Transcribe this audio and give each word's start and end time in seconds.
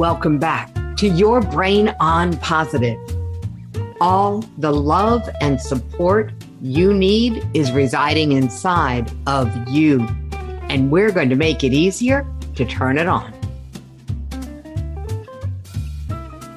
Welcome 0.00 0.38
back 0.38 0.72
to 0.96 1.08
Your 1.08 1.42
Brain 1.42 1.94
on 2.00 2.34
Positive. 2.38 2.98
All 4.00 4.42
the 4.56 4.72
love 4.72 5.28
and 5.42 5.60
support 5.60 6.32
you 6.62 6.94
need 6.94 7.46
is 7.52 7.70
residing 7.70 8.32
inside 8.32 9.12
of 9.26 9.54
you. 9.68 10.08
And 10.70 10.90
we're 10.90 11.10
going 11.10 11.28
to 11.28 11.36
make 11.36 11.64
it 11.64 11.74
easier 11.74 12.26
to 12.54 12.64
turn 12.64 12.96
it 12.96 13.08
on. 13.08 13.30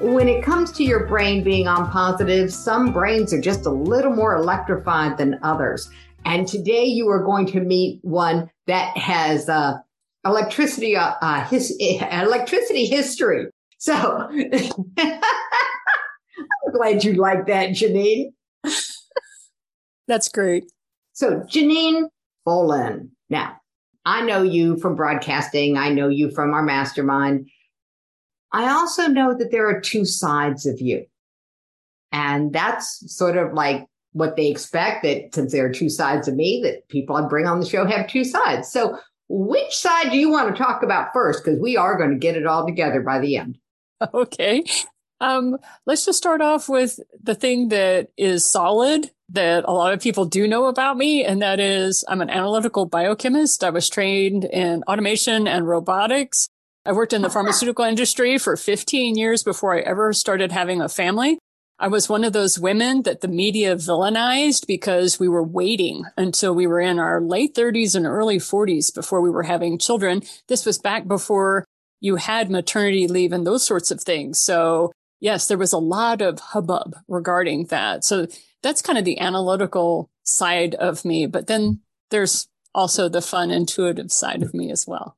When 0.00 0.26
it 0.26 0.42
comes 0.42 0.72
to 0.72 0.82
your 0.82 1.06
brain 1.06 1.44
being 1.44 1.68
on 1.68 1.90
positive, 1.90 2.50
some 2.50 2.94
brains 2.94 3.34
are 3.34 3.42
just 3.42 3.66
a 3.66 3.70
little 3.70 4.14
more 4.14 4.36
electrified 4.36 5.18
than 5.18 5.38
others. 5.42 5.90
And 6.24 6.48
today 6.48 6.86
you 6.86 7.10
are 7.10 7.22
going 7.22 7.44
to 7.48 7.60
meet 7.60 7.98
one 8.02 8.50
that 8.68 8.96
has 8.96 9.50
uh, 9.50 9.80
electricity, 10.24 10.96
uh, 10.96 11.14
uh, 11.20 11.44
his, 11.46 11.76
electricity 11.80 12.86
history. 12.86 13.46
So 13.78 14.28
I'm 14.98 15.20
glad 16.72 17.04
you 17.04 17.14
like 17.14 17.46
that, 17.46 17.70
Janine. 17.70 18.32
That's 20.06 20.28
great. 20.28 20.64
So 21.12 21.40
Janine 21.40 22.08
Bolon. 22.44 23.10
Now, 23.30 23.56
I 24.04 24.22
know 24.22 24.42
you 24.42 24.76
from 24.78 24.96
broadcasting. 24.96 25.78
I 25.78 25.88
know 25.90 26.08
you 26.08 26.30
from 26.30 26.52
our 26.52 26.62
mastermind. 26.62 27.48
I 28.52 28.70
also 28.70 29.06
know 29.08 29.36
that 29.36 29.50
there 29.50 29.68
are 29.68 29.80
two 29.80 30.04
sides 30.04 30.66
of 30.66 30.80
you. 30.80 31.06
And 32.12 32.52
that's 32.52 33.02
sort 33.12 33.36
of 33.36 33.54
like 33.54 33.86
what 34.12 34.36
they 34.36 34.48
expect 34.48 35.02
that 35.02 35.34
since 35.34 35.52
there 35.52 35.66
are 35.66 35.72
two 35.72 35.88
sides 35.88 36.28
of 36.28 36.36
me, 36.36 36.60
that 36.62 36.86
people 36.88 37.16
I 37.16 37.26
bring 37.26 37.46
on 37.46 37.58
the 37.58 37.66
show 37.66 37.84
have 37.84 38.06
two 38.06 38.22
sides. 38.22 38.70
So 38.70 38.98
which 39.34 39.74
side 39.74 40.12
do 40.12 40.16
you 40.16 40.30
want 40.30 40.54
to 40.54 40.62
talk 40.62 40.84
about 40.84 41.12
first? 41.12 41.44
Because 41.44 41.58
we 41.58 41.76
are 41.76 41.98
going 41.98 42.10
to 42.10 42.18
get 42.18 42.36
it 42.36 42.46
all 42.46 42.64
together 42.64 43.00
by 43.00 43.18
the 43.18 43.36
end. 43.36 43.58
Okay. 44.12 44.64
Um, 45.20 45.56
let's 45.86 46.04
just 46.04 46.18
start 46.18 46.42
off 46.42 46.68
with 46.68 47.00
the 47.22 47.34
thing 47.34 47.68
that 47.68 48.08
is 48.18 48.44
solid 48.44 49.10
that 49.30 49.64
a 49.66 49.72
lot 49.72 49.94
of 49.94 50.02
people 50.02 50.26
do 50.26 50.46
know 50.46 50.66
about 50.66 50.98
me, 50.98 51.24
and 51.24 51.40
that 51.40 51.60
is 51.60 52.04
I'm 52.08 52.20
an 52.20 52.28
analytical 52.28 52.84
biochemist. 52.84 53.64
I 53.64 53.70
was 53.70 53.88
trained 53.88 54.44
in 54.44 54.82
automation 54.82 55.48
and 55.48 55.66
robotics. 55.66 56.48
I 56.84 56.92
worked 56.92 57.14
in 57.14 57.22
the 57.22 57.30
pharmaceutical 57.30 57.84
industry 57.84 58.36
for 58.36 58.56
15 58.56 59.16
years 59.16 59.42
before 59.42 59.74
I 59.74 59.80
ever 59.80 60.12
started 60.12 60.52
having 60.52 60.82
a 60.82 60.88
family. 60.88 61.38
I 61.78 61.88
was 61.88 62.08
one 62.08 62.22
of 62.22 62.32
those 62.32 62.58
women 62.58 63.02
that 63.02 63.20
the 63.20 63.28
media 63.28 63.74
villainized 63.74 64.66
because 64.66 65.18
we 65.18 65.28
were 65.28 65.42
waiting 65.42 66.04
until 66.16 66.54
we 66.54 66.68
were 66.68 66.80
in 66.80 67.00
our 67.00 67.20
late 67.20 67.54
30s 67.54 67.96
and 67.96 68.06
early 68.06 68.38
40s 68.38 68.94
before 68.94 69.20
we 69.20 69.30
were 69.30 69.42
having 69.42 69.78
children. 69.78 70.22
This 70.46 70.64
was 70.64 70.78
back 70.78 71.08
before 71.08 71.64
you 72.00 72.16
had 72.16 72.50
maternity 72.50 73.08
leave 73.08 73.32
and 73.32 73.46
those 73.46 73.66
sorts 73.66 73.90
of 73.90 74.00
things. 74.00 74.40
So 74.40 74.92
yes, 75.20 75.48
there 75.48 75.58
was 75.58 75.72
a 75.72 75.78
lot 75.78 76.22
of 76.22 76.38
hubbub 76.38 76.96
regarding 77.08 77.66
that. 77.66 78.04
So 78.04 78.28
that's 78.62 78.82
kind 78.82 78.98
of 78.98 79.04
the 79.04 79.18
analytical 79.18 80.08
side 80.22 80.76
of 80.76 81.04
me. 81.04 81.26
But 81.26 81.48
then 81.48 81.80
there's 82.10 82.46
also 82.72 83.08
the 83.08 83.22
fun, 83.22 83.50
intuitive 83.50 84.12
side 84.12 84.42
of 84.42 84.54
me 84.54 84.70
as 84.70 84.86
well. 84.86 85.16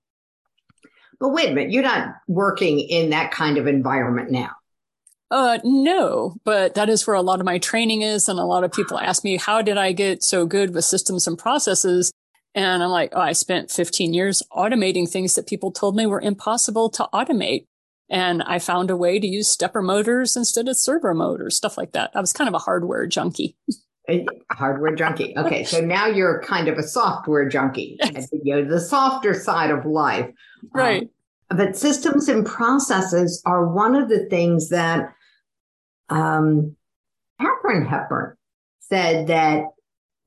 But 1.20 1.30
wait 1.30 1.50
a 1.50 1.54
minute, 1.54 1.72
you're 1.72 1.82
not 1.82 2.14
working 2.28 2.80
in 2.80 3.10
that 3.10 3.30
kind 3.30 3.58
of 3.58 3.66
environment 3.66 4.30
now. 4.30 4.52
Uh, 5.30 5.58
no, 5.64 6.36
but 6.44 6.74
that 6.74 6.88
is 6.88 7.06
where 7.06 7.16
a 7.16 7.22
lot 7.22 7.40
of 7.40 7.46
my 7.46 7.58
training 7.58 8.02
is. 8.02 8.28
And 8.28 8.38
a 8.38 8.44
lot 8.44 8.64
of 8.64 8.72
people 8.72 8.98
ask 8.98 9.24
me, 9.24 9.36
how 9.36 9.60
did 9.60 9.76
I 9.76 9.92
get 9.92 10.22
so 10.22 10.46
good 10.46 10.74
with 10.74 10.84
systems 10.84 11.26
and 11.26 11.36
processes? 11.36 12.12
And 12.54 12.82
I'm 12.82 12.90
like, 12.90 13.12
oh, 13.12 13.20
I 13.20 13.32
spent 13.32 13.70
15 13.70 14.14
years 14.14 14.42
automating 14.52 15.08
things 15.08 15.34
that 15.34 15.46
people 15.46 15.72
told 15.72 15.96
me 15.96 16.06
were 16.06 16.20
impossible 16.20 16.88
to 16.90 17.08
automate. 17.12 17.66
And 18.08 18.42
I 18.44 18.60
found 18.60 18.90
a 18.90 18.96
way 18.96 19.18
to 19.18 19.26
use 19.26 19.50
stepper 19.50 19.82
motors 19.82 20.36
instead 20.36 20.68
of 20.68 20.78
servo 20.78 21.12
motors, 21.12 21.56
stuff 21.56 21.76
like 21.76 21.92
that. 21.92 22.12
I 22.14 22.20
was 22.20 22.32
kind 22.32 22.48
of 22.48 22.54
a 22.54 22.58
hardware 22.58 23.06
junkie. 23.06 23.56
A 24.08 24.24
hardware 24.52 24.94
junkie. 24.94 25.34
Okay. 25.36 25.64
So 25.64 25.80
now 25.80 26.06
you're 26.06 26.40
kind 26.42 26.68
of 26.68 26.78
a 26.78 26.84
software 26.84 27.48
junkie, 27.48 27.98
you 28.44 28.54
know, 28.54 28.64
the 28.64 28.80
softer 28.80 29.34
side 29.34 29.72
of 29.72 29.84
life. 29.84 30.30
Right. 30.72 31.10
Um, 31.50 31.58
but 31.58 31.76
systems 31.76 32.28
and 32.28 32.46
processes 32.46 33.42
are 33.44 33.66
one 33.66 33.96
of 33.96 34.08
the 34.08 34.26
things 34.26 34.68
that 34.68 35.12
um, 36.08 36.76
Katharine 37.40 37.86
Hepburn 37.86 38.36
said 38.80 39.28
that 39.28 39.64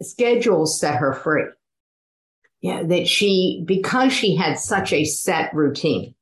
schedules 0.02 0.80
set 0.80 0.96
her 0.96 1.14
free. 1.14 1.46
Yeah, 2.62 2.84
that 2.84 3.08
she, 3.08 3.64
because 3.66 4.12
she 4.12 4.36
had 4.36 4.60
such 4.60 4.92
a 4.92 5.06
set 5.06 5.54
routine, 5.54 6.14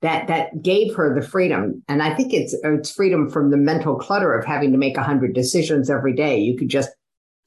that 0.00 0.28
that 0.28 0.62
gave 0.62 0.94
her 0.96 1.14
the 1.14 1.26
freedom. 1.26 1.82
And 1.88 2.02
I 2.02 2.14
think 2.14 2.32
it's 2.32 2.54
it's 2.64 2.90
freedom 2.90 3.28
from 3.28 3.50
the 3.50 3.56
mental 3.56 3.96
clutter 3.96 4.34
of 4.34 4.46
having 4.46 4.72
to 4.72 4.78
make 4.78 4.96
a 4.96 5.02
hundred 5.02 5.34
decisions 5.34 5.90
every 5.90 6.14
day. 6.14 6.38
You 6.40 6.56
could 6.56 6.68
just 6.68 6.90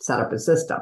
set 0.02 0.19
up 0.19 0.31
a 0.31 0.40
system. 0.40 0.80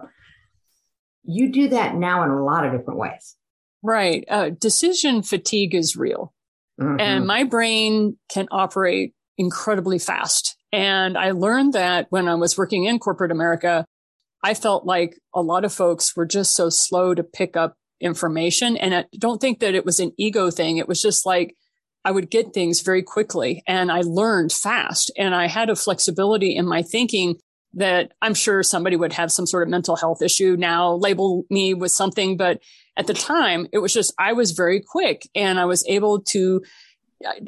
You 1.24 1.52
do 1.52 1.70
that 1.70 1.96
now 1.96 2.24
in 2.24 2.30
a 2.30 2.44
lot 2.44 2.66
of 2.66 2.74
different 2.74 3.00
ways. 3.00 3.38
Right. 3.82 4.26
Uh, 4.30 4.50
decision 4.50 5.24
fatigue 5.24 5.76
is 5.76 5.96
real. 5.96 6.34
Mm-hmm. 6.80 7.00
And 7.00 7.28
my 7.28 7.44
brain 7.44 8.18
can 8.30 8.48
operate 8.52 9.14
incredibly 9.38 10.00
fast. 10.00 10.56
And 10.72 11.18
I 11.18 11.32
learned 11.32 11.74
that 11.74 12.08
when 12.10 12.28
I 12.28 12.36
was 12.36 12.58
working 12.58 12.86
in 12.86 13.00
corporate 13.00 13.32
America, 13.32 13.86
I 14.44 14.54
felt 14.54 14.86
like 14.86 15.18
a 15.34 15.42
lot 15.42 15.66
of 15.66 15.74
folks 15.74 16.16
were 16.16 16.26
just 16.26 16.56
so 16.56 16.70
slow 16.70 17.14
to 17.14 17.24
pick 17.24 17.56
up 17.56 17.76
information. 18.02 18.76
And 18.76 18.94
I 18.94 19.06
don't 19.18 19.40
think 19.40 19.60
that 19.60 19.76
it 19.76 19.86
was 19.86 20.00
an 20.00 20.12
ego 20.18 20.52
thing. 20.52 20.78
It 20.78 20.88
was 20.88 21.02
just 21.02 21.26
like 21.26 21.56
I 22.06 22.12
would 22.12 22.30
get 22.30 22.54
things 22.54 22.82
very 22.82 23.02
quickly 23.02 23.64
and 23.66 23.92
I 23.92 24.02
learned 24.02 24.52
fast 24.52 25.12
and 25.18 25.34
I 25.34 25.48
had 25.48 25.70
a 25.70 25.76
flexibility 25.76 26.56
in 26.56 26.68
my 26.68 26.82
thinking 26.82 27.38
that 27.76 28.12
I'm 28.22 28.34
sure 28.34 28.62
somebody 28.62 28.96
would 28.96 29.14
have 29.14 29.32
some 29.32 29.48
sort 29.48 29.64
of 29.64 29.70
mental 29.70 29.96
health 29.96 30.22
issue 30.22 30.56
now, 30.60 30.94
label 30.94 31.46
me 31.50 31.74
with 31.74 31.92
something. 31.92 32.38
But 32.38 32.62
at 32.98 33.08
the 33.08 33.14
time, 33.14 33.68
it 33.72 33.80
was 33.80 33.94
just, 33.94 34.14
I 34.20 34.34
was 34.34 34.52
very 34.52 34.82
quick 34.82 35.28
and 35.34 35.60
I 35.60 35.66
was 35.66 35.84
able 35.88 36.22
to 36.22 36.62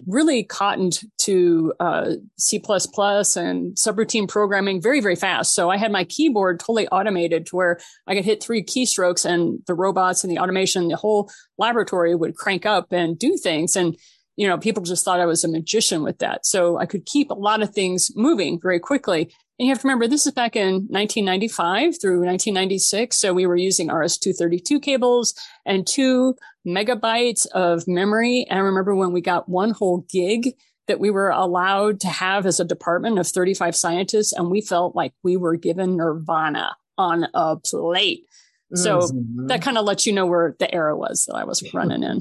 really 0.08 0.44
cottoned 0.44 1.00
to 1.20 1.74
uh, 1.80 2.12
C++ 2.38 2.58
and 2.58 3.76
subroutine 3.76 4.28
programming 4.28 4.82
very, 4.82 5.02
very 5.02 5.16
fast. 5.16 5.54
So 5.54 5.70
I 5.70 5.78
had 5.78 5.92
my 5.92 6.04
keyboard 6.04 6.60
totally 6.60 6.88
automated 6.88 7.46
to 7.48 7.56
where 7.56 7.80
I 8.08 8.16
could 8.16 8.26
hit 8.26 8.44
three 8.44 8.64
keystrokes 8.64 9.26
and 9.26 9.60
the 9.68 9.74
robots 9.74 10.24
and 10.24 10.32
the 10.32 10.40
automation, 10.40 10.88
the 10.88 10.96
whole 10.96 11.30
laboratory 11.58 12.16
would 12.16 12.36
crank 12.36 12.66
up 12.66 12.92
and 12.92 13.18
do 13.18 13.38
things. 13.38 13.76
And, 13.76 13.98
you 14.36 14.48
know, 14.48 14.58
people 14.58 14.84
just 14.84 15.06
thought 15.06 15.20
I 15.20 15.26
was 15.26 15.44
a 15.44 15.50
magician 15.50 16.04
with 16.04 16.20
that. 16.20 16.46
So 16.46 16.78
I 16.78 16.86
could 16.86 17.06
keep 17.06 17.32
a 17.32 17.36
lot 17.36 17.62
of 17.62 17.74
things 17.74 18.12
moving 18.16 18.60
very 18.62 18.80
quickly. 18.80 19.34
And 19.58 19.68
you 19.68 19.72
have 19.72 19.82
to 19.82 19.88
remember, 19.88 20.08
this 20.08 20.26
is 20.26 20.34
back 20.34 20.58
in 20.58 20.88
1995 20.90 22.02
through 22.02 22.26
1996. 22.26 23.16
So 23.16 23.34
we 23.34 23.48
were 23.48 23.56
using 23.56 23.88
RS-232 23.88 24.82
cables 24.82 25.34
and 25.66 25.88
two 25.88 26.36
megabytes 26.68 27.48
of 27.48 27.88
memory. 27.88 28.46
And 28.50 28.60
I 28.60 28.64
remember 28.64 28.96
when 28.96 29.14
we 29.14 29.22
got 29.22 29.48
one 29.48 29.72
whole 29.72 30.06
gig 30.10 30.56
that 30.88 31.00
we 31.00 31.10
were 31.10 31.30
allowed 31.30 32.02
to 32.02 32.08
have 32.08 32.46
as 32.46 32.60
a 32.60 32.66
department 32.66 33.18
of 33.18 33.28
35 33.28 33.76
scientists, 33.76 34.34
and 34.34 34.52
we 34.52 34.62
felt 34.62 34.96
like 34.96 35.14
we 35.24 35.38
were 35.38 35.56
given 35.56 35.96
nirvana 35.96 36.76
on 36.98 37.28
a 37.34 37.56
plate. 37.56 38.26
So 38.74 39.00
mm-hmm. 39.00 39.48
that 39.48 39.62
kind 39.62 39.78
of 39.78 39.86
lets 39.86 40.06
you 40.06 40.14
know 40.14 40.26
where 40.26 40.56
the 40.60 40.74
era 40.74 40.98
was 40.98 41.26
that 41.26 41.36
I 41.36 41.44
was 41.44 41.64
running 41.74 42.04
in. 42.04 42.20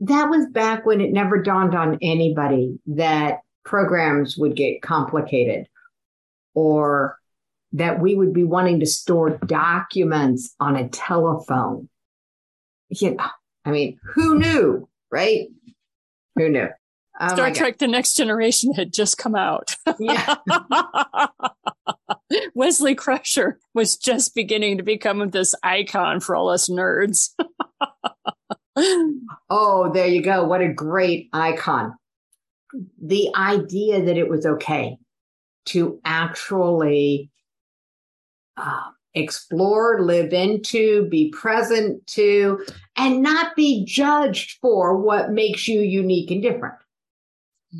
That 0.00 0.30
was 0.30 0.46
back 0.52 0.86
when 0.86 1.00
it 1.00 1.12
never 1.12 1.42
dawned 1.42 1.74
on 1.74 1.98
anybody 2.00 2.78
that 2.86 3.40
programs 3.64 4.36
would 4.38 4.56
get 4.56 4.80
complicated 4.80 5.68
or 6.58 7.16
that 7.70 8.00
we 8.00 8.16
would 8.16 8.32
be 8.32 8.42
wanting 8.42 8.80
to 8.80 8.86
store 8.86 9.38
documents 9.46 10.56
on 10.58 10.74
a 10.74 10.88
telephone. 10.88 11.88
Know, 13.00 13.16
I 13.64 13.70
mean, 13.70 14.00
who 14.02 14.40
knew, 14.40 14.88
right? 15.08 15.46
Who 16.34 16.48
knew? 16.48 16.66
Oh 17.20 17.28
Star 17.28 17.52
Trek 17.52 17.78
The 17.78 17.86
Next 17.86 18.14
Generation 18.14 18.72
had 18.74 18.92
just 18.92 19.18
come 19.18 19.36
out. 19.36 19.76
Yeah. 20.00 20.36
Wesley 22.54 22.96
Crusher 22.96 23.60
was 23.72 23.96
just 23.96 24.34
beginning 24.34 24.78
to 24.78 24.82
become 24.82 25.30
this 25.30 25.54
icon 25.62 26.18
for 26.18 26.34
all 26.34 26.48
us 26.48 26.68
nerds. 26.68 27.30
oh, 29.48 29.92
there 29.92 30.08
you 30.08 30.22
go. 30.22 30.44
What 30.44 30.60
a 30.60 30.72
great 30.72 31.28
icon. 31.32 31.94
The 33.00 33.30
idea 33.36 34.04
that 34.04 34.16
it 34.16 34.28
was 34.28 34.44
okay 34.44 34.98
to 35.68 36.00
actually 36.04 37.30
uh, 38.56 38.90
explore, 39.14 40.02
live 40.02 40.32
into, 40.32 41.08
be 41.08 41.30
present 41.30 42.06
to, 42.08 42.64
and 42.96 43.22
not 43.22 43.56
be 43.56 43.84
judged 43.84 44.58
for 44.60 44.96
what 44.96 45.30
makes 45.30 45.66
you 45.68 45.80
unique 45.80 46.30
and 46.30 46.42
different. 46.42 46.74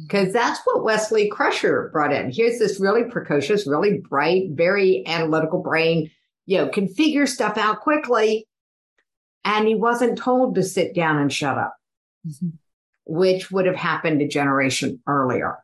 Because 0.07 0.29
mm. 0.29 0.33
that's 0.33 0.61
what 0.65 0.85
Wesley 0.85 1.29
Crusher 1.29 1.91
brought 1.93 2.13
in. 2.13 2.31
Here's 2.31 2.59
this 2.59 2.81
really 2.81 3.05
precocious, 3.05 3.67
really 3.67 3.99
bright, 3.99 4.51
very 4.51 5.07
analytical 5.07 5.63
brain, 5.63 6.11
you 6.47 6.59
know, 6.59 6.69
can 6.69 6.89
figure 6.89 7.27
stuff 7.27 7.57
out 7.57 7.81
quickly. 7.81 8.47
And 9.45 9.67
he 9.67 9.75
wasn't 9.75 10.19
told 10.19 10.55
to 10.57 10.63
sit 10.63 10.95
down 10.95 11.19
and 11.19 11.33
shut 11.33 11.57
up. 11.57 11.75
Mm-hmm. 12.27 12.49
which 13.07 13.51
would 13.51 13.65
have 13.65 13.77
happened 13.77 14.21
a 14.21 14.27
generation 14.27 15.01
earlier. 15.07 15.57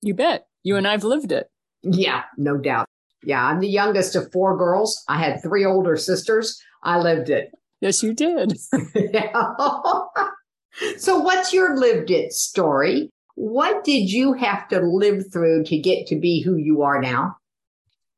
You 0.00 0.14
bet. 0.14 0.46
You 0.66 0.74
and 0.74 0.84
I've 0.84 1.04
lived 1.04 1.30
it. 1.30 1.48
Yeah, 1.84 2.24
no 2.36 2.56
doubt. 2.56 2.86
Yeah, 3.22 3.40
I'm 3.40 3.60
the 3.60 3.68
youngest 3.68 4.16
of 4.16 4.32
four 4.32 4.58
girls. 4.58 5.04
I 5.08 5.16
had 5.16 5.40
three 5.40 5.64
older 5.64 5.96
sisters. 5.96 6.60
I 6.82 6.98
lived 6.98 7.30
it. 7.30 7.50
Yes, 7.82 8.02
you 8.02 8.14
did. 8.14 8.58
so, 10.96 11.18
what's 11.18 11.52
your 11.52 11.76
lived 11.76 12.10
it 12.10 12.32
story? 12.32 13.10
What 13.34 13.84
did 13.84 14.10
you 14.10 14.32
have 14.32 14.66
to 14.68 14.80
live 14.80 15.30
through 15.30 15.64
to 15.64 15.78
get 15.78 16.06
to 16.06 16.18
be 16.18 16.40
who 16.40 16.56
you 16.56 16.80
are 16.80 17.02
now? 17.02 17.36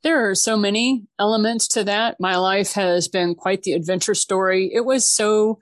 There 0.04 0.30
are 0.30 0.36
so 0.36 0.56
many 0.56 1.08
elements 1.18 1.66
to 1.68 1.82
that. 1.84 2.20
My 2.20 2.36
life 2.36 2.74
has 2.74 3.08
been 3.08 3.34
quite 3.34 3.64
the 3.64 3.72
adventure 3.72 4.14
story. 4.14 4.70
It 4.72 4.84
was 4.84 5.04
so 5.04 5.58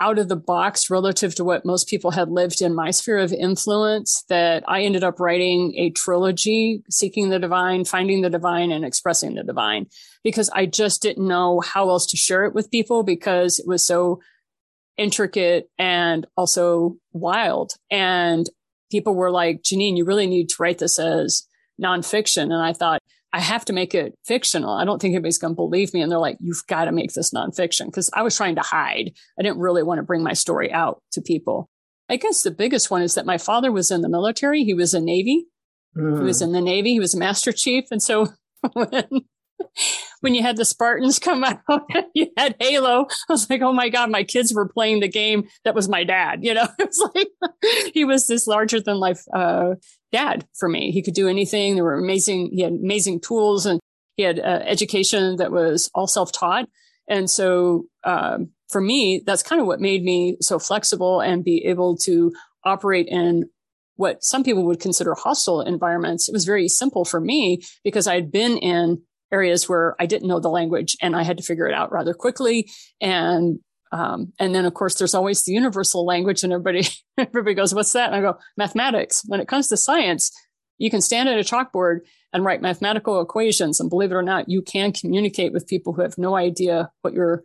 out 0.00 0.18
of 0.18 0.28
the 0.28 0.36
box 0.36 0.88
relative 0.88 1.34
to 1.34 1.44
what 1.44 1.64
most 1.64 1.88
people 1.88 2.10
had 2.10 2.30
lived 2.30 2.62
in 2.62 2.74
my 2.74 2.90
sphere 2.90 3.18
of 3.18 3.32
influence 3.32 4.24
that 4.28 4.64
I 4.66 4.82
ended 4.82 5.04
up 5.04 5.20
writing 5.20 5.74
a 5.76 5.90
trilogy, 5.90 6.82
Seeking 6.90 7.28
the 7.28 7.38
Divine, 7.38 7.84
Finding 7.84 8.22
the 8.22 8.30
Divine, 8.30 8.72
and 8.72 8.84
Expressing 8.84 9.34
the 9.34 9.44
Divine, 9.44 9.86
because 10.24 10.48
I 10.50 10.66
just 10.66 11.02
didn't 11.02 11.28
know 11.28 11.60
how 11.60 11.90
else 11.90 12.06
to 12.06 12.16
share 12.16 12.44
it 12.44 12.54
with 12.54 12.70
people 12.70 13.02
because 13.02 13.58
it 13.58 13.66
was 13.66 13.84
so 13.84 14.20
intricate 14.96 15.70
and 15.78 16.26
also 16.36 16.96
wild. 17.12 17.74
And 17.90 18.48
people 18.90 19.14
were 19.14 19.30
like, 19.30 19.62
Janine, 19.62 19.96
you 19.96 20.04
really 20.04 20.26
need 20.26 20.48
to 20.50 20.62
write 20.62 20.78
this 20.78 20.98
as 20.98 21.46
nonfiction. 21.80 22.44
And 22.44 22.62
I 22.62 22.72
thought, 22.72 23.00
I 23.32 23.40
have 23.40 23.64
to 23.66 23.72
make 23.72 23.94
it 23.94 24.14
fictional. 24.24 24.72
I 24.72 24.84
don't 24.84 25.00
think 25.00 25.12
anybody's 25.12 25.38
going 25.38 25.52
to 25.52 25.56
believe 25.56 25.94
me. 25.94 26.02
And 26.02 26.10
they're 26.10 26.18
like, 26.18 26.36
you've 26.40 26.66
got 26.66 26.86
to 26.86 26.92
make 26.92 27.12
this 27.12 27.32
nonfiction 27.32 27.86
because 27.86 28.10
I 28.12 28.22
was 28.22 28.36
trying 28.36 28.56
to 28.56 28.62
hide. 28.62 29.12
I 29.38 29.42
didn't 29.42 29.60
really 29.60 29.82
want 29.82 29.98
to 29.98 30.02
bring 30.02 30.22
my 30.22 30.32
story 30.32 30.72
out 30.72 31.02
to 31.12 31.20
people. 31.20 31.70
I 32.08 32.16
guess 32.16 32.42
the 32.42 32.50
biggest 32.50 32.90
one 32.90 33.02
is 33.02 33.14
that 33.14 33.26
my 33.26 33.38
father 33.38 33.70
was 33.70 33.92
in 33.92 34.00
the 34.00 34.08
military. 34.08 34.64
He 34.64 34.74
was 34.74 34.94
a 34.94 35.00
Navy. 35.00 35.46
Mm. 35.96 36.18
He 36.18 36.24
was 36.24 36.40
hmm. 36.40 36.46
in 36.46 36.52
the 36.52 36.60
Navy. 36.60 36.90
He 36.90 37.00
was 37.00 37.14
a 37.14 37.18
master 37.18 37.52
chief. 37.52 37.84
And 37.92 38.02
so 38.02 38.26
when, 38.72 39.04
when 40.20 40.34
you 40.34 40.42
had 40.42 40.56
the 40.56 40.64
Spartans 40.64 41.18
come 41.18 41.44
out, 41.68 41.82
you 42.14 42.28
had 42.36 42.56
Halo. 42.60 43.06
I 43.28 43.32
was 43.32 43.48
like, 43.48 43.62
oh 43.62 43.72
my 43.72 43.88
God, 43.88 44.10
my 44.10 44.24
kids 44.24 44.52
were 44.52 44.68
playing 44.68 45.00
the 45.00 45.08
game 45.08 45.48
that 45.64 45.74
was 45.74 45.88
my 45.88 46.04
dad. 46.04 46.40
You 46.42 46.54
know, 46.54 46.68
it's 46.78 46.98
like 47.14 47.28
he 47.94 48.04
was 48.04 48.26
this 48.26 48.46
larger 48.46 48.80
than 48.80 48.98
life 48.98 49.22
uh, 49.32 49.74
dad 50.12 50.46
for 50.58 50.68
me. 50.68 50.90
He 50.90 51.02
could 51.02 51.14
do 51.14 51.28
anything. 51.28 51.74
There 51.74 51.84
were 51.84 51.98
amazing, 51.98 52.50
he 52.52 52.62
had 52.62 52.72
amazing 52.72 53.20
tools 53.20 53.66
and 53.66 53.80
he 54.16 54.22
had 54.22 54.38
uh, 54.38 54.62
education 54.64 55.36
that 55.36 55.52
was 55.52 55.90
all 55.94 56.06
self 56.06 56.32
taught. 56.32 56.68
And 57.08 57.28
so, 57.28 57.86
um, 58.04 58.50
for 58.68 58.80
me, 58.80 59.22
that's 59.26 59.42
kind 59.42 59.60
of 59.60 59.66
what 59.66 59.80
made 59.80 60.04
me 60.04 60.36
so 60.40 60.58
flexible 60.58 61.20
and 61.20 61.42
be 61.42 61.64
able 61.66 61.96
to 61.98 62.32
operate 62.64 63.08
in 63.08 63.50
what 63.96 64.22
some 64.22 64.44
people 64.44 64.64
would 64.64 64.80
consider 64.80 65.14
hostile 65.14 65.60
environments. 65.60 66.28
It 66.28 66.32
was 66.32 66.44
very 66.44 66.68
simple 66.68 67.04
for 67.04 67.20
me 67.20 67.62
because 67.84 68.06
I'd 68.06 68.30
been 68.30 68.56
in 68.58 69.02
areas 69.32 69.68
where 69.68 69.96
I 70.00 70.06
didn't 70.06 70.28
know 70.28 70.40
the 70.40 70.48
language 70.48 70.96
and 71.02 71.16
I 71.16 71.22
had 71.22 71.36
to 71.38 71.42
figure 71.42 71.66
it 71.66 71.74
out 71.74 71.92
rather 71.92 72.14
quickly. 72.14 72.70
And 73.00 73.58
um, 73.92 74.32
and 74.38 74.54
then 74.54 74.64
of 74.64 74.74
course 74.74 74.94
there's 74.94 75.14
always 75.14 75.44
the 75.44 75.52
universal 75.52 76.04
language 76.04 76.44
and 76.44 76.52
everybody, 76.52 76.86
everybody 77.18 77.54
goes, 77.54 77.74
what's 77.74 77.92
that? 77.92 78.12
And 78.12 78.16
I 78.16 78.20
go, 78.20 78.38
mathematics. 78.56 79.22
When 79.26 79.40
it 79.40 79.48
comes 79.48 79.68
to 79.68 79.76
science, 79.76 80.30
you 80.78 80.90
can 80.90 81.00
stand 81.00 81.28
at 81.28 81.38
a 81.38 81.42
chalkboard 81.42 82.00
and 82.32 82.44
write 82.44 82.62
mathematical 82.62 83.20
equations. 83.20 83.80
And 83.80 83.90
believe 83.90 84.12
it 84.12 84.14
or 84.14 84.22
not, 84.22 84.48
you 84.48 84.62
can 84.62 84.92
communicate 84.92 85.52
with 85.52 85.66
people 85.66 85.92
who 85.92 86.02
have 86.02 86.16
no 86.16 86.36
idea 86.36 86.90
what 87.02 87.12
your, 87.12 87.42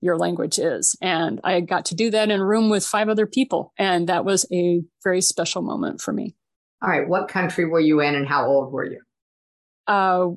your 0.00 0.18
language 0.18 0.58
is. 0.58 0.96
And 1.00 1.40
I 1.44 1.60
got 1.60 1.86
to 1.86 1.94
do 1.94 2.10
that 2.10 2.30
in 2.30 2.40
a 2.40 2.44
room 2.44 2.68
with 2.68 2.84
five 2.84 3.08
other 3.08 3.26
people. 3.26 3.72
And 3.78 4.08
that 4.08 4.24
was 4.24 4.46
a 4.52 4.82
very 5.04 5.20
special 5.20 5.62
moment 5.62 6.00
for 6.00 6.12
me. 6.12 6.34
All 6.82 6.90
right. 6.90 7.08
What 7.08 7.28
country 7.28 7.64
were 7.64 7.80
you 7.80 8.00
in 8.00 8.14
and 8.14 8.26
how 8.26 8.46
old 8.46 8.72
were 8.72 8.84
you? 8.84 9.00
Uh, 9.86 10.30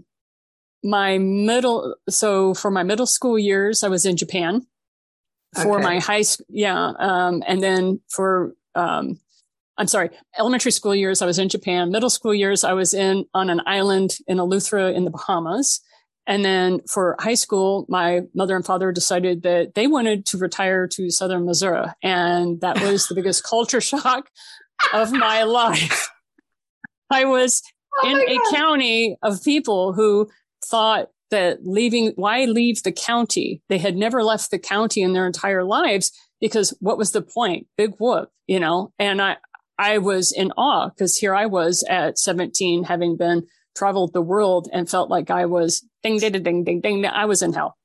my 0.84 1.18
middle, 1.18 1.96
so 2.10 2.54
for 2.54 2.70
my 2.70 2.84
middle 2.84 3.06
school 3.06 3.40
years, 3.40 3.84
I 3.84 3.88
was 3.88 4.06
in 4.06 4.18
Japan 4.18 4.66
for 5.62 5.76
okay. 5.76 5.84
my 5.84 6.00
high 6.00 6.22
school. 6.22 6.46
Yeah. 6.50 6.94
Um, 6.98 7.44
and 7.48 7.62
then 7.62 8.02
for, 8.10 8.54
um, 8.76 9.20
I'm 9.78 9.88
sorry, 9.88 10.10
elementary 10.38 10.72
school 10.72 10.96
years, 10.96 11.22
I 11.22 11.26
was 11.26 11.40
in 11.40 11.50
Japan. 11.50 11.92
Middle 11.92 12.10
school 12.10 12.34
years, 12.34 12.64
I 12.64 12.74
was 12.74 12.94
in 12.94 13.26
on 13.34 13.50
an 13.50 13.62
island 13.66 14.18
in 14.28 14.38
Eleuthera 14.38 14.94
in 14.94 15.06
the 15.06 15.12
Bahamas. 15.12 15.82
And 16.26 16.46
then 16.46 16.80
for 16.88 17.18
high 17.20 17.34
school, 17.34 17.86
my 17.90 18.22
mother 18.34 18.56
and 18.56 18.66
father 18.66 18.92
decided 18.92 19.44
that 19.44 19.76
they 19.76 19.88
wanted 19.88 20.26
to 20.28 20.38
retire 20.38 20.88
to 20.88 21.10
Southern 21.10 21.46
Missouri. 21.46 21.88
And 22.02 22.62
that 22.62 22.82
was 22.82 23.08
the 23.08 23.16
biggest 23.16 23.44
culture 23.50 23.82
shock 23.82 24.30
of 24.94 25.12
my 25.12 25.44
life. 25.44 26.10
I 27.10 27.26
was 27.26 27.62
oh 28.02 28.10
in 28.10 28.20
a 28.20 28.56
county 28.56 29.18
of 29.22 29.44
people 29.44 29.94
who 29.94 30.30
thought 30.64 31.10
that 31.34 31.66
leaving, 31.66 32.14
why 32.16 32.46
leave 32.46 32.84
the 32.84 32.92
county? 32.92 33.62
They 33.68 33.80
had 33.80 33.98
never 33.98 34.24
left 34.24 34.52
the 34.52 34.60
county 34.60 35.02
in 35.02 35.14
their 35.14 35.26
entire 35.26 35.64
lives 35.64 36.12
because 36.40 36.76
what 36.80 36.98
was 36.98 37.12
the 37.12 37.24
point? 37.24 37.66
Big 37.76 37.96
whoop, 37.98 38.30
you 38.46 38.60
know? 38.60 38.94
And 39.00 39.20
I, 39.20 39.38
I 39.80 39.98
was 39.98 40.32
in 40.32 40.52
awe 40.52 40.90
because 40.90 41.18
here 41.18 41.34
I 41.34 41.48
was 41.48 41.84
at 41.90 42.20
17, 42.20 42.84
having 42.84 43.18
been 43.18 43.48
traveled 43.76 44.14
the 44.14 44.22
world 44.22 44.70
and 44.72 44.88
felt 44.88 45.10
like 45.10 45.32
I 45.32 45.48
was 45.48 45.84
ding, 46.04 46.20
ding, 46.20 46.44
ding, 46.44 46.64
ding, 46.64 46.82
ding. 46.82 47.06
I 47.06 47.26
was 47.26 47.42
in 47.42 47.52
hell. 47.54 47.76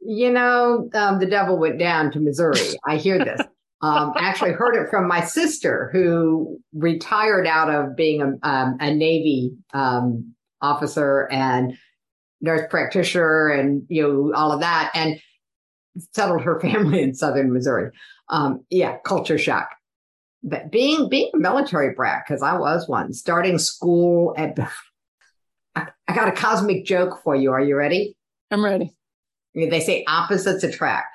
You 0.00 0.30
know, 0.30 0.88
um, 0.94 1.18
the 1.18 1.26
devil 1.26 1.58
went 1.58 1.80
down 1.80 2.12
to 2.12 2.20
Missouri. 2.20 2.78
I 2.86 2.96
hear 2.96 3.18
this. 3.18 3.40
Um, 3.80 4.12
actually 4.18 4.50
heard 4.50 4.74
it 4.74 4.90
from 4.90 5.06
my 5.06 5.20
sister 5.20 5.88
who 5.92 6.58
retired 6.72 7.46
out 7.46 7.72
of 7.72 7.94
being 7.94 8.22
a, 8.22 8.32
um, 8.42 8.76
a 8.80 8.92
Navy 8.92 9.52
um, 9.72 10.34
officer 10.60 11.28
and 11.30 11.78
nurse 12.40 12.62
practitioner 12.70 13.48
and 13.48 13.84
you 13.88 14.02
know 14.02 14.32
all 14.34 14.52
of 14.52 14.60
that 14.60 14.90
and 14.94 15.20
settled 16.12 16.42
her 16.42 16.60
family 16.62 17.02
in 17.02 17.14
southern 17.14 17.52
missouri. 17.52 17.90
Um, 18.28 18.64
yeah 18.70 18.98
culture 19.04 19.38
shock. 19.38 19.70
But 20.42 20.70
being 20.70 21.08
being 21.08 21.30
a 21.34 21.38
military 21.38 21.94
brat 21.94 22.24
because 22.26 22.42
i 22.42 22.56
was 22.56 22.88
one 22.88 23.12
starting 23.12 23.58
school 23.58 24.34
at 24.36 24.58
I, 25.74 25.88
I 26.06 26.14
got 26.14 26.28
a 26.28 26.32
cosmic 26.32 26.84
joke 26.84 27.20
for 27.22 27.36
you. 27.36 27.52
Are 27.52 27.60
you 27.60 27.76
ready? 27.76 28.16
I'm 28.50 28.64
ready. 28.64 28.92
They 29.54 29.80
say 29.80 30.04
opposites 30.06 30.64
attract. 30.64 31.08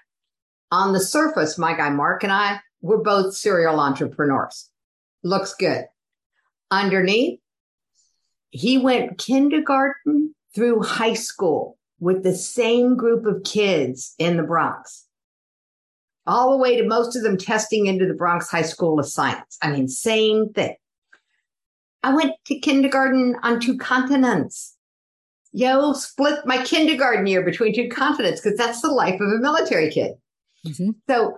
On 0.71 0.91
the 0.91 0.99
surface 0.99 1.57
my 1.57 1.75
guy 1.75 1.89
mark 1.89 2.23
and 2.23 2.31
i 2.31 2.59
we're 2.81 2.97
both 2.97 3.33
serial 3.33 3.79
entrepreneurs. 3.79 4.69
Looks 5.23 5.53
good. 5.55 5.85
Underneath 6.69 7.39
he 8.53 8.77
went 8.77 9.17
kindergarten 9.17 10.35
through 10.53 10.81
high 10.81 11.13
school 11.13 11.77
with 11.99 12.23
the 12.23 12.35
same 12.35 12.95
group 12.95 13.25
of 13.25 13.43
kids 13.43 14.13
in 14.19 14.37
the 14.37 14.43
Bronx, 14.43 15.07
all 16.27 16.51
the 16.51 16.57
way 16.57 16.75
to 16.75 16.87
most 16.87 17.15
of 17.15 17.23
them 17.23 17.37
testing 17.37 17.85
into 17.85 18.05
the 18.05 18.13
Bronx 18.13 18.49
High 18.49 18.61
School 18.61 18.99
of 18.99 19.07
Science. 19.07 19.57
I 19.61 19.71
mean, 19.71 19.87
same 19.87 20.51
thing. 20.53 20.75
I 22.03 22.13
went 22.13 22.33
to 22.47 22.59
kindergarten 22.59 23.35
on 23.43 23.59
two 23.59 23.77
continents. 23.77 24.75
Yo, 25.53 25.93
split 25.93 26.45
my 26.45 26.63
kindergarten 26.65 27.27
year 27.27 27.43
between 27.43 27.73
two 27.73 27.87
continents 27.87 28.41
because 28.41 28.57
that's 28.57 28.81
the 28.81 28.91
life 28.91 29.15
of 29.15 29.31
a 29.31 29.39
military 29.39 29.89
kid. 29.89 30.13
Mm-hmm. 30.65 30.91
So 31.09 31.37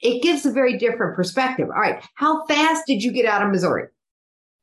it 0.00 0.22
gives 0.22 0.46
a 0.46 0.50
very 0.50 0.78
different 0.78 1.14
perspective. 1.14 1.68
All 1.68 1.80
right. 1.80 2.02
How 2.14 2.44
fast 2.46 2.84
did 2.86 3.02
you 3.02 3.12
get 3.12 3.26
out 3.26 3.44
of 3.44 3.50
Missouri? 3.50 3.84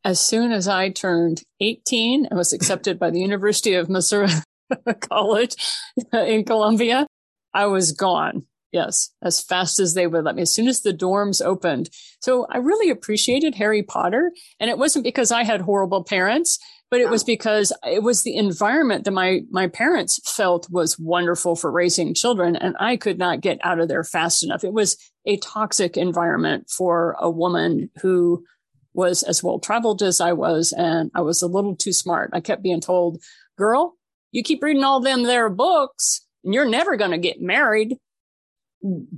As 0.04 0.20
soon 0.20 0.52
as 0.52 0.68
I 0.68 0.90
turned 0.90 1.44
18 1.60 2.26
and 2.26 2.38
was 2.38 2.54
accepted 2.54 3.00
by 3.00 3.10
the 3.10 3.20
University 3.20 3.74
of 3.74 3.90
Missouri 3.90 4.30
College 5.02 5.56
in 6.14 6.46
Columbia, 6.46 7.08
I 7.54 7.66
was 7.66 7.92
gone. 7.92 8.46
Yes, 8.72 9.12
as 9.22 9.42
fast 9.42 9.80
as 9.80 9.94
they 9.94 10.08
would 10.08 10.26
let 10.26 10.36
me, 10.36 10.42
as 10.42 10.54
soon 10.54 10.68
as 10.68 10.82
the 10.82 10.94
dorms 10.94 11.44
opened. 11.44 11.90
So 12.20 12.46
I 12.50 12.58
really 12.58 12.90
appreciated 12.90 13.56
Harry 13.56 13.82
Potter. 13.82 14.32
And 14.60 14.70
it 14.70 14.78
wasn't 14.78 15.06
because 15.06 15.32
I 15.32 15.44
had 15.44 15.62
horrible 15.62 16.04
parents, 16.04 16.60
but 16.92 17.00
it 17.00 17.10
was 17.10 17.24
because 17.24 17.72
it 17.84 18.04
was 18.04 18.24
the 18.24 18.36
environment 18.36 19.06
that 19.06 19.12
my, 19.12 19.42
my 19.50 19.68
parents 19.68 20.20
felt 20.26 20.70
was 20.70 21.00
wonderful 21.00 21.56
for 21.56 21.72
raising 21.72 22.14
children. 22.14 22.56
And 22.56 22.76
I 22.80 22.98
could 22.98 23.18
not 23.18 23.42
get 23.42 23.60
out 23.64 23.80
of 23.80 23.88
there 23.88 24.04
fast 24.04 24.44
enough. 24.44 24.64
It 24.64 24.74
was 24.74 24.98
a 25.26 25.38
toxic 25.38 25.98
environment 25.98 26.70
for 26.70 27.16
a 27.20 27.30
woman 27.30 27.90
who 28.02 28.44
was 28.98 29.24
as 29.24 29.44
well 29.44 29.60
traveled 29.60 30.02
as 30.02 30.20
I 30.20 30.34
was, 30.34 30.74
and 30.74 31.12
I 31.16 31.22
was 31.22 31.42
a 31.42 31.48
little 31.48 31.76
too 31.76 31.94
smart. 31.94 32.32
I 32.34 32.42
kept 32.42 32.64
being 32.64 32.82
told, 32.82 33.22
girl, 33.58 33.96
you 34.32 34.44
keep 34.44 34.62
reading 34.62 34.84
all 34.84 35.00
them 35.00 35.24
there 35.24 35.50
books 35.50 36.26
and 36.44 36.54
you're 36.54 36.68
never 36.68 36.98
going 36.98 37.12
to 37.12 37.18
get 37.18 37.42
married. 37.42 37.98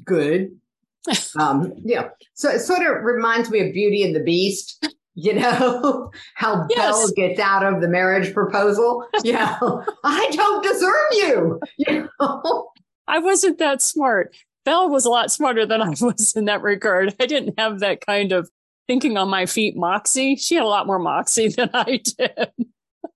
Good. 0.03 0.57
um, 1.39 1.73
yeah. 1.83 2.09
So 2.33 2.49
it 2.49 2.59
sort 2.59 2.81
of 2.81 3.03
reminds 3.03 3.49
me 3.49 3.59
of 3.59 3.73
Beauty 3.73 4.03
and 4.03 4.15
the 4.15 4.23
Beast. 4.23 4.85
You 5.15 5.33
know, 5.33 6.11
how 6.35 6.65
yes. 6.69 6.77
Belle 6.77 7.11
gets 7.13 7.41
out 7.41 7.65
of 7.65 7.81
the 7.81 7.89
marriage 7.89 8.33
proposal. 8.33 9.05
Yeah. 9.25 9.57
I 10.05 10.29
don't 10.31 10.63
deserve 10.63 11.11
you. 11.11 11.59
You 11.77 12.09
know, 12.21 12.69
I 13.05 13.19
wasn't 13.19 13.57
that 13.57 13.81
smart. 13.81 14.33
Belle 14.63 14.87
was 14.87 15.03
a 15.03 15.09
lot 15.09 15.29
smarter 15.29 15.65
than 15.65 15.81
I 15.81 15.89
was 15.99 16.33
in 16.37 16.45
that 16.45 16.61
regard. 16.61 17.15
I 17.19 17.25
didn't 17.25 17.59
have 17.59 17.81
that 17.81 17.99
kind 18.05 18.31
of 18.31 18.49
thinking 18.89 19.17
on 19.17 19.29
my 19.29 19.45
feet 19.45 19.77
moxie. 19.77 20.35
She 20.35 20.55
had 20.55 20.63
a 20.63 20.67
lot 20.67 20.87
more 20.87 20.97
moxie 20.97 21.47
than 21.57 21.69
I 21.73 22.01
did. 22.03 22.51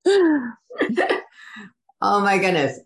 oh 2.00 2.22
my 2.22 2.38
goodness. 2.38 2.80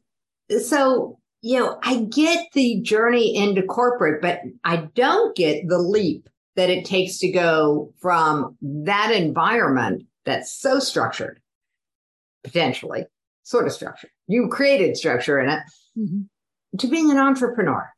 So, 0.65 1.19
you 1.41 1.59
know, 1.59 1.77
I 1.83 2.05
get 2.05 2.47
the 2.53 2.79
journey 2.79 3.35
into 3.35 3.61
corporate, 3.61 4.21
but 4.21 4.39
I 4.63 4.87
don't 4.95 5.35
get 5.35 5.67
the 5.67 5.79
leap 5.79 6.29
that 6.55 6.69
it 6.69 6.85
takes 6.85 7.17
to 7.19 7.29
go 7.29 7.93
from 7.99 8.55
that 8.61 9.11
environment 9.11 10.05
that's 10.23 10.53
so 10.53 10.79
structured, 10.79 11.41
potentially 12.45 13.03
sort 13.43 13.67
of 13.67 13.73
structure. 13.73 14.09
You 14.27 14.47
created 14.47 14.95
structure 14.95 15.39
in 15.39 15.49
it 15.49 15.59
mm-hmm. 15.97 16.77
to 16.77 16.87
being 16.87 17.11
an 17.11 17.17
entrepreneur. 17.17 17.91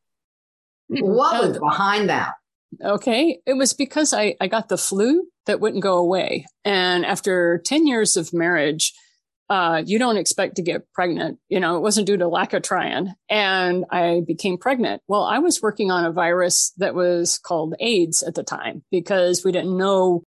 What 0.88 1.48
was 1.48 1.60
behind 1.60 2.10
that? 2.10 2.34
Okay. 2.84 3.40
It 3.46 3.54
was 3.54 3.74
because 3.74 4.14
I, 4.14 4.36
I 4.40 4.48
got 4.48 4.70
the 4.70 4.78
flu 4.78 5.28
that 5.46 5.60
wouldn't 5.60 5.84
go 5.84 5.98
away. 5.98 6.46
And 6.64 7.06
after 7.06 7.62
10 7.66 7.88
years 7.88 8.16
of 8.16 8.34
marriage, 8.34 8.94
uh, 9.50 9.82
you 9.84 9.98
don't 9.98 10.18
expect 10.18 10.56
to 10.58 10.62
get 10.62 10.92
pregnant. 10.94 11.40
You 11.50 11.60
know, 11.60 11.76
it 11.76 11.82
wasn't 11.82 12.06
due 12.06 12.18
to 12.18 12.28
lack 12.28 12.54
of 12.54 12.62
trying. 12.62 13.14
And 13.30 13.86
I 13.90 14.22
became 14.26 14.58
pregnant. 14.58 15.02
Well, 15.08 15.24
I 15.24 15.40
was 15.40 15.62
working 15.62 15.90
on 15.90 16.06
a 16.06 16.12
virus 16.12 16.72
that 16.78 16.94
was 16.94 17.40
called 17.40 17.74
AIDS 17.80 18.22
at 18.22 18.36
the 18.36 18.44
time 18.44 18.84
because 18.92 19.44
we 19.44 19.52
didn't 19.52 19.76
know 19.76 20.24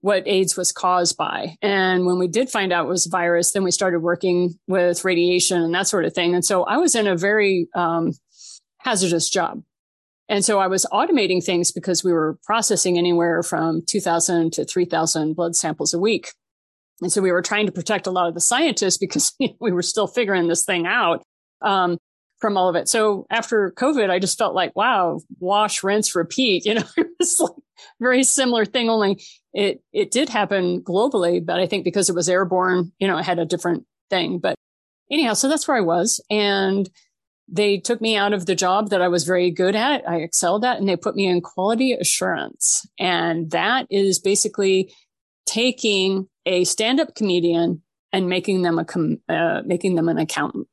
what 0.00 0.22
AIDS 0.26 0.56
was 0.56 0.72
caused 0.72 1.16
by. 1.16 1.56
And 1.60 2.06
when 2.06 2.18
we 2.18 2.28
did 2.28 2.48
find 2.48 2.72
out 2.72 2.86
it 2.86 2.88
was 2.88 3.06
a 3.06 3.10
virus, 3.10 3.52
then 3.52 3.64
we 3.64 3.70
started 3.70 4.00
working 4.00 4.58
with 4.66 5.04
radiation 5.04 5.60
and 5.60 5.74
that 5.74 5.88
sort 5.88 6.04
of 6.04 6.14
thing. 6.14 6.34
And 6.34 6.44
so 6.44 6.62
I 6.64 6.76
was 6.78 6.94
in 6.94 7.06
a 7.06 7.16
very 7.16 7.68
um, 7.74 8.12
hazardous 8.78 9.28
job. 9.28 9.62
And 10.28 10.44
so 10.44 10.58
I 10.58 10.66
was 10.66 10.86
automating 10.92 11.42
things 11.42 11.72
because 11.72 12.04
we 12.04 12.12
were 12.12 12.38
processing 12.44 12.98
anywhere 12.98 13.42
from 13.42 13.82
2000 13.86 14.52
to 14.54 14.64
3000 14.64 15.34
blood 15.34 15.56
samples 15.56 15.94
a 15.94 15.98
week. 15.98 16.32
And 17.00 17.12
so 17.12 17.22
we 17.22 17.32
were 17.32 17.42
trying 17.42 17.66
to 17.66 17.72
protect 17.72 18.06
a 18.06 18.10
lot 18.10 18.28
of 18.28 18.34
the 18.34 18.40
scientists 18.40 18.98
because 18.98 19.34
we 19.38 19.72
were 19.72 19.82
still 19.82 20.06
figuring 20.06 20.48
this 20.48 20.64
thing 20.64 20.86
out 20.86 21.22
um, 21.62 21.98
from 22.38 22.56
all 22.56 22.68
of 22.68 22.76
it. 22.76 22.88
So 22.88 23.26
after 23.30 23.72
COVID, 23.72 24.10
I 24.10 24.18
just 24.18 24.38
felt 24.38 24.54
like, 24.54 24.76
wow, 24.76 25.20
wash, 25.38 25.82
rinse, 25.82 26.14
repeat. 26.14 26.64
You 26.66 26.74
know, 26.74 26.84
it 26.96 27.08
was 27.18 27.40
like 27.40 27.52
very 28.00 28.24
similar 28.24 28.64
thing, 28.64 28.90
only 28.90 29.22
it 29.54 29.82
it 29.92 30.10
did 30.10 30.28
happen 30.28 30.82
globally, 30.82 31.44
but 31.44 31.58
I 31.58 31.66
think 31.66 31.84
because 31.84 32.08
it 32.08 32.14
was 32.14 32.28
airborne, 32.28 32.92
you 32.98 33.06
know, 33.06 33.18
it 33.18 33.24
had 33.24 33.38
a 33.38 33.46
different 33.46 33.84
thing. 34.10 34.38
But 34.38 34.56
anyhow, 35.10 35.34
so 35.34 35.48
that's 35.48 35.66
where 35.66 35.76
I 35.76 35.80
was. 35.80 36.20
And 36.30 36.88
they 37.50 37.78
took 37.78 38.00
me 38.00 38.16
out 38.16 38.32
of 38.32 38.46
the 38.46 38.54
job 38.54 38.90
that 38.90 39.00
I 39.00 39.08
was 39.08 39.24
very 39.24 39.50
good 39.50 39.74
at, 39.74 40.08
I 40.08 40.16
excelled 40.16 40.64
at, 40.64 40.78
and 40.78 40.88
they 40.88 40.96
put 40.96 41.16
me 41.16 41.26
in 41.26 41.40
quality 41.40 41.92
assurance. 41.92 42.86
And 42.98 43.50
that 43.52 43.86
is 43.90 44.18
basically 44.18 44.92
taking 45.46 46.28
a 46.44 46.64
stand-up 46.64 47.14
comedian 47.14 47.82
and 48.12 48.28
making 48.28 48.62
them 48.62 48.78
a 48.78 48.84
com- 48.84 49.20
uh, 49.28 49.62
making 49.64 49.94
them 49.94 50.08
an 50.08 50.18
accountant. 50.18 50.66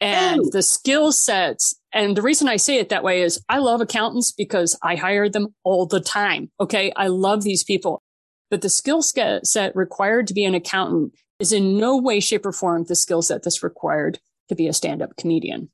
And 0.00 0.40
Ooh. 0.40 0.50
the 0.52 0.62
skill 0.62 1.10
sets, 1.10 1.74
and 1.92 2.16
the 2.16 2.22
reason 2.22 2.48
I 2.48 2.56
say 2.56 2.78
it 2.78 2.90
that 2.90 3.02
way 3.02 3.22
is 3.22 3.40
I 3.48 3.58
love 3.58 3.80
accountants 3.80 4.30
because 4.30 4.78
I 4.82 4.94
hire 4.94 5.28
them 5.28 5.54
all 5.64 5.86
the 5.86 6.00
time. 6.00 6.50
Okay. 6.60 6.92
I 6.96 7.08
love 7.08 7.42
these 7.42 7.64
people, 7.64 8.02
but 8.50 8.60
the 8.60 8.68
skill 8.68 9.02
set 9.02 9.74
required 9.74 10.26
to 10.28 10.34
be 10.34 10.44
an 10.44 10.54
accountant 10.54 11.14
is 11.40 11.52
in 11.52 11.78
no 11.78 11.96
way, 11.96 12.20
shape 12.20 12.46
or 12.46 12.52
form 12.52 12.84
the 12.84 12.94
skill 12.94 13.22
set 13.22 13.42
that's 13.42 13.62
required 13.62 14.20
to 14.48 14.54
be 14.54 14.68
a 14.68 14.72
stand-up 14.72 15.16
comedian. 15.16 15.70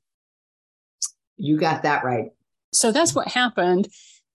You 1.37 1.57
got 1.57 1.83
that 1.83 2.03
right. 2.03 2.31
So 2.73 2.91
that's 2.91 3.15
what 3.15 3.27
happened. 3.27 3.87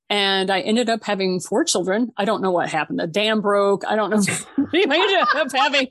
And 0.08 0.50
I 0.50 0.60
ended 0.60 0.90
up 0.90 1.04
having 1.04 1.38
four 1.38 1.62
children. 1.62 2.10
I 2.16 2.24
don't 2.24 2.42
know 2.42 2.50
what 2.50 2.68
happened. 2.68 2.98
The 2.98 3.06
dam 3.06 3.40
broke. 3.40 3.84
I 3.86 3.94
don't 3.94 4.10
know. 4.10 4.16
I 4.74 4.78
ended 4.82 5.20
up 5.34 5.52
having 5.52 5.88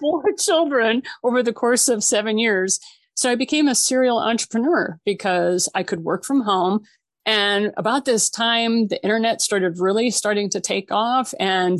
four 0.00 0.24
children 0.38 1.02
over 1.22 1.42
the 1.42 1.52
course 1.52 1.88
of 1.88 2.02
seven 2.02 2.36
years. 2.38 2.80
So 3.14 3.30
I 3.30 3.36
became 3.36 3.68
a 3.68 3.74
serial 3.74 4.18
entrepreneur 4.18 4.98
because 5.04 5.68
I 5.74 5.82
could 5.82 6.00
work 6.00 6.24
from 6.24 6.40
home. 6.40 6.80
And 7.26 7.72
about 7.76 8.06
this 8.06 8.28
time, 8.28 8.88
the 8.88 9.00
internet 9.02 9.40
started 9.40 9.78
really 9.78 10.10
starting 10.10 10.50
to 10.50 10.60
take 10.60 10.90
off 10.90 11.32
and 11.38 11.78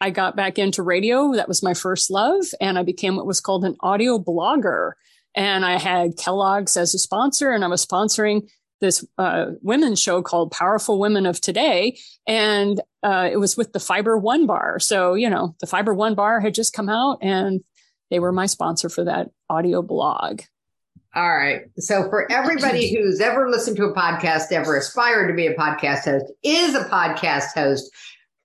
I 0.00 0.10
got 0.10 0.36
back 0.36 0.58
into 0.58 0.82
radio. 0.82 1.32
That 1.32 1.48
was 1.48 1.62
my 1.62 1.74
first 1.74 2.10
love. 2.10 2.44
And 2.60 2.78
I 2.78 2.82
became 2.82 3.16
what 3.16 3.26
was 3.26 3.40
called 3.40 3.64
an 3.64 3.76
audio 3.80 4.18
blogger. 4.18 4.92
And 5.36 5.64
I 5.64 5.78
had 5.78 6.16
Kellogg's 6.16 6.76
as 6.76 6.94
a 6.94 6.98
sponsor 6.98 7.52
and 7.52 7.64
I 7.64 7.68
was 7.68 7.84
sponsoring 7.84 8.48
this 8.80 9.06
uh, 9.18 9.46
women's 9.62 10.00
show 10.00 10.22
called 10.22 10.50
Powerful 10.50 10.98
Women 10.98 11.26
of 11.26 11.40
Today. 11.40 11.98
And 12.26 12.80
uh, 13.02 13.28
it 13.30 13.36
was 13.36 13.56
with 13.56 13.72
the 13.72 13.80
Fiber 13.80 14.18
One 14.18 14.46
bar. 14.46 14.78
So, 14.80 15.14
you 15.14 15.30
know, 15.30 15.54
the 15.60 15.66
Fiber 15.66 15.94
One 15.94 16.14
bar 16.14 16.40
had 16.40 16.54
just 16.54 16.72
come 16.72 16.88
out 16.88 17.18
and 17.22 17.62
they 18.10 18.18
were 18.18 18.32
my 18.32 18.46
sponsor 18.46 18.88
for 18.88 19.04
that 19.04 19.30
audio 19.48 19.82
blog. 19.82 20.42
All 21.14 21.34
right. 21.34 21.62
So 21.78 22.08
for 22.10 22.30
everybody 22.30 22.94
who's 22.94 23.20
ever 23.20 23.50
listened 23.50 23.76
to 23.78 23.84
a 23.84 23.94
podcast, 23.94 24.52
ever 24.52 24.76
aspired 24.76 25.28
to 25.28 25.34
be 25.34 25.46
a 25.46 25.54
podcast 25.54 26.04
host, 26.04 26.26
is 26.42 26.74
a 26.74 26.84
podcast 26.84 27.54
host, 27.54 27.90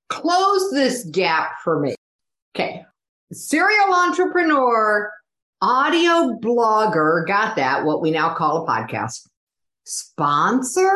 close 0.07 0.71
this 0.71 1.03
gap 1.05 1.59
for 1.63 1.79
me. 1.79 1.95
Okay. 2.55 2.83
Serial 3.33 3.93
entrepreneur, 3.93 5.11
audio 5.61 6.37
blogger, 6.39 7.25
got 7.27 7.55
that, 7.55 7.85
what 7.85 8.01
we 8.01 8.11
now 8.11 8.33
call 8.33 8.65
a 8.65 8.67
podcast 8.67 9.27
sponsor, 9.83 10.93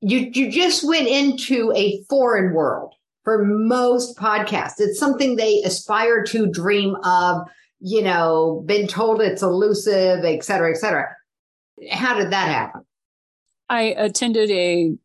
you, 0.00 0.30
you 0.32 0.50
just 0.50 0.86
went 0.86 1.08
into 1.08 1.72
a 1.74 2.02
foreign 2.08 2.52
world 2.52 2.94
for 3.22 3.44
most 3.44 4.18
podcasts. 4.18 4.74
It's 4.78 4.98
something 4.98 5.36
they 5.36 5.62
aspire 5.62 6.24
to 6.24 6.46
dream 6.46 6.96
of, 7.04 7.46
you 7.80 8.02
know, 8.02 8.62
been 8.66 8.86
told 8.86 9.20
it's 9.20 9.42
elusive, 9.42 10.24
et 10.24 10.44
cetera, 10.44 10.70
et 10.70 10.76
cetera. 10.76 11.08
How 11.90 12.18
did 12.18 12.30
that 12.30 12.48
happen? 12.48 12.82
I 13.68 13.94
attended 13.96 14.50
a 14.50 14.96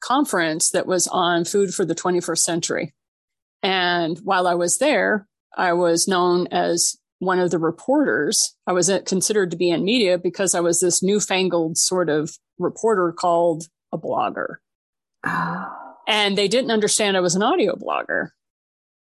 conference 0.00 0.70
that 0.70 0.86
was 0.86 1.06
on 1.08 1.44
food 1.44 1.72
for 1.72 1.84
the 1.84 1.94
21st 1.94 2.38
century. 2.38 2.94
And 3.62 4.18
while 4.18 4.46
I 4.46 4.54
was 4.54 4.78
there, 4.78 5.26
I 5.56 5.72
was 5.72 6.06
known 6.06 6.48
as 6.48 6.96
one 7.18 7.38
of 7.38 7.50
the 7.50 7.58
reporters. 7.58 8.54
I 8.66 8.72
was 8.72 8.90
considered 9.06 9.50
to 9.50 9.56
be 9.56 9.70
in 9.70 9.84
media 9.84 10.18
because 10.18 10.54
I 10.54 10.60
was 10.60 10.80
this 10.80 11.02
newfangled 11.02 11.78
sort 11.78 12.08
of 12.08 12.36
reporter 12.58 13.12
called 13.12 13.64
a 13.92 13.98
blogger. 13.98 14.56
Oh. 15.24 15.72
And 16.06 16.36
they 16.36 16.48
didn't 16.48 16.70
understand 16.70 17.16
I 17.16 17.20
was 17.20 17.34
an 17.34 17.42
audio 17.42 17.74
blogger. 17.74 18.28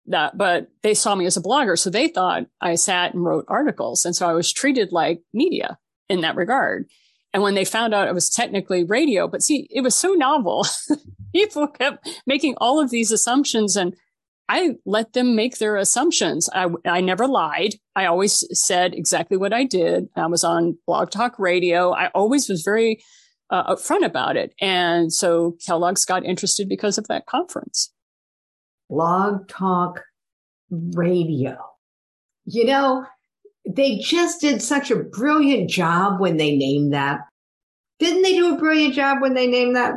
That, 0.07 0.37
but 0.37 0.69
they 0.83 0.95
saw 0.95 1.15
me 1.15 1.25
as 1.25 1.37
a 1.37 1.43
blogger. 1.43 1.79
So 1.79 1.91
they 1.91 2.09
thought 2.09 2.47
I 2.61 2.75
sat 2.75 3.15
and 3.15 3.25
wrote 3.25 3.47
articles. 3.49 4.05
And 4.05 4.15
so 4.15 4.29
I 4.29 4.33
was 4.33 4.53
treated 4.53 4.93
like 4.93 5.23
media 5.33 5.79
in 6.09 6.21
that 6.21 6.37
regard. 6.37 6.87
And 7.33 7.43
when 7.43 7.55
they 7.55 7.65
found 7.65 7.95
out 7.95 8.07
it 8.07 8.15
was 8.15 8.31
technically 8.31 8.85
radio, 8.85 9.27
but 9.27 9.43
see, 9.43 9.67
it 9.71 9.81
was 9.81 9.95
so 9.95 10.13
novel. 10.13 10.67
People 11.35 11.67
kept 11.67 12.09
making 12.27 12.55
all 12.59 12.81
of 12.81 12.91
these 12.91 13.11
assumptions 13.11 13.77
and 13.77 13.97
I 14.49 14.77
let 14.85 15.15
them 15.15 15.35
make 15.35 15.59
their 15.59 15.77
assumptions. 15.77 16.51
I, 16.53 16.69
I 16.85 17.01
never 17.01 17.27
lied. 17.27 17.77
I 17.97 18.07
always 18.07 18.45
said 18.53 18.95
exactly 18.95 19.37
what 19.37 19.53
I 19.53 19.65
did. 19.65 20.09
I 20.17 20.27
was 20.27 20.45
on 20.45 20.77
Blog 20.87 21.11
Talk 21.11 21.39
Radio. 21.39 21.93
I 21.93 22.09
always 22.09 22.49
was 22.49 22.63
very 22.63 23.03
uh, 23.51 23.75
upfront 23.75 24.05
about 24.05 24.37
it. 24.37 24.55
And 24.61 25.13
so 25.13 25.57
Kellogg's 25.65 26.05
got 26.05 26.25
interested 26.25 26.69
because 26.69 26.99
of 26.99 27.09
that 27.09 27.27
conference. 27.27 27.93
Blog 28.91 29.49
Talk 29.49 30.03
Radio. 30.71 31.57
You 32.45 32.67
know, 32.67 33.07
they 33.67 33.97
just 33.99 34.43
did 34.43 34.61
such 34.61 34.91
a 34.91 34.97
brilliant 34.97 35.71
job 35.71 36.21
when 36.21 36.37
they 36.37 36.55
named 36.55 36.93
that. 36.93 37.21
Didn't 37.99 38.23
they 38.23 38.35
do 38.35 38.55
a 38.55 38.59
brilliant 38.59 38.95
job 38.95 39.23
when 39.23 39.33
they 39.35 39.47
named 39.47 39.77
that? 39.77 39.95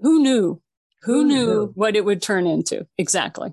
Who 0.00 0.22
knew? 0.22 0.62
Who, 1.02 1.12
Who 1.12 1.24
knew, 1.24 1.34
knew 1.34 1.72
what 1.74 1.96
it 1.96 2.04
would 2.06 2.22
turn 2.22 2.46
into? 2.46 2.86
Exactly. 2.96 3.52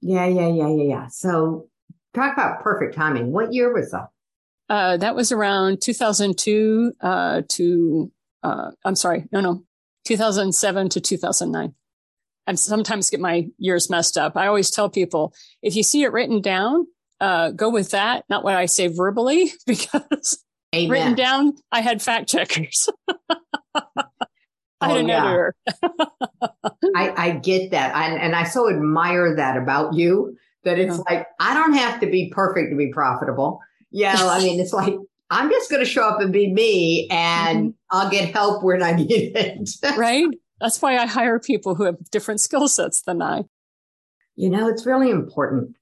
Yeah, 0.00 0.26
yeah, 0.26 0.48
yeah, 0.48 0.68
yeah, 0.68 0.84
yeah. 0.84 1.06
So 1.08 1.68
talk 2.14 2.32
about 2.32 2.62
perfect 2.62 2.94
timing. 2.94 3.32
What 3.32 3.52
year 3.52 3.72
was 3.72 3.90
that? 3.90 4.08
Uh, 4.68 4.96
that 4.96 5.16
was 5.16 5.32
around 5.32 5.82
2002 5.82 6.92
uh, 7.00 7.42
to, 7.48 8.12
uh, 8.42 8.70
I'm 8.84 8.94
sorry, 8.94 9.26
no, 9.32 9.40
no, 9.40 9.64
2007 10.06 10.88
to 10.90 11.00
2009. 11.00 11.74
I 12.46 12.54
sometimes 12.54 13.10
get 13.10 13.20
my 13.20 13.48
years 13.58 13.90
messed 13.90 14.16
up. 14.16 14.36
I 14.36 14.46
always 14.46 14.70
tell 14.70 14.88
people 14.88 15.34
if 15.62 15.76
you 15.76 15.82
see 15.82 16.02
it 16.02 16.12
written 16.12 16.40
down, 16.40 16.86
uh, 17.20 17.50
go 17.50 17.68
with 17.68 17.90
that, 17.90 18.24
not 18.28 18.44
what 18.44 18.54
I 18.54 18.66
say 18.66 18.86
verbally, 18.86 19.52
because 19.66 20.44
Amen. 20.74 20.90
written 20.90 21.14
down, 21.14 21.54
I 21.70 21.80
had 21.80 22.00
fact 22.00 22.28
checkers. 22.28 22.88
I 24.80 24.92
oh, 24.92 24.96
yeah. 24.98 25.50
I, 26.96 27.14
I 27.16 27.30
get 27.42 27.70
that. 27.70 27.94
I, 27.94 28.16
and 28.16 28.34
I 28.34 28.44
so 28.44 28.70
admire 28.70 29.36
that 29.36 29.56
about 29.56 29.94
you 29.94 30.36
that 30.64 30.78
it's 30.78 30.98
like, 31.08 31.26
I 31.38 31.54
don't 31.54 31.74
have 31.74 32.00
to 32.00 32.06
be 32.06 32.30
perfect 32.34 32.70
to 32.70 32.76
be 32.76 32.90
profitable. 32.92 33.60
Yeah. 33.90 34.14
I 34.18 34.40
mean, 34.40 34.60
it's 34.60 34.72
like, 34.72 34.94
I'm 35.30 35.50
just 35.50 35.70
going 35.70 35.82
to 35.82 35.88
show 35.88 36.02
up 36.02 36.20
and 36.20 36.32
be 36.32 36.52
me 36.52 37.08
and 37.10 37.58
mm-hmm. 37.58 37.96
I'll 37.96 38.10
get 38.10 38.32
help 38.34 38.62
when 38.62 38.82
I 38.82 38.92
need 38.92 39.36
it. 39.36 39.70
right. 39.96 40.26
That's 40.60 40.82
why 40.82 40.96
I 40.96 41.06
hire 41.06 41.38
people 41.38 41.74
who 41.74 41.84
have 41.84 42.10
different 42.10 42.40
skill 42.40 42.68
sets 42.68 43.02
than 43.02 43.22
I. 43.22 43.44
You 44.36 44.50
know, 44.50 44.68
it's 44.68 44.86
really 44.86 45.10
important. 45.10 45.76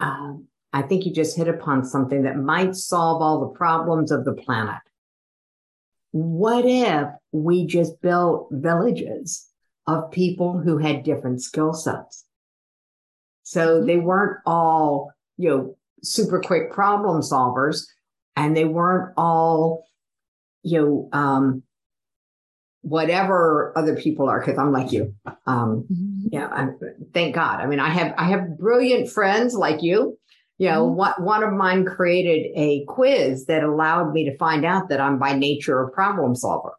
Um, 0.00 0.46
I 0.72 0.82
think 0.82 1.06
you 1.06 1.12
just 1.12 1.36
hit 1.36 1.48
upon 1.48 1.84
something 1.84 2.22
that 2.22 2.36
might 2.36 2.74
solve 2.74 3.22
all 3.22 3.40
the 3.40 3.58
problems 3.58 4.10
of 4.10 4.24
the 4.24 4.34
planet. 4.34 4.80
What 6.10 6.64
if 6.66 7.08
we 7.32 7.66
just 7.66 8.00
built 8.00 8.48
villages 8.50 9.46
of 9.86 10.10
people 10.10 10.58
who 10.58 10.78
had 10.78 11.02
different 11.02 11.42
skill 11.42 11.72
sets? 11.72 12.24
So 13.42 13.78
mm-hmm. 13.78 13.86
they 13.86 13.98
weren't 13.98 14.38
all, 14.46 15.12
you 15.36 15.48
know, 15.48 15.76
super 16.02 16.40
quick 16.40 16.72
problem 16.72 17.22
solvers 17.22 17.86
and 18.36 18.56
they 18.56 18.64
weren't 18.64 19.12
all, 19.16 19.86
you 20.62 20.80
know, 20.80 21.08
um, 21.12 21.62
whatever 22.82 23.72
other 23.76 23.96
people 23.96 24.28
are, 24.28 24.40
because 24.40 24.58
I'm 24.58 24.72
like 24.72 24.92
you. 24.92 25.14
Um, 25.46 25.86
mm-hmm. 25.90 26.28
yeah, 26.32 26.48
I, 26.50 26.68
thank 27.12 27.34
God. 27.34 27.60
I 27.60 27.66
mean, 27.66 27.80
I 27.80 27.88
have 27.88 28.14
I 28.16 28.24
have 28.24 28.58
brilliant 28.58 29.10
friends 29.10 29.54
like 29.54 29.82
you. 29.82 30.17
You 30.58 30.68
know, 30.68 30.90
mm-hmm. 30.90 31.24
one 31.24 31.42
of 31.44 31.52
mine 31.52 31.84
created 31.84 32.50
a 32.56 32.84
quiz 32.86 33.46
that 33.46 33.62
allowed 33.62 34.12
me 34.12 34.24
to 34.24 34.36
find 34.36 34.64
out 34.64 34.88
that 34.88 35.00
I'm 35.00 35.18
by 35.18 35.34
nature 35.34 35.80
a 35.80 35.90
problem 35.90 36.34
solver. 36.34 36.72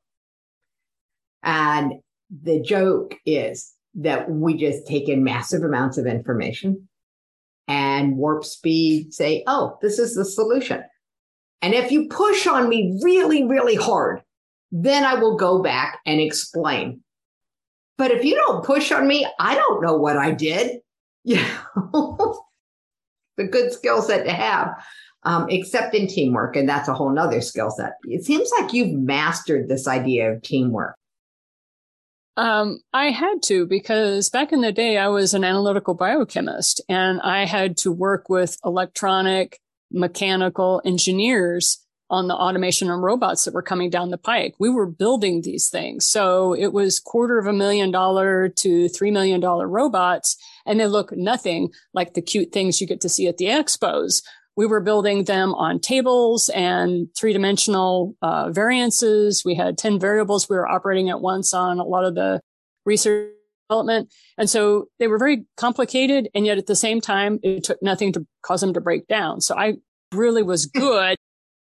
And 1.43 1.93
the 2.29 2.61
joke 2.61 3.15
is 3.25 3.73
that 3.95 4.29
we 4.29 4.55
just 4.55 4.85
take 4.85 5.07
in 5.07 5.23
massive 5.23 5.63
amounts 5.63 5.97
of 5.97 6.05
information 6.05 6.89
and 7.67 8.17
warp 8.17 8.43
speed 8.43 9.13
say, 9.13 9.43
oh, 9.47 9.77
this 9.81 9.97
is 9.97 10.15
the 10.15 10.25
solution. 10.25 10.83
And 11.61 11.73
if 11.73 11.91
you 11.91 12.07
push 12.07 12.47
on 12.47 12.67
me 12.67 12.99
really, 13.03 13.45
really 13.45 13.75
hard, 13.75 14.21
then 14.71 15.03
I 15.03 15.15
will 15.15 15.37
go 15.37 15.61
back 15.61 15.99
and 16.05 16.19
explain. 16.19 17.01
But 17.97 18.11
if 18.11 18.23
you 18.23 18.35
don't 18.35 18.63
push 18.63 18.91
on 18.91 19.07
me, 19.07 19.27
I 19.39 19.55
don't 19.55 19.81
know 19.81 19.97
what 19.97 20.17
I 20.17 20.31
did. 20.31 20.81
Yeah. 21.25 21.59
The 23.39 23.47
good 23.47 23.73
skill 23.73 24.03
set 24.03 24.25
to 24.25 24.31
have, 24.31 24.69
um, 25.23 25.47
except 25.49 25.95
in 25.95 26.05
teamwork. 26.05 26.55
And 26.55 26.69
that's 26.69 26.87
a 26.87 26.93
whole 26.93 27.09
nother 27.09 27.41
skill 27.41 27.71
set. 27.71 27.93
It 28.03 28.23
seems 28.23 28.51
like 28.59 28.73
you've 28.73 28.93
mastered 28.93 29.67
this 29.67 29.87
idea 29.87 30.31
of 30.31 30.43
teamwork. 30.43 30.95
Um, 32.37 32.79
I 32.93 33.09
had 33.09 33.41
to 33.43 33.65
because 33.65 34.29
back 34.29 34.53
in 34.53 34.61
the 34.61 34.71
day, 34.71 34.97
I 34.97 35.07
was 35.07 35.33
an 35.33 35.43
analytical 35.43 35.93
biochemist 35.93 36.81
and 36.87 37.19
I 37.21 37.45
had 37.45 37.75
to 37.77 37.91
work 37.91 38.29
with 38.29 38.57
electronic, 38.63 39.59
mechanical 39.91 40.81
engineers 40.85 41.85
on 42.09 42.27
the 42.27 42.35
automation 42.35 42.89
and 42.89 43.03
robots 43.03 43.45
that 43.45 43.53
were 43.53 43.61
coming 43.61 43.89
down 43.89 44.09
the 44.09 44.17
pike. 44.17 44.55
We 44.59 44.69
were 44.69 44.87
building 44.87 45.41
these 45.41 45.69
things. 45.69 46.07
So 46.07 46.53
it 46.53 46.73
was 46.73 46.99
quarter 46.99 47.37
of 47.37 47.45
a 47.45 47.53
million 47.53 47.91
dollar 47.91 48.49
to 48.49 48.89
three 48.89 49.11
million 49.11 49.39
dollar 49.39 49.67
robots. 49.67 50.35
And 50.65 50.79
they 50.79 50.87
look 50.87 51.11
nothing 51.11 51.69
like 51.93 52.13
the 52.13 52.21
cute 52.21 52.51
things 52.51 52.81
you 52.81 52.87
get 52.87 53.01
to 53.01 53.09
see 53.09 53.27
at 53.27 53.37
the 53.37 53.45
expos. 53.45 54.23
We 54.55 54.65
were 54.65 54.81
building 54.81 55.23
them 55.23 55.53
on 55.55 55.79
tables 55.79 56.49
and 56.49 57.07
three 57.15 57.31
dimensional 57.31 58.15
uh, 58.21 58.49
variances. 58.51 59.43
We 59.45 59.55
had 59.55 59.77
10 59.77 59.99
variables 59.99 60.49
we 60.49 60.57
were 60.57 60.67
operating 60.67 61.09
at 61.09 61.21
once 61.21 61.53
on 61.53 61.79
a 61.79 61.83
lot 61.83 62.03
of 62.03 62.15
the 62.15 62.41
research 62.85 63.31
development. 63.69 64.11
And 64.37 64.49
so 64.49 64.87
they 64.97 65.07
were 65.07 65.19
very 65.19 65.45
complicated. 65.55 66.27
And 66.33 66.45
yet 66.45 66.57
at 66.57 66.65
the 66.65 66.75
same 66.75 66.99
time, 66.99 67.39
it 67.43 67.63
took 67.63 67.81
nothing 67.81 68.11
to 68.13 68.25
cause 68.41 68.61
them 68.61 68.73
to 68.73 68.81
break 68.81 69.07
down. 69.07 69.41
So 69.41 69.55
I 69.55 69.75
really 70.13 70.43
was 70.43 70.65
good 70.75 71.15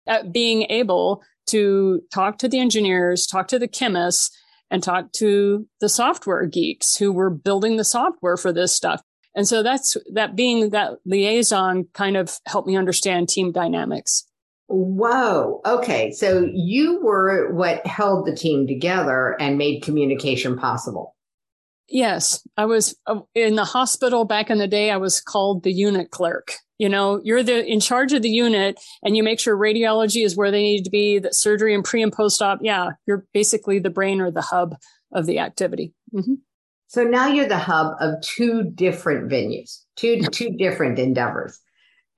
at 0.07 0.31
being 0.31 0.63
able 0.69 1.23
to 1.47 2.01
talk 2.13 2.37
to 2.39 2.47
the 2.47 2.59
engineers, 2.59 3.27
talk 3.27 3.47
to 3.49 3.59
the 3.59 3.67
chemists, 3.67 4.35
and 4.71 4.81
talk 4.81 5.11
to 5.13 5.67
the 5.81 5.89
software 5.89 6.45
geeks 6.45 6.95
who 6.95 7.11
were 7.11 7.29
building 7.29 7.77
the 7.77 7.83
software 7.83 8.37
for 8.37 8.51
this 8.51 8.75
stuff. 8.75 9.01
And 9.35 9.47
so 9.47 9.63
that's 9.63 9.97
that 10.13 10.35
being 10.35 10.69
that 10.69 10.93
liaison 11.05 11.85
kind 11.93 12.17
of 12.17 12.39
helped 12.45 12.67
me 12.67 12.75
understand 12.75 13.29
team 13.29 13.51
dynamics. 13.51 14.25
Whoa. 14.67 15.61
Okay. 15.65 16.11
So 16.11 16.49
you 16.53 16.99
were 17.03 17.53
what 17.53 17.85
held 17.85 18.25
the 18.25 18.35
team 18.35 18.65
together 18.67 19.35
and 19.39 19.57
made 19.57 19.83
communication 19.83 20.57
possible. 20.57 21.15
Yes. 21.89 22.45
I 22.57 22.65
was 22.65 22.95
uh, 23.07 23.19
in 23.35 23.55
the 23.55 23.65
hospital 23.65 24.25
back 24.25 24.49
in 24.49 24.57
the 24.57 24.67
day. 24.67 24.89
I 24.89 24.97
was 24.97 25.21
called 25.21 25.63
the 25.63 25.73
unit 25.73 26.11
clerk. 26.11 26.53
You 26.77 26.89
know, 26.89 27.21
you're 27.23 27.43
the 27.43 27.65
in 27.65 27.79
charge 27.79 28.13
of 28.13 28.21
the 28.21 28.29
unit 28.29 28.79
and 29.03 29.15
you 29.15 29.23
make 29.23 29.39
sure 29.39 29.55
radiology 29.55 30.25
is 30.25 30.35
where 30.35 30.51
they 30.51 30.63
need 30.63 30.83
to 30.83 30.89
be, 30.89 31.19
that 31.19 31.35
surgery 31.35 31.73
and 31.73 31.83
pre 31.83 32.01
and 32.01 32.11
post 32.11 32.41
op. 32.41 32.59
Yeah. 32.61 32.91
You're 33.05 33.25
basically 33.33 33.79
the 33.79 33.89
brain 33.89 34.21
or 34.21 34.31
the 34.31 34.41
hub 34.41 34.75
of 35.11 35.25
the 35.25 35.39
activity. 35.39 35.93
Mm-hmm. 36.13 36.35
So 36.87 37.03
now 37.03 37.27
you're 37.27 37.47
the 37.47 37.57
hub 37.57 37.95
of 37.99 38.21
two 38.21 38.63
different 38.63 39.31
venues, 39.31 39.79
two, 39.95 40.21
two 40.31 40.51
different 40.57 40.99
endeavors. 40.99 41.59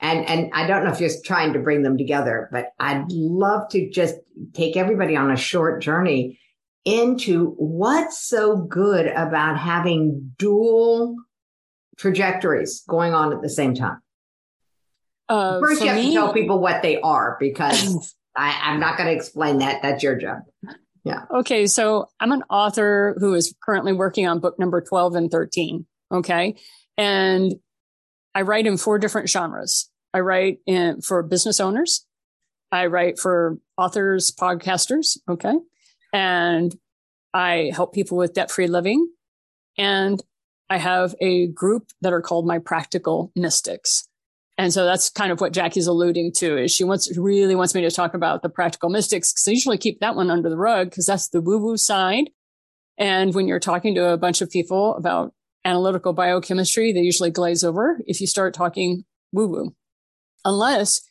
And, 0.01 0.27
and 0.27 0.51
I 0.53 0.67
don't 0.67 0.83
know 0.83 0.91
if 0.91 0.99
you're 0.99 1.09
trying 1.23 1.53
to 1.53 1.59
bring 1.59 1.83
them 1.83 1.97
together, 1.97 2.49
but 2.51 2.73
I'd 2.79 3.09
love 3.09 3.69
to 3.69 3.89
just 3.89 4.15
take 4.53 4.75
everybody 4.75 5.15
on 5.15 5.31
a 5.31 5.37
short 5.37 5.81
journey 5.81 6.39
into 6.85 7.55
what's 7.57 8.19
so 8.19 8.57
good 8.57 9.07
about 9.07 9.57
having 9.57 10.33
dual 10.37 11.15
trajectories 11.97 12.83
going 12.87 13.13
on 13.13 13.33
at 13.33 13.41
the 13.41 13.49
same 13.49 13.73
time. 13.73 14.01
Uh, 15.27 15.59
First, 15.59 15.81
you 15.81 15.87
have 15.87 15.97
me, 15.97 16.09
to 16.09 16.13
tell 16.13 16.33
people 16.33 16.59
what 16.59 16.83
they 16.83 17.01
are 17.01 17.37
because 17.39 18.15
I, 18.35 18.59
I'm 18.63 18.79
not 18.79 18.97
going 18.97 19.09
to 19.09 19.15
explain 19.15 19.57
that. 19.59 19.81
That's 19.81 20.03
your 20.03 20.15
job. 20.15 20.43
Yeah. 21.03 21.25
Okay. 21.31 21.67
So 21.67 22.09
I'm 22.19 22.31
an 22.31 22.43
author 22.49 23.15
who 23.19 23.33
is 23.33 23.55
currently 23.63 23.93
working 23.93 24.27
on 24.27 24.39
book 24.39 24.59
number 24.59 24.81
12 24.81 25.15
and 25.15 25.31
13. 25.31 25.85
Okay. 26.11 26.55
And 26.97 27.55
I 28.33 28.41
write 28.41 28.67
in 28.67 28.77
four 28.77 28.99
different 28.99 29.29
genres. 29.29 29.89
I 30.13 30.19
write 30.19 30.59
in 30.65 31.01
for 31.01 31.23
business 31.23 31.59
owners. 31.59 32.05
I 32.71 32.87
write 32.87 33.19
for 33.19 33.57
authors, 33.77 34.31
podcasters. 34.31 35.17
Okay. 35.29 35.53
And 36.15 36.73
I 37.33 37.71
help 37.73 37.93
people 37.93 38.15
with 38.15 38.33
debt 38.33 38.49
free 38.49 38.67
living. 38.67 39.09
And 39.77 40.23
I 40.69 40.77
have 40.77 41.13
a 41.19 41.47
group 41.47 41.89
that 41.99 42.13
are 42.13 42.21
called 42.21 42.47
my 42.47 42.57
practical 42.57 43.33
mystics. 43.35 44.07
And 44.57 44.71
so 44.71 44.85
that's 44.85 45.09
kind 45.09 45.33
of 45.33 45.41
what 45.41 45.51
Jackie's 45.51 45.87
alluding 45.87 46.31
to 46.37 46.57
is 46.57 46.71
she 46.71 46.85
wants 46.85 47.15
really 47.17 47.53
wants 47.53 47.75
me 47.75 47.81
to 47.81 47.91
talk 47.91 48.13
about 48.13 48.43
the 48.43 48.47
practical 48.47 48.89
mystics 48.89 49.33
because 49.33 49.45
I 49.49 49.51
usually 49.51 49.77
keep 49.77 49.99
that 49.99 50.15
one 50.15 50.31
under 50.31 50.49
the 50.49 50.55
rug 50.55 50.89
because 50.89 51.05
that's 51.05 51.27
the 51.27 51.41
woo 51.41 51.57
woo 51.57 51.75
side. 51.75 52.29
And 52.97 53.35
when 53.35 53.49
you're 53.49 53.59
talking 53.59 53.93
to 53.95 54.13
a 54.13 54.17
bunch 54.17 54.41
of 54.41 54.49
people 54.49 54.95
about 54.95 55.33
analytical 55.65 56.13
biochemistry, 56.13 56.93
they 56.93 57.01
usually 57.01 57.29
glaze 57.29 57.65
over 57.65 57.99
if 58.07 58.21
you 58.21 58.27
start 58.27 58.53
talking 58.53 59.03
woo 59.33 59.47
woo, 59.49 59.75
unless 60.45 61.01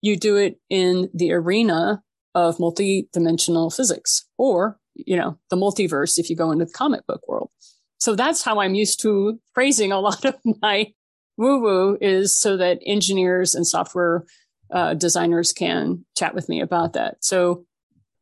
you 0.00 0.16
do 0.16 0.36
it 0.36 0.58
in 0.70 1.10
the 1.12 1.32
arena 1.32 2.02
of 2.34 2.58
multi-dimensional 2.58 3.70
physics 3.70 4.26
or, 4.38 4.78
you 4.94 5.16
know, 5.16 5.38
the 5.50 5.56
multiverse 5.56 6.18
if 6.18 6.28
you 6.28 6.36
go 6.36 6.50
into 6.50 6.64
the 6.64 6.72
comic 6.72 7.06
book 7.06 7.22
world. 7.28 7.50
So 7.98 8.14
that's 8.14 8.42
how 8.42 8.60
I'm 8.60 8.74
used 8.74 9.00
to 9.02 9.40
phrasing 9.54 9.92
a 9.92 10.00
lot 10.08 10.24
of 10.24 10.36
my 10.62 10.92
woo 11.36 11.60
woo 11.60 11.98
is 12.00 12.36
so 12.36 12.56
that 12.56 12.78
engineers 12.84 13.54
and 13.54 13.66
software 13.66 14.24
uh, 14.72 14.94
designers 14.94 15.52
can 15.52 16.04
chat 16.16 16.34
with 16.34 16.48
me 16.48 16.60
about 16.60 16.94
that. 16.94 17.16
So 17.20 17.64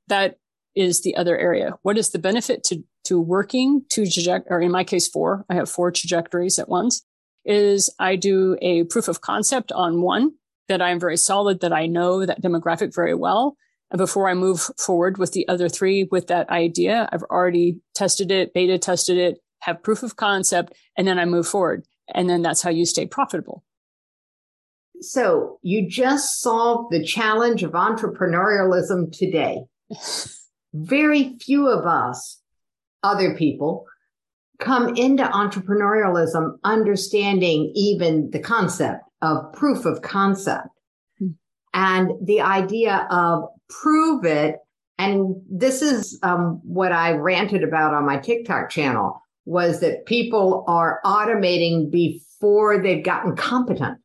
that 0.08 0.36
is 0.74 1.02
the 1.02 1.16
other 1.16 1.36
area. 1.36 1.74
What 1.82 1.98
is 1.98 2.10
the 2.10 2.18
benefit 2.18 2.64
to 2.64 2.82
to 3.04 3.20
working 3.20 3.82
two 3.88 4.06
traject 4.06 4.46
or 4.48 4.60
in 4.60 4.70
my 4.70 4.84
case 4.84 5.08
four? 5.08 5.44
I 5.50 5.54
have 5.54 5.68
four 5.68 5.90
trajectories 5.90 6.58
at 6.58 6.68
once. 6.68 7.02
Is 7.44 7.90
I 7.98 8.16
do 8.16 8.56
a 8.62 8.84
proof 8.84 9.08
of 9.08 9.20
concept 9.20 9.72
on 9.72 10.02
one 10.02 10.32
that 10.68 10.80
I'm 10.80 11.00
very 11.00 11.16
solid 11.16 11.60
that 11.60 11.72
I 11.72 11.86
know 11.86 12.24
that 12.24 12.40
demographic 12.40 12.94
very 12.94 13.14
well. 13.14 13.56
And 13.92 13.98
before 13.98 14.26
I 14.26 14.32
move 14.32 14.70
forward 14.78 15.18
with 15.18 15.32
the 15.32 15.46
other 15.48 15.68
three 15.68 16.08
with 16.10 16.28
that 16.28 16.48
idea, 16.48 17.10
I've 17.12 17.24
already 17.24 17.78
tested 17.94 18.32
it, 18.32 18.54
beta 18.54 18.78
tested 18.78 19.18
it, 19.18 19.38
have 19.60 19.82
proof 19.82 20.02
of 20.02 20.16
concept, 20.16 20.72
and 20.96 21.06
then 21.06 21.18
I 21.18 21.26
move 21.26 21.46
forward. 21.46 21.84
And 22.14 22.28
then 22.28 22.40
that's 22.40 22.62
how 22.62 22.70
you 22.70 22.86
stay 22.86 23.06
profitable. 23.06 23.62
So 25.00 25.58
you 25.62 25.86
just 25.86 26.40
solved 26.40 26.90
the 26.90 27.04
challenge 27.04 27.62
of 27.62 27.72
entrepreneurialism 27.72 29.12
today. 29.12 29.64
Very 30.72 31.36
few 31.38 31.68
of 31.68 31.84
us, 31.84 32.40
other 33.02 33.36
people, 33.36 33.84
come 34.58 34.96
into 34.96 35.24
entrepreneurialism 35.24 36.56
understanding 36.64 37.70
even 37.74 38.30
the 38.30 38.38
concept 38.38 39.02
of 39.20 39.52
proof 39.52 39.84
of 39.84 40.00
concept 40.00 40.68
hmm. 41.18 41.30
and 41.74 42.12
the 42.24 42.40
idea 42.40 43.06
of 43.10 43.50
prove 43.80 44.24
it. 44.24 44.56
And 44.98 45.36
this 45.50 45.82
is 45.82 46.18
um, 46.22 46.60
what 46.64 46.92
I 46.92 47.12
ranted 47.12 47.64
about 47.64 47.94
on 47.94 48.06
my 48.06 48.18
TikTok 48.18 48.70
channel 48.70 49.20
was 49.44 49.80
that 49.80 50.06
people 50.06 50.64
are 50.68 51.00
automating 51.04 51.90
before 51.90 52.80
they've 52.80 53.04
gotten 53.04 53.34
competent. 53.34 53.98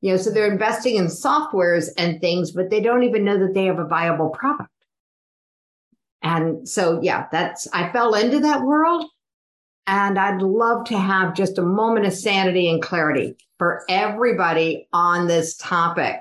You 0.00 0.12
know, 0.12 0.16
so 0.18 0.30
they're 0.30 0.50
investing 0.50 0.96
in 0.96 1.06
softwares 1.06 1.88
and 1.96 2.20
things, 2.20 2.52
but 2.52 2.68
they 2.68 2.80
don't 2.80 3.04
even 3.04 3.24
know 3.24 3.38
that 3.38 3.54
they 3.54 3.64
have 3.64 3.78
a 3.78 3.86
viable 3.86 4.28
product. 4.28 4.68
And 6.22 6.68
so, 6.68 7.00
yeah, 7.02 7.26
that's, 7.32 7.66
I 7.72 7.90
fell 7.90 8.14
into 8.14 8.40
that 8.40 8.62
world 8.62 9.06
and 9.86 10.18
I'd 10.18 10.42
love 10.42 10.84
to 10.86 10.98
have 10.98 11.34
just 11.34 11.58
a 11.58 11.62
moment 11.62 12.06
of 12.06 12.12
sanity 12.12 12.68
and 12.68 12.82
clarity 12.82 13.36
for 13.58 13.84
everybody 13.88 14.88
on 14.92 15.26
this 15.26 15.56
topic. 15.56 16.20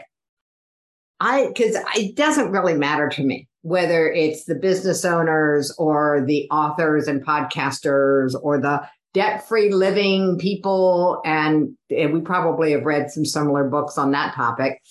I, 1.24 1.54
cause 1.58 1.78
it 1.96 2.16
doesn't 2.16 2.52
really 2.52 2.74
matter 2.74 3.08
to 3.08 3.24
me 3.24 3.48
whether 3.62 4.12
it's 4.12 4.44
the 4.44 4.56
business 4.56 5.06
owners 5.06 5.74
or 5.78 6.22
the 6.28 6.50
authors 6.52 7.08
and 7.08 7.26
podcasters 7.26 8.36
or 8.44 8.60
the 8.60 8.86
debt 9.14 9.48
free 9.48 9.72
living 9.72 10.38
people. 10.38 11.22
And, 11.24 11.78
and, 11.90 12.12
we 12.12 12.20
probably 12.20 12.74
have 12.74 12.84
read 12.84 13.10
some 13.10 13.24
similar 13.24 13.64
books 13.70 13.98
on 13.98 14.12
that 14.12 14.36
topic. 14.36 14.82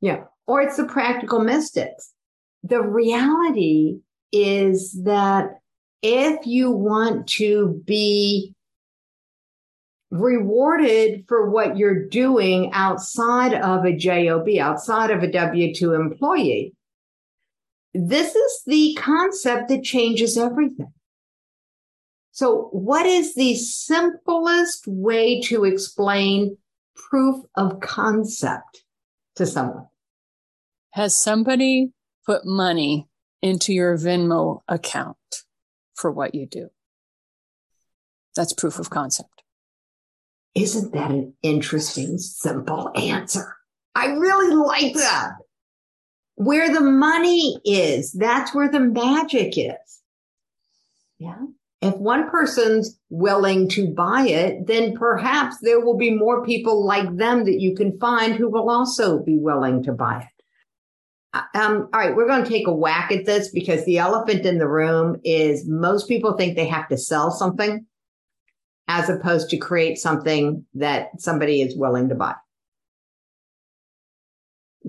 Yeah. 0.00 0.22
Or 0.46 0.62
it's 0.62 0.76
the 0.76 0.84
practical 0.84 1.40
mystics. 1.40 2.12
The 2.62 2.80
reality 2.80 3.98
is 4.30 4.96
that 5.02 5.58
if 6.00 6.46
you 6.46 6.70
want 6.70 7.26
to 7.30 7.82
be 7.84 8.54
rewarded 10.12 11.24
for 11.26 11.50
what 11.50 11.76
you're 11.76 12.06
doing 12.08 12.70
outside 12.72 13.54
of 13.54 13.84
a 13.84 13.96
job 13.96 14.46
outside 14.60 15.10
of 15.10 15.22
a 15.22 15.28
w2 15.28 15.98
employee 15.98 16.74
this 17.94 18.34
is 18.34 18.62
the 18.66 18.96
concept 19.00 19.68
that 19.68 19.82
changes 19.82 20.36
everything 20.36 20.92
so 22.30 22.68
what 22.72 23.06
is 23.06 23.34
the 23.34 23.54
simplest 23.54 24.86
way 24.86 25.40
to 25.40 25.64
explain 25.64 26.56
proof 26.94 27.44
of 27.56 27.80
concept 27.80 28.84
to 29.34 29.46
someone 29.46 29.86
has 30.92 31.18
somebody 31.18 31.92
put 32.26 32.44
money 32.44 33.08
into 33.42 33.72
your 33.72 33.98
venmo 33.98 34.62
account 34.68 35.16
for 35.94 36.10
what 36.10 36.34
you 36.34 36.46
do. 36.46 36.70
That's 38.36 38.52
proof 38.52 38.78
of 38.78 38.88
concept. 38.88 39.31
Isn't 40.54 40.92
that 40.92 41.10
an 41.10 41.34
interesting, 41.42 42.18
simple 42.18 42.90
answer? 42.94 43.56
I 43.94 44.06
really 44.06 44.54
like 44.54 44.94
that. 44.94 45.32
Where 46.34 46.72
the 46.72 46.80
money 46.80 47.58
is, 47.64 48.12
that's 48.12 48.54
where 48.54 48.70
the 48.70 48.80
magic 48.80 49.54
is. 49.56 50.00
Yeah. 51.18 51.38
If 51.80 51.96
one 51.96 52.30
person's 52.30 52.98
willing 53.10 53.68
to 53.70 53.88
buy 53.88 54.28
it, 54.28 54.66
then 54.66 54.96
perhaps 54.96 55.56
there 55.62 55.80
will 55.80 55.96
be 55.96 56.14
more 56.14 56.44
people 56.44 56.84
like 56.84 57.16
them 57.16 57.44
that 57.44 57.60
you 57.60 57.74
can 57.74 57.98
find 57.98 58.34
who 58.34 58.48
will 58.48 58.70
also 58.70 59.18
be 59.18 59.36
willing 59.36 59.82
to 59.84 59.92
buy 59.92 60.20
it. 60.20 61.44
Um, 61.54 61.88
all 61.92 62.00
right, 62.00 62.14
we're 62.14 62.28
going 62.28 62.44
to 62.44 62.50
take 62.50 62.66
a 62.66 62.72
whack 62.72 63.10
at 63.10 63.24
this 63.24 63.50
because 63.50 63.84
the 63.84 63.98
elephant 63.98 64.44
in 64.44 64.58
the 64.58 64.68
room 64.68 65.16
is 65.24 65.66
most 65.66 66.06
people 66.06 66.34
think 66.34 66.56
they 66.56 66.66
have 66.66 66.88
to 66.88 66.98
sell 66.98 67.30
something 67.30 67.86
as 68.88 69.08
opposed 69.08 69.50
to 69.50 69.56
create 69.56 69.98
something 69.98 70.64
that 70.74 71.08
somebody 71.20 71.62
is 71.62 71.76
willing 71.76 72.08
to 72.08 72.14
buy. 72.14 72.34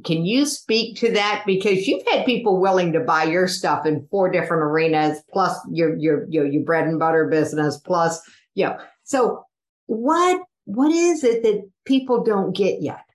Can 0.03 0.25
you 0.25 0.45
speak 0.45 0.97
to 0.97 1.11
that? 1.11 1.43
Because 1.45 1.87
you've 1.87 2.05
had 2.07 2.25
people 2.25 2.59
willing 2.59 2.93
to 2.93 2.99
buy 2.99 3.23
your 3.23 3.47
stuff 3.47 3.85
in 3.85 4.07
four 4.09 4.29
different 4.31 4.63
arenas, 4.63 5.21
plus 5.31 5.57
your 5.71 5.95
your 5.97 6.25
your, 6.29 6.45
your 6.45 6.63
bread 6.63 6.87
and 6.87 6.97
butter 6.99 7.27
business, 7.27 7.77
plus 7.77 8.19
you 8.55 8.65
know. 8.65 8.77
So 9.03 9.45
what 9.85 10.41
what 10.65 10.91
is 10.91 11.23
it 11.23 11.43
that 11.43 11.69
people 11.85 12.23
don't 12.23 12.55
get 12.55 12.81
yet 12.81 13.05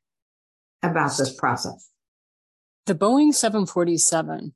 about 0.83 1.17
this 1.17 1.35
process? 1.35 1.91
The 2.87 2.95
Boeing 2.95 3.35
747 3.35 4.55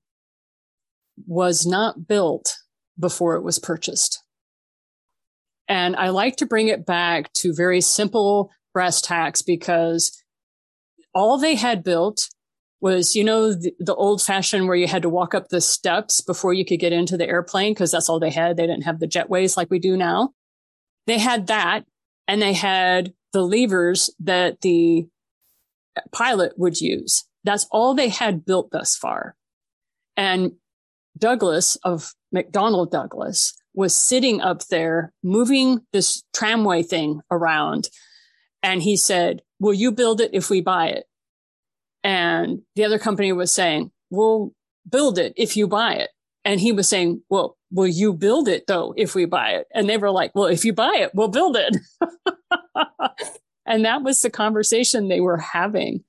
was 1.26 1.66
not 1.66 2.06
built 2.06 2.56
before 2.98 3.34
it 3.34 3.42
was 3.42 3.58
purchased. 3.58 4.21
And 5.68 5.96
I 5.96 6.10
like 6.10 6.36
to 6.36 6.46
bring 6.46 6.68
it 6.68 6.84
back 6.84 7.32
to 7.34 7.54
very 7.54 7.80
simple 7.80 8.50
brass 8.72 9.00
tacks 9.00 9.42
because 9.42 10.22
all 11.14 11.38
they 11.38 11.54
had 11.54 11.84
built 11.84 12.28
was, 12.80 13.14
you 13.14 13.22
know, 13.22 13.52
the, 13.52 13.72
the 13.78 13.94
old 13.94 14.20
fashioned 14.20 14.66
where 14.66 14.76
you 14.76 14.88
had 14.88 15.02
to 15.02 15.08
walk 15.08 15.34
up 15.34 15.48
the 15.48 15.60
steps 15.60 16.20
before 16.20 16.52
you 16.52 16.64
could 16.64 16.80
get 16.80 16.92
into 16.92 17.16
the 17.16 17.28
airplane 17.28 17.72
because 17.72 17.92
that's 17.92 18.08
all 18.08 18.18
they 18.18 18.30
had. 18.30 18.56
They 18.56 18.66
didn't 18.66 18.84
have 18.84 18.98
the 18.98 19.06
jetways 19.06 19.56
like 19.56 19.70
we 19.70 19.78
do 19.78 19.96
now. 19.96 20.30
They 21.06 21.18
had 21.18 21.46
that 21.46 21.84
and 22.26 22.42
they 22.42 22.52
had 22.52 23.12
the 23.32 23.42
levers 23.42 24.10
that 24.20 24.60
the 24.62 25.06
pilot 26.12 26.54
would 26.56 26.80
use. 26.80 27.24
That's 27.44 27.66
all 27.70 27.94
they 27.94 28.08
had 28.08 28.44
built 28.44 28.70
thus 28.72 28.96
far. 28.96 29.36
And 30.16 30.52
Douglas 31.18 31.76
of 31.84 32.12
McDonnell 32.34 32.90
Douglas 32.90 33.54
was 33.74 33.94
sitting 33.94 34.40
up 34.40 34.66
there 34.66 35.12
moving 35.22 35.80
this 35.92 36.22
tramway 36.34 36.82
thing 36.82 37.20
around. 37.30 37.88
And 38.62 38.82
he 38.82 38.96
said, 38.96 39.42
will 39.58 39.74
you 39.74 39.92
build 39.92 40.20
it 40.20 40.30
if 40.32 40.50
we 40.50 40.60
buy 40.60 40.88
it? 40.88 41.04
And 42.04 42.62
the 42.74 42.84
other 42.84 42.98
company 42.98 43.32
was 43.32 43.52
saying, 43.52 43.90
we'll 44.10 44.52
build 44.88 45.18
it 45.18 45.32
if 45.36 45.56
you 45.56 45.66
buy 45.66 45.94
it. 45.94 46.10
And 46.44 46.60
he 46.60 46.72
was 46.72 46.88
saying, 46.88 47.22
well, 47.28 47.56
will 47.70 47.86
you 47.86 48.12
build 48.12 48.48
it 48.48 48.66
though 48.66 48.92
if 48.96 49.14
we 49.14 49.24
buy 49.24 49.50
it? 49.50 49.66
And 49.72 49.88
they 49.88 49.96
were 49.96 50.10
like, 50.10 50.32
well, 50.34 50.46
if 50.46 50.64
you 50.64 50.72
buy 50.72 50.94
it, 50.96 51.12
we'll 51.14 51.28
build 51.28 51.56
it. 51.56 51.76
and 53.66 53.84
that 53.84 54.02
was 54.02 54.20
the 54.20 54.30
conversation 54.30 55.08
they 55.08 55.20
were 55.20 55.38
having. 55.38 56.04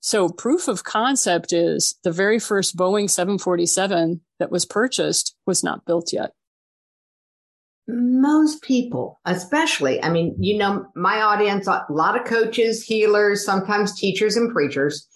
So 0.00 0.28
proof 0.28 0.68
of 0.68 0.84
concept 0.84 1.52
is 1.52 1.98
the 2.04 2.12
very 2.12 2.38
first 2.38 2.76
Boeing 2.76 3.08
747 3.08 4.20
that 4.38 4.50
was 4.50 4.66
purchased 4.66 5.34
was 5.46 5.64
not 5.64 5.84
built 5.86 6.12
yet. 6.12 6.32
Most 7.86 8.62
people, 8.62 9.20
especially, 9.26 10.02
I 10.02 10.08
mean, 10.08 10.34
you 10.38 10.56
know, 10.56 10.86
my 10.94 11.20
audience, 11.20 11.66
a 11.66 11.84
lot 11.90 12.18
of 12.18 12.26
coaches, 12.26 12.82
healers, 12.82 13.44
sometimes 13.44 13.98
teachers 13.98 14.36
and 14.36 14.52
preachers, 14.52 15.06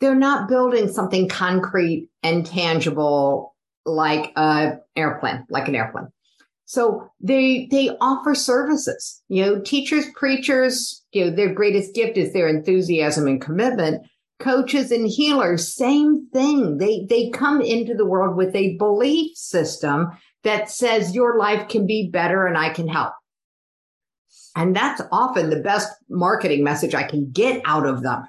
they're 0.00 0.14
not 0.14 0.48
building 0.48 0.88
something 0.88 1.28
concrete 1.28 2.08
and 2.22 2.44
tangible 2.44 3.54
like 3.84 4.32
an 4.36 4.80
airplane, 4.96 5.46
like 5.48 5.68
an 5.68 5.76
airplane. 5.76 6.08
So 6.66 7.08
they 7.20 7.68
they 7.70 7.90
offer 8.00 8.34
services. 8.34 9.22
You 9.28 9.46
know, 9.46 9.60
teachers, 9.60 10.06
preachers, 10.16 11.04
you 11.12 11.24
know, 11.24 11.30
their 11.30 11.54
greatest 11.54 11.94
gift 11.94 12.16
is 12.16 12.32
their 12.32 12.48
enthusiasm 12.48 13.28
and 13.28 13.40
commitment. 13.40 14.04
Coaches 14.40 14.90
and 14.90 15.06
healers, 15.08 15.72
same 15.72 16.28
thing. 16.32 16.78
They 16.78 17.06
they 17.08 17.30
come 17.30 17.62
into 17.62 17.94
the 17.94 18.04
world 18.04 18.36
with 18.36 18.54
a 18.54 18.76
belief 18.76 19.36
system 19.36 20.10
that 20.46 20.70
says 20.70 21.14
your 21.14 21.36
life 21.36 21.68
can 21.68 21.86
be 21.86 22.08
better 22.08 22.46
and 22.46 22.56
I 22.56 22.70
can 22.70 22.88
help. 22.88 23.12
And 24.54 24.74
that's 24.74 25.02
often 25.12 25.50
the 25.50 25.60
best 25.60 25.92
marketing 26.08 26.64
message 26.64 26.94
I 26.94 27.02
can 27.02 27.30
get 27.30 27.60
out 27.66 27.84
of 27.84 28.02
them. 28.02 28.22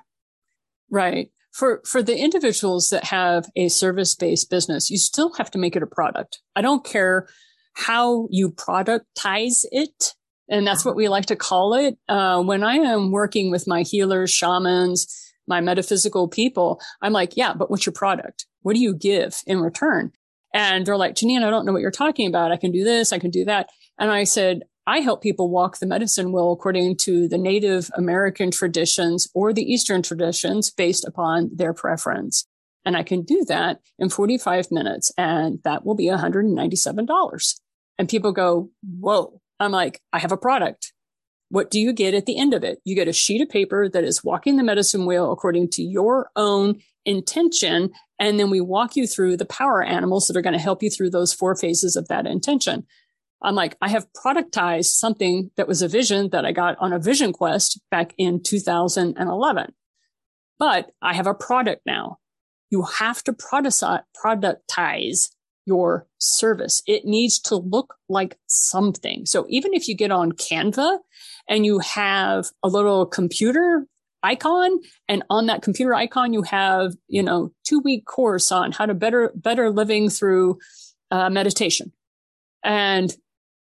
Right. 0.91 1.31
For 1.51 1.81
for 1.85 2.03
the 2.03 2.17
individuals 2.17 2.89
that 2.89 3.05
have 3.05 3.45
a 3.55 3.69
service-based 3.69 4.49
business, 4.49 4.89
you 4.89 4.97
still 4.97 5.33
have 5.33 5.49
to 5.51 5.57
make 5.57 5.75
it 5.75 5.83
a 5.83 5.87
product. 5.87 6.39
I 6.55 6.61
don't 6.61 6.83
care 6.83 7.27
how 7.73 8.27
you 8.29 8.51
productize 8.51 9.65
it. 9.71 10.13
And 10.49 10.65
that's 10.65 10.83
what 10.83 10.95
we 10.95 11.09
like 11.09 11.27
to 11.27 11.35
call 11.35 11.75
it. 11.75 11.97
Uh, 12.09 12.41
when 12.41 12.63
I 12.63 12.75
am 12.75 13.11
working 13.11 13.51
with 13.51 13.67
my 13.67 13.83
healers, 13.83 14.31
shamans, 14.31 15.07
my 15.47 15.61
metaphysical 15.61 16.27
people, 16.27 16.81
I'm 17.01 17.13
like, 17.13 17.37
yeah, 17.37 17.53
but 17.53 17.69
what's 17.69 17.85
your 17.85 17.93
product? 17.93 18.47
What 18.61 18.73
do 18.73 18.81
you 18.81 18.95
give 18.95 19.41
in 19.45 19.61
return? 19.61 20.11
And 20.57 20.87
they're 20.87 20.97
like, 20.97 21.13
Janine, 21.13 21.43
I 21.43 21.51
don't 21.51 21.67
know 21.67 21.71
what 21.71 21.83
you're 21.83 21.91
talking 21.91 22.27
about. 22.27 22.51
I 22.51 22.57
can 22.57 22.71
do 22.71 22.83
this. 22.83 23.13
I 23.13 23.19
can 23.19 23.29
do 23.29 23.45
that. 23.45 23.69
And 23.99 24.09
I 24.09 24.23
said, 24.23 24.63
I 24.87 25.01
help 25.01 25.21
people 25.21 25.51
walk 25.51 25.77
the 25.77 25.85
medicine 25.85 26.31
wheel 26.31 26.51
according 26.51 26.97
to 27.01 27.27
the 27.27 27.37
Native 27.37 27.91
American 27.93 28.49
traditions 28.49 29.29
or 29.35 29.53
the 29.53 29.61
Eastern 29.61 30.01
traditions 30.01 30.71
based 30.71 31.05
upon 31.05 31.51
their 31.53 31.75
preference. 31.75 32.47
And 32.85 32.97
I 32.97 33.03
can 33.03 33.21
do 33.21 33.45
that 33.47 33.81
in 33.99 34.09
45 34.09 34.71
minutes 34.71 35.11
and 35.15 35.59
that 35.63 35.85
will 35.85 35.93
be 35.93 36.05
$197. 36.07 37.59
And 37.99 38.09
people 38.09 38.31
go, 38.31 38.71
whoa. 38.81 39.39
I'm 39.59 39.71
like, 39.71 40.01
I 40.11 40.17
have 40.17 40.31
a 40.31 40.37
product. 40.37 40.91
What 41.49 41.69
do 41.69 41.79
you 41.79 41.93
get 41.93 42.15
at 42.15 42.25
the 42.25 42.39
end 42.39 42.55
of 42.55 42.63
it? 42.63 42.79
You 42.83 42.95
get 42.95 43.07
a 43.07 43.13
sheet 43.13 43.43
of 43.43 43.49
paper 43.49 43.87
that 43.89 44.03
is 44.03 44.23
walking 44.23 44.57
the 44.57 44.63
medicine 44.63 45.05
wheel 45.05 45.31
according 45.31 45.69
to 45.71 45.83
your 45.83 46.31
own 46.35 46.81
intention. 47.07 47.89
And 48.19 48.39
then 48.39 48.51
we 48.51 48.61
walk 48.61 48.95
you 48.95 49.07
through 49.07 49.37
the 49.37 49.45
power 49.45 49.81
animals 49.81 50.27
that 50.27 50.37
are 50.37 50.41
going 50.41 50.53
to 50.53 50.59
help 50.59 50.83
you 50.83 50.91
through 50.91 51.09
those 51.09 51.33
four 51.33 51.55
phases 51.55 51.95
of 51.95 52.07
that 52.09 52.27
intention. 52.27 52.85
I'm 53.41 53.55
like, 53.55 53.77
I 53.81 53.89
have 53.89 54.07
productized 54.13 54.97
something 54.97 55.51
that 55.57 55.67
was 55.67 55.81
a 55.81 55.87
vision 55.87 56.29
that 56.31 56.45
I 56.45 56.51
got 56.51 56.77
on 56.79 56.93
a 56.93 56.99
vision 56.99 57.33
quest 57.33 57.79
back 57.89 58.13
in 58.17 58.41
2011. 58.43 59.73
But 60.59 60.91
I 61.01 61.13
have 61.13 61.27
a 61.27 61.33
product 61.33 61.81
now. 61.85 62.17
You 62.69 62.83
have 62.83 63.23
to 63.23 63.33
productize 63.33 65.29
your 65.65 66.07
service. 66.17 66.81
It 66.87 67.05
needs 67.05 67.39
to 67.41 67.55
look 67.57 67.95
like 68.09 68.37
something. 68.47 69.25
So 69.25 69.45
even 69.49 69.73
if 69.73 69.87
you 69.87 69.95
get 69.95 70.11
on 70.11 70.31
Canva 70.31 70.99
and 71.47 71.65
you 71.65 71.79
have 71.79 72.47
a 72.63 72.69
little 72.69 73.05
computer 73.05 73.85
icon. 74.27 74.79
And 75.07 75.23
on 75.29 75.45
that 75.47 75.61
computer 75.61 75.93
icon, 75.93 76.33
you 76.33 76.43
have, 76.43 76.93
you 77.07 77.23
know, 77.23 77.51
two 77.63 77.79
week 77.79 78.05
course 78.05 78.51
on 78.51 78.71
how 78.71 78.85
to 78.85 78.93
better, 78.93 79.31
better 79.35 79.69
living 79.71 80.09
through 80.09 80.59
uh, 81.11 81.29
meditation. 81.29 81.91
And 82.63 83.15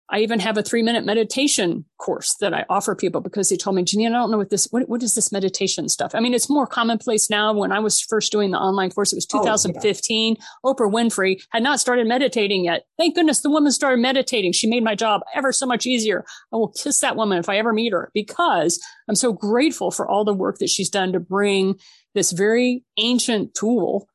I 0.08 0.20
even 0.20 0.38
have 0.38 0.56
a 0.56 0.62
three 0.62 0.82
minute 0.82 1.04
meditation 1.04 1.84
course 1.98 2.36
that 2.40 2.54
I 2.54 2.64
offer 2.68 2.94
people 2.94 3.20
because 3.20 3.48
they 3.48 3.56
told 3.56 3.74
me, 3.74 3.84
Janine, 3.84 4.08
I 4.08 4.18
don't 4.18 4.30
know 4.30 4.38
what 4.38 4.50
this, 4.50 4.66
what, 4.70 4.88
what 4.88 5.02
is 5.02 5.14
this 5.14 5.32
meditation 5.32 5.88
stuff? 5.88 6.14
I 6.14 6.20
mean, 6.20 6.32
it's 6.32 6.48
more 6.48 6.66
commonplace 6.66 7.28
now. 7.28 7.52
When 7.52 7.72
I 7.72 7.80
was 7.80 8.00
first 8.00 8.30
doing 8.30 8.52
the 8.52 8.58
online 8.58 8.90
course, 8.90 9.12
it 9.12 9.16
was 9.16 9.26
2015. 9.26 10.36
Oh, 10.38 10.70
yeah. 10.70 10.72
Oprah 10.72 10.92
Winfrey 10.92 11.42
had 11.50 11.62
not 11.62 11.80
started 11.80 12.06
meditating 12.06 12.64
yet. 12.64 12.84
Thank 12.96 13.16
goodness 13.16 13.40
the 13.40 13.50
woman 13.50 13.72
started 13.72 14.00
meditating. 14.00 14.52
She 14.52 14.68
made 14.68 14.84
my 14.84 14.94
job 14.94 15.22
ever 15.34 15.52
so 15.52 15.66
much 15.66 15.86
easier. 15.86 16.24
I 16.52 16.56
will 16.56 16.72
kiss 16.72 17.00
that 17.00 17.16
woman 17.16 17.38
if 17.38 17.48
I 17.48 17.58
ever 17.58 17.72
meet 17.72 17.92
her 17.92 18.10
because 18.14 18.80
I'm 19.08 19.16
so 19.16 19.32
grateful 19.32 19.90
for 19.90 20.08
all 20.08 20.24
the 20.24 20.34
work 20.34 20.58
that 20.58 20.70
she's 20.70 20.90
done 20.90 21.12
to 21.12 21.20
bring 21.20 21.80
this 22.14 22.30
very 22.30 22.84
ancient 22.96 23.54
tool 23.54 24.08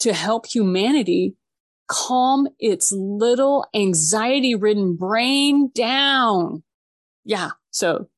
to 0.00 0.12
help 0.12 0.46
humanity 0.46 1.34
calm 1.88 2.46
its 2.58 2.92
little 2.92 3.66
anxiety 3.74 4.54
ridden 4.54 4.96
brain 4.96 5.70
down. 5.74 6.62
Yeah. 7.24 7.50
So 7.70 8.08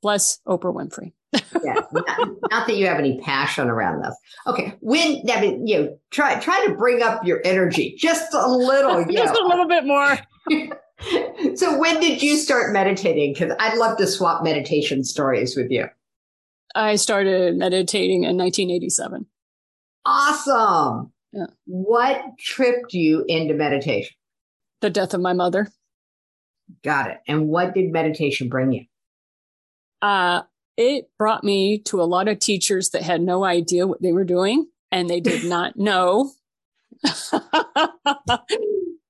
bless 0.00 0.38
Oprah 0.46 0.74
Winfrey. 0.74 1.12
yeah, 1.64 1.80
not, 1.92 2.28
not, 2.50 2.66
that 2.66 2.76
you 2.76 2.86
have 2.86 2.98
any 2.98 3.18
passion 3.20 3.68
around 3.68 4.02
this. 4.02 4.14
Okay, 4.46 4.76
when 4.80 5.22
I 5.32 5.40
mean, 5.40 5.66
you 5.66 5.78
know, 5.78 5.98
try 6.10 6.38
try 6.38 6.66
to 6.66 6.74
bring 6.74 7.02
up 7.02 7.24
your 7.24 7.40
energy 7.42 7.94
just 7.96 8.34
a 8.34 8.46
little, 8.46 9.02
just 9.10 9.34
know. 9.34 9.46
a 9.46 9.48
little 9.48 9.66
bit 9.66 9.86
more. 9.86 10.18
so, 11.56 11.78
when 11.78 12.00
did 12.00 12.22
you 12.22 12.36
start 12.36 12.74
meditating? 12.74 13.32
Because 13.32 13.56
I'd 13.58 13.78
love 13.78 13.96
to 13.96 14.06
swap 14.06 14.44
meditation 14.44 15.04
stories 15.04 15.56
with 15.56 15.70
you. 15.70 15.86
I 16.74 16.96
started 16.96 17.56
meditating 17.56 18.24
in 18.24 18.36
1987. 18.36 19.24
Awesome. 20.04 21.11
Yeah. 21.32 21.46
What 21.66 22.22
tripped 22.38 22.92
you 22.92 23.24
into 23.26 23.54
meditation? 23.54 24.14
The 24.80 24.90
death 24.90 25.14
of 25.14 25.20
my 25.20 25.32
mother. 25.32 25.68
Got 26.82 27.10
it. 27.10 27.18
And 27.26 27.48
what 27.48 27.74
did 27.74 27.92
meditation 27.92 28.48
bring 28.48 28.72
you? 28.72 28.84
Uh, 30.00 30.42
it 30.76 31.08
brought 31.18 31.44
me 31.44 31.78
to 31.78 32.00
a 32.00 32.04
lot 32.04 32.28
of 32.28 32.38
teachers 32.38 32.90
that 32.90 33.02
had 33.02 33.20
no 33.20 33.44
idea 33.44 33.86
what 33.86 34.02
they 34.02 34.12
were 34.12 34.24
doing 34.24 34.66
and 34.90 35.08
they 35.08 35.20
did 35.20 35.44
not 35.44 35.76
know 35.76 36.32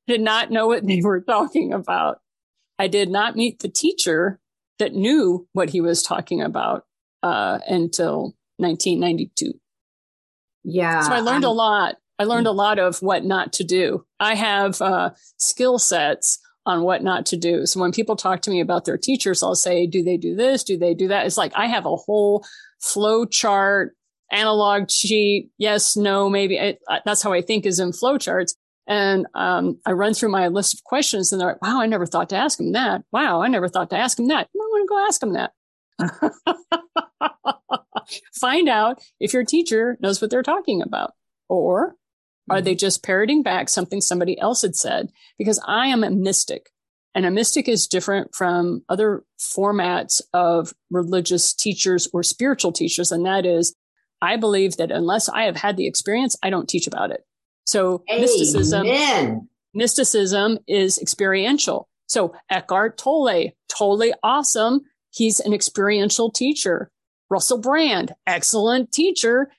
did 0.06 0.20
not 0.20 0.50
know 0.50 0.66
what 0.66 0.86
they 0.86 1.00
were 1.02 1.20
talking 1.20 1.72
about. 1.72 2.20
I 2.78 2.88
did 2.88 3.10
not 3.10 3.36
meet 3.36 3.60
the 3.60 3.68
teacher 3.68 4.40
that 4.78 4.94
knew 4.94 5.46
what 5.52 5.70
he 5.70 5.80
was 5.80 6.02
talking 6.02 6.42
about 6.42 6.84
uh, 7.22 7.58
until 7.68 8.34
1992. 8.56 9.52
Yeah. 10.64 11.02
So 11.02 11.12
I 11.12 11.20
learned 11.20 11.44
I'm, 11.44 11.50
a 11.50 11.54
lot. 11.54 11.96
I 12.22 12.24
learned 12.24 12.46
a 12.46 12.52
lot 12.52 12.78
of 12.78 13.02
what 13.02 13.24
not 13.24 13.52
to 13.54 13.64
do. 13.64 14.06
I 14.20 14.36
have 14.36 14.80
uh, 14.80 15.10
skill 15.38 15.80
sets 15.80 16.38
on 16.64 16.82
what 16.82 17.02
not 17.02 17.26
to 17.26 17.36
do. 17.36 17.66
So 17.66 17.80
when 17.80 17.90
people 17.90 18.14
talk 18.14 18.42
to 18.42 18.50
me 18.50 18.60
about 18.60 18.84
their 18.84 18.96
teachers, 18.96 19.42
I'll 19.42 19.56
say, 19.56 19.88
do 19.88 20.04
they 20.04 20.16
do 20.16 20.36
this? 20.36 20.62
Do 20.62 20.78
they 20.78 20.94
do 20.94 21.08
that? 21.08 21.26
It's 21.26 21.36
like 21.36 21.50
I 21.56 21.66
have 21.66 21.84
a 21.84 21.96
whole 21.96 22.44
flow 22.80 23.24
chart, 23.24 23.96
analog 24.30 24.88
sheet. 24.88 25.50
Yes, 25.58 25.96
no, 25.96 26.30
maybe. 26.30 26.60
I, 26.60 26.76
that's 27.04 27.22
how 27.24 27.32
I 27.32 27.42
think 27.42 27.66
is 27.66 27.80
in 27.80 27.92
flow 27.92 28.18
charts. 28.18 28.54
And 28.86 29.26
um, 29.34 29.80
I 29.84 29.90
run 29.90 30.14
through 30.14 30.30
my 30.30 30.46
list 30.46 30.74
of 30.74 30.84
questions 30.84 31.32
and 31.32 31.40
they're 31.40 31.48
like, 31.48 31.62
wow, 31.62 31.80
I 31.80 31.86
never 31.86 32.06
thought 32.06 32.28
to 32.28 32.36
ask 32.36 32.60
him 32.60 32.70
that. 32.70 33.02
Wow, 33.10 33.42
I 33.42 33.48
never 33.48 33.68
thought 33.68 33.90
to 33.90 33.98
ask 33.98 34.16
him 34.16 34.28
that. 34.28 34.46
I 34.46 34.48
want 34.54 34.88
to 34.88 34.94
go 34.94 35.06
ask 35.06 35.20
him 35.20 35.32
that. 35.32 35.52
Find 38.40 38.68
out 38.68 39.02
if 39.18 39.32
your 39.32 39.44
teacher 39.44 39.98
knows 40.00 40.22
what 40.22 40.30
they're 40.30 40.44
talking 40.44 40.82
about. 40.82 41.14
Or 41.48 41.96
are 42.50 42.60
they 42.60 42.72
mm-hmm. 42.72 42.78
just 42.78 43.02
parroting 43.02 43.42
back 43.42 43.68
something 43.68 44.00
somebody 44.00 44.38
else 44.38 44.62
had 44.62 44.76
said? 44.76 45.10
Because 45.38 45.60
I 45.66 45.86
am 45.86 46.02
a 46.04 46.10
mystic 46.10 46.70
and 47.14 47.26
a 47.26 47.30
mystic 47.30 47.68
is 47.68 47.86
different 47.86 48.34
from 48.34 48.82
other 48.88 49.24
formats 49.38 50.22
of 50.32 50.72
religious 50.90 51.52
teachers 51.52 52.08
or 52.12 52.22
spiritual 52.22 52.72
teachers. 52.72 53.12
And 53.12 53.26
that 53.26 53.44
is, 53.44 53.74
I 54.22 54.36
believe 54.36 54.76
that 54.76 54.90
unless 54.90 55.28
I 55.28 55.44
have 55.44 55.56
had 55.56 55.76
the 55.76 55.86
experience, 55.86 56.36
I 56.42 56.50
don't 56.50 56.68
teach 56.68 56.86
about 56.86 57.10
it. 57.10 57.24
So 57.64 58.02
Amen. 58.10 58.22
mysticism, 58.22 59.48
mysticism 59.74 60.58
is 60.66 60.98
experiential. 60.98 61.88
So 62.06 62.34
Eckhart 62.50 62.98
Tolle, 62.98 63.52
totally 63.68 64.12
awesome. 64.22 64.82
He's 65.10 65.40
an 65.40 65.52
experiential 65.52 66.30
teacher. 66.30 66.90
Russell 67.30 67.58
Brand, 67.58 68.14
excellent 68.26 68.92
teacher 68.92 69.50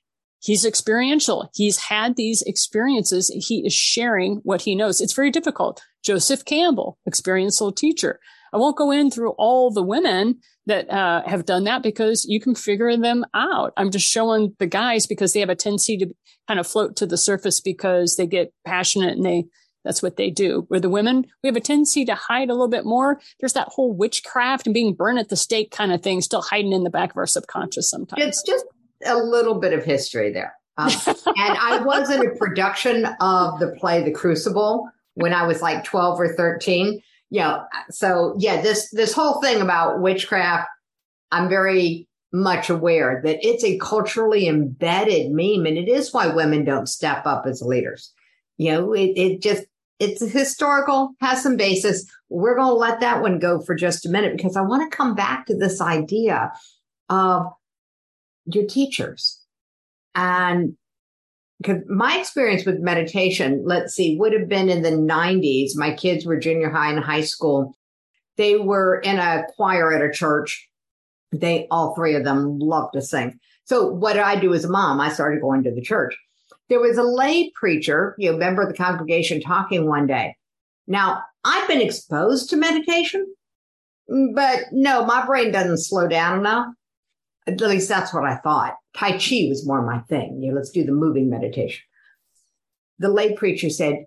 he's 0.44 0.66
experiential. 0.66 1.50
He's 1.56 1.78
had 1.78 2.16
these 2.16 2.42
experiences. 2.44 3.30
He 3.30 3.66
is 3.66 3.74
sharing 3.74 4.42
what 4.44 4.62
he 4.62 4.76
knows. 4.76 5.00
It's 5.02 5.14
very 5.14 5.32
difficult. 5.32 5.82
Joseph 6.04 6.44
Campbell, 6.46 6.98
experiential 7.08 7.72
teacher. 7.72 8.20
I 8.52 8.58
won't 8.58 8.78
go 8.78 8.92
in 8.92 9.10
through 9.10 9.32
all 9.32 9.72
the 9.72 9.82
women 9.82 10.40
that 10.68 10.90
uh, 10.90 11.24
have 11.26 11.46
done 11.46 11.64
that 11.64 11.82
because 11.82 12.26
you 12.26 12.40
can 12.40 12.56
figure 12.56 12.96
them 12.96 13.26
out. 13.34 13.74
I'm 13.78 13.90
just 13.90 14.06
showing 14.06 14.56
the 14.60 14.68
guys 14.68 15.08
because 15.08 15.34
they 15.34 15.40
have 15.40 15.50
a 15.50 15.56
tendency 15.56 15.98
to 15.98 16.14
kind 16.48 16.60
of 16.60 16.68
float 16.68 16.98
to 16.98 17.06
the 17.06 17.18
surface 17.18 17.60
because 17.60 18.16
they 18.16 18.28
get 18.28 18.54
passionate 18.66 19.16
and 19.16 19.26
they 19.26 19.46
that's 19.84 20.02
what 20.02 20.16
they 20.16 20.30
do. 20.30 20.64
Where 20.70 20.80
the 20.80 20.90
women, 20.90 21.26
we 21.44 21.48
have 21.48 21.58
a 21.58 21.62
tendency 21.62 22.06
to 22.06 22.16
hide 22.16 22.50
a 22.50 22.54
little 22.54 22.70
bit 22.70 22.86
more. 22.86 23.20
There's 23.42 23.54
that 23.54 23.68
whole 23.70 23.94
witchcraft 23.94 24.66
and 24.66 24.74
being 24.74 24.94
burned 24.94 25.20
at 25.20 25.28
the 25.28 25.36
stake 25.36 25.72
kind 25.72 25.92
of 25.92 26.02
thing 26.02 26.22
still 26.22 26.42
hiding 26.42 26.72
in 26.72 26.84
the 26.84 26.90
back 26.90 27.12
of 27.12 27.18
our 27.18 27.28
subconscious 27.28 27.90
sometimes. 27.90 28.24
It's 28.24 28.44
just 28.44 28.66
a 29.06 29.18
little 29.18 29.60
bit 29.60 29.74
of 29.74 29.84
history 29.84 30.32
there. 30.32 30.54
Um, 30.78 30.92
and 31.08 31.58
I 31.58 31.82
was 31.84 32.10
in 32.10 32.26
a 32.26 32.36
production 32.36 33.06
of 33.20 33.60
the 33.60 33.76
play 33.80 34.04
The 34.04 34.12
Crucible 34.12 34.90
when 35.16 35.34
I 35.34 35.46
was 35.46 35.62
like 35.62 35.84
12 35.84 36.20
or 36.20 36.34
13. 36.34 37.02
Yeah. 37.30 37.64
So 37.90 38.36
yeah, 38.40 38.62
this, 38.62 38.90
this 38.92 39.14
whole 39.14 39.42
thing 39.42 39.62
about 39.62 40.02
witchcraft, 40.02 40.68
I'm 41.32 41.50
very 41.50 42.08
much 42.32 42.70
aware 42.70 43.22
that 43.24 43.46
it's 43.48 43.64
a 43.64 43.78
culturally 43.78 44.48
embedded 44.48 45.32
meme 45.32 45.66
and 45.68 45.78
it 45.78 45.88
is 45.88 46.14
why 46.14 46.28
women 46.28 46.66
don't 46.66 46.90
step 46.90 47.26
up 47.26 47.46
as 47.46 47.62
leaders. 47.62 48.12
You 48.58 48.72
know, 48.72 48.94
it, 48.94 49.12
it 49.16 49.42
just, 49.42 49.64
it's 50.00 50.22
historical, 50.22 51.14
has 51.22 51.44
some 51.44 51.56
basis. 51.56 52.06
We're 52.30 52.56
going 52.56 52.70
to 52.70 52.74
let 52.74 53.00
that 53.02 53.22
one 53.22 53.38
go 53.40 53.62
for 53.62 53.76
just 53.76 54.06
a 54.06 54.10
minute 54.10 54.36
because 54.36 54.56
I 54.56 54.62
want 54.62 54.90
to 54.90 54.96
come 54.96 55.14
back 55.14 55.46
to 55.46 55.56
this 55.56 55.80
idea 55.80 56.52
of 57.10 57.46
your 58.46 58.66
teachers. 58.66 59.40
And 60.16 60.76
because 61.64 61.82
my 61.88 62.18
experience 62.18 62.66
with 62.66 62.80
meditation, 62.80 63.64
let's 63.66 63.94
see, 63.94 64.18
would 64.18 64.34
have 64.34 64.50
been 64.50 64.70
in 64.70 64.82
the 64.82 64.92
90s. 64.92 65.72
My 65.76 65.94
kids 65.94 66.26
were 66.26 66.38
junior 66.38 66.70
high 66.70 66.92
and 66.92 67.04
high 67.04 67.22
school. 67.22 67.76
They 68.38 68.58
were 68.58 69.00
in 69.00 69.18
a 69.18 69.46
choir 69.56 69.94
at 69.94 70.02
a 70.02 70.12
church. 70.12 70.68
They, 71.32 71.68
all 71.72 71.96
three 71.96 72.16
of 72.16 72.24
them, 72.24 72.60
loved 72.60 72.94
to 72.94 73.02
sing. 73.02 73.40
So 73.66 73.88
what 73.88 74.18
I 74.18 74.36
do 74.36 74.54
as 74.54 74.66
a 74.66 74.70
mom? 74.70 75.00
I 75.00 75.12
started 75.12 75.42
going 75.42 75.64
to 75.64 75.72
the 75.72 75.82
church. 75.82 76.18
There 76.70 76.82
was 76.82 76.98
a 76.98 77.04
lay 77.04 77.52
preacher, 77.52 78.16
you 78.18 78.32
know, 78.32 78.38
member 78.38 78.62
of 78.62 78.70
the 78.70 78.76
congregation 78.76 79.42
talking 79.42 79.88
one 79.88 80.08
day. 80.08 80.36
Now, 80.88 81.24
I've 81.44 81.68
been 81.68 81.82
exposed 81.82 82.50
to 82.50 82.58
meditation, 82.58 83.26
but 84.34 84.66
no, 84.72 85.06
my 85.06 85.26
brain 85.26 85.52
doesn't 85.52 85.78
slow 85.78 86.08
down 86.08 86.40
enough. 86.40 86.74
At 87.46 87.60
least 87.60 87.90
that's 87.90 88.14
what 88.14 88.24
I 88.24 88.38
thought. 88.38 88.76
Tai 88.96 89.14
Chi 89.14 89.48
was 89.50 89.66
more 89.66 89.86
my 89.86 90.00
thing. 90.02 90.42
You 90.42 90.52
know, 90.52 90.58
let's 90.58 90.70
do 90.70 90.84
the 90.84 90.92
moving 90.92 91.30
meditation. 91.30 91.84
The 93.00 93.10
lay 93.10 93.34
preacher 93.34 93.70
said, 93.70 94.06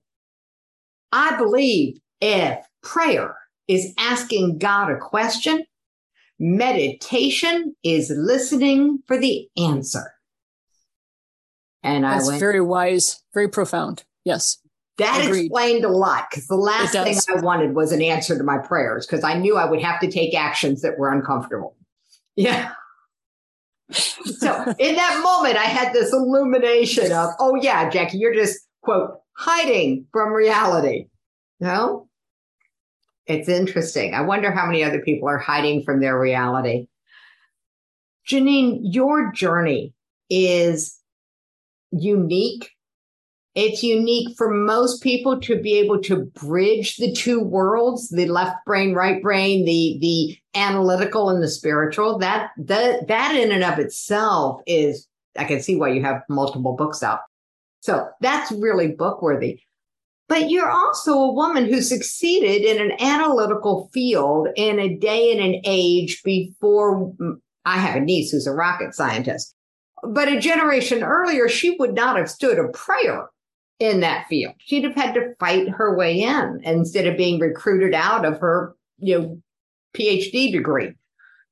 I 1.13 1.37
believe 1.37 1.99
if 2.21 2.65
prayer 2.83 3.37
is 3.69 3.93
asking 3.99 4.59
God 4.59 4.91
a 4.91 4.97
question, 4.97 5.65
meditation 6.39 7.75
is 7.83 8.11
listening 8.15 9.03
for 9.07 9.19
the 9.19 9.49
answer. 9.57 10.13
And 11.83 12.05
That's 12.05 12.27
I 12.27 12.29
went, 12.29 12.41
very 12.41 12.61
wise, 12.61 13.23
very 13.35 13.49
profound. 13.49 14.05
Yes. 14.25 14.59
That 14.99 15.27
Agreed. 15.27 15.47
explained 15.47 15.85
a 15.85 15.91
lot 15.91 16.29
because 16.31 16.47
the 16.47 16.57
last 16.57 16.93
thing 16.93 17.19
I 17.29 17.41
wanted 17.43 17.75
was 17.75 17.93
an 17.93 18.01
answer 18.01 18.37
to 18.39 18.43
my 18.43 18.57
prayers 18.57 19.07
because 19.07 19.25
I 19.25 19.35
knew 19.35 19.59
I 19.59 19.69
would 19.69 19.83
have 19.83 20.01
to 20.01 20.11
take 20.11 20.35
actions 20.35 20.81
that 20.81 20.99
were 20.99 21.13
uncomfortable. 21.13 21.77
Yeah 22.35 22.73
so 23.93 24.75
in 24.79 24.97
that 24.97 25.21
moment, 25.23 25.57
I 25.57 25.65
had 25.65 25.93
this 25.93 26.13
illumination 26.13 27.13
of, 27.13 27.31
oh 27.41 27.55
yeah, 27.61 27.89
Jackie, 27.89 28.19
you're 28.19 28.35
just 28.35 28.59
quote 28.83 29.21
hiding 29.35 30.07
from 30.13 30.33
reality. 30.33 31.09
No, 31.61 32.09
it's 33.27 33.49
interesting. 33.49 34.15
I 34.15 34.23
wonder 34.23 34.51
how 34.51 34.67
many 34.67 34.85
other 34.85 35.01
people 35.01 35.29
are 35.29 35.39
hiding 35.39 35.85
from 35.85 36.01
their 36.01 36.19
reality. 36.19 36.89
Janine, 38.29 38.81
your 38.83 39.33
journey 39.33 39.95
is 40.29 40.99
unique 41.93 42.71
It's 43.55 43.83
unique 43.83 44.37
for 44.37 44.51
most 44.53 45.03
people 45.03 45.41
to 45.41 45.59
be 45.59 45.79
able 45.79 46.01
to 46.03 46.27
bridge 46.27 46.97
the 46.99 47.11
two 47.13 47.41
worlds, 47.41 48.11
the 48.11 48.27
left 48.27 48.57
brain, 48.67 48.93
right 48.95 49.23
brain, 49.23 49.65
the, 49.65 49.97
the 49.99 50.39
analytical 50.57 51.29
and 51.29 51.43
the 51.43 51.49
spiritual. 51.49 52.19
That, 52.19 52.51
that, 52.57 53.09
that 53.09 53.35
in 53.35 53.53
and 53.53 53.63
of 53.63 53.79
itself 53.79 54.61
is, 54.67 55.07
I 55.39 55.45
can 55.45 55.63
see 55.63 55.77
why 55.77 55.91
you 55.91 56.03
have 56.03 56.23
multiple 56.29 56.75
books 56.75 57.03
out. 57.03 57.21
So 57.81 58.09
that's 58.21 58.51
really 58.53 58.89
book 58.89 59.23
worthy. 59.23 59.61
But 60.29 60.51
you're 60.51 60.71
also 60.71 61.13
a 61.13 61.33
woman 61.33 61.67
who 61.67 61.81
succeeded 61.81 62.63
in 62.63 62.83
an 62.83 63.01
analytical 63.01 63.89
field 63.93 64.49
in 64.57 64.81
a 64.81 64.97
day 64.97 65.31
and 65.31 65.41
an 65.41 65.61
age 65.65 66.21
before 66.25 67.13
I 67.65 67.79
have 67.79 67.97
a 67.97 68.01
niece 68.01 68.33
who's 68.33 68.47
a 68.47 68.53
rocket 68.53 68.95
scientist. 68.95 69.55
But 70.03 70.29
a 70.29 70.41
generation 70.41 71.03
earlier, 71.03 71.49
she 71.49 71.77
would 71.79 71.95
not 71.95 72.17
have 72.17 72.29
stood 72.29 72.59
a 72.59 72.69
prayer 72.69 73.29
in 73.79 74.01
that 74.01 74.27
field. 74.29 74.55
She'd 74.59 74.85
have 74.85 74.95
had 74.95 75.15
to 75.15 75.35
fight 75.39 75.69
her 75.69 75.97
way 75.97 76.23
in 76.23 76.61
instead 76.65 77.07
of 77.07 77.17
being 77.17 77.39
recruited 77.39 77.95
out 77.95 78.25
of 78.25 78.41
her, 78.41 78.75
you 78.99 79.19
know, 79.19 79.43
PhD 79.97 80.53
degree. 80.53 80.93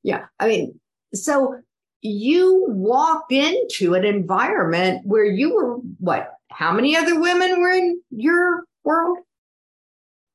Yeah. 0.02 0.26
I 0.38 0.48
mean, 0.48 0.80
so 1.14 1.60
you 2.02 2.66
walked 2.68 3.32
into 3.32 3.94
an 3.94 4.04
environment 4.04 5.02
where 5.04 5.24
you 5.24 5.54
were 5.54 5.76
what? 5.98 6.30
How 6.50 6.72
many 6.72 6.96
other 6.96 7.18
women 7.18 7.60
were 7.60 7.70
in 7.70 8.00
your 8.10 8.64
world? 8.84 9.18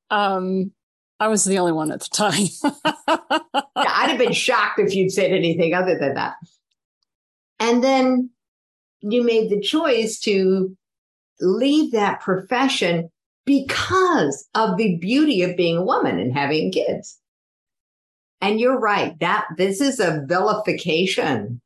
Um, 0.10 0.72
I 1.20 1.28
was 1.28 1.44
the 1.46 1.60
only 1.60 1.72
one 1.72 1.92
at 1.92 2.02
the 2.02 2.10
time. 2.12 2.48
yeah, 2.64 3.62
I'd 3.76 4.10
have 4.10 4.18
been 4.18 4.34
shocked 4.34 4.80
if 4.80 4.96
you'd 4.96 5.12
said 5.12 5.32
anything 5.32 5.74
other 5.74 5.98
than 5.98 6.16
that. 6.16 6.36
And 7.60 7.84
then 7.84 8.32
you 9.02 9.24
made 9.24 9.50
the 9.50 9.62
choice 9.62 10.20
to 10.22 10.76
leave 11.40 11.92
that 11.92 12.22
profession 12.22 13.10
because 13.46 14.48
of 14.56 14.78
the 14.78 14.98
beauty 14.98 15.42
of 15.44 15.58
being 15.58 15.78
a 15.78 15.84
woman 15.84 16.20
and 16.20 16.34
having 16.34 16.72
kids. 16.72 17.20
And 18.42 18.60
you're 18.60 18.80
right 18.80 19.20
that 19.20 19.46
this 19.58 19.82
is 19.82 20.00
a 20.00 20.24
vilification 20.28 21.62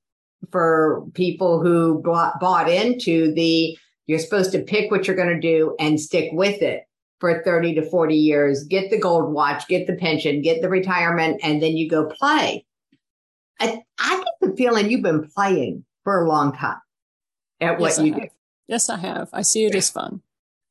for 0.51 1.05
people 1.13 1.61
who 1.61 2.01
bought, 2.01 2.39
bought 2.39 2.69
into 2.69 3.33
the 3.33 3.77
you're 4.05 4.19
supposed 4.19 4.51
to 4.51 4.59
pick 4.59 4.91
what 4.91 5.07
you're 5.07 5.15
going 5.15 5.29
to 5.29 5.39
do 5.39 5.75
and 5.79 5.99
stick 5.99 6.29
with 6.33 6.61
it 6.61 6.83
for 7.19 7.41
30 7.43 7.75
to 7.75 7.89
40 7.89 8.15
years, 8.15 8.65
get 8.65 8.89
the 8.89 8.99
gold 8.99 9.31
watch, 9.31 9.67
get 9.69 9.87
the 9.87 9.95
pension, 9.95 10.41
get 10.41 10.61
the 10.61 10.67
retirement, 10.67 11.39
and 11.41 11.61
then 11.61 11.77
you 11.77 11.89
go 11.89 12.05
play. 12.05 12.65
I, 13.61 13.81
I 13.97 14.17
get 14.17 14.49
the 14.49 14.55
feeling 14.57 14.91
you've 14.91 15.03
been 15.03 15.29
playing 15.29 15.85
for 16.03 16.21
a 16.21 16.27
long 16.27 16.53
time 16.53 16.81
at 17.61 17.79
what 17.79 17.91
yes, 17.91 17.99
you 17.99 18.13
do. 18.13 18.27
Yes, 18.67 18.89
I 18.89 18.97
have. 18.97 19.29
I 19.31 19.41
see 19.41 19.65
it 19.65 19.75
as 19.75 19.89
fun. 19.89 20.21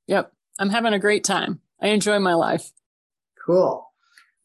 Yep. 0.08 0.30
I'm 0.58 0.68
having 0.68 0.92
a 0.92 0.98
great 0.98 1.24
time. 1.24 1.60
I 1.80 1.88
enjoy 1.88 2.18
my 2.18 2.34
life. 2.34 2.70
Cool. 3.46 3.90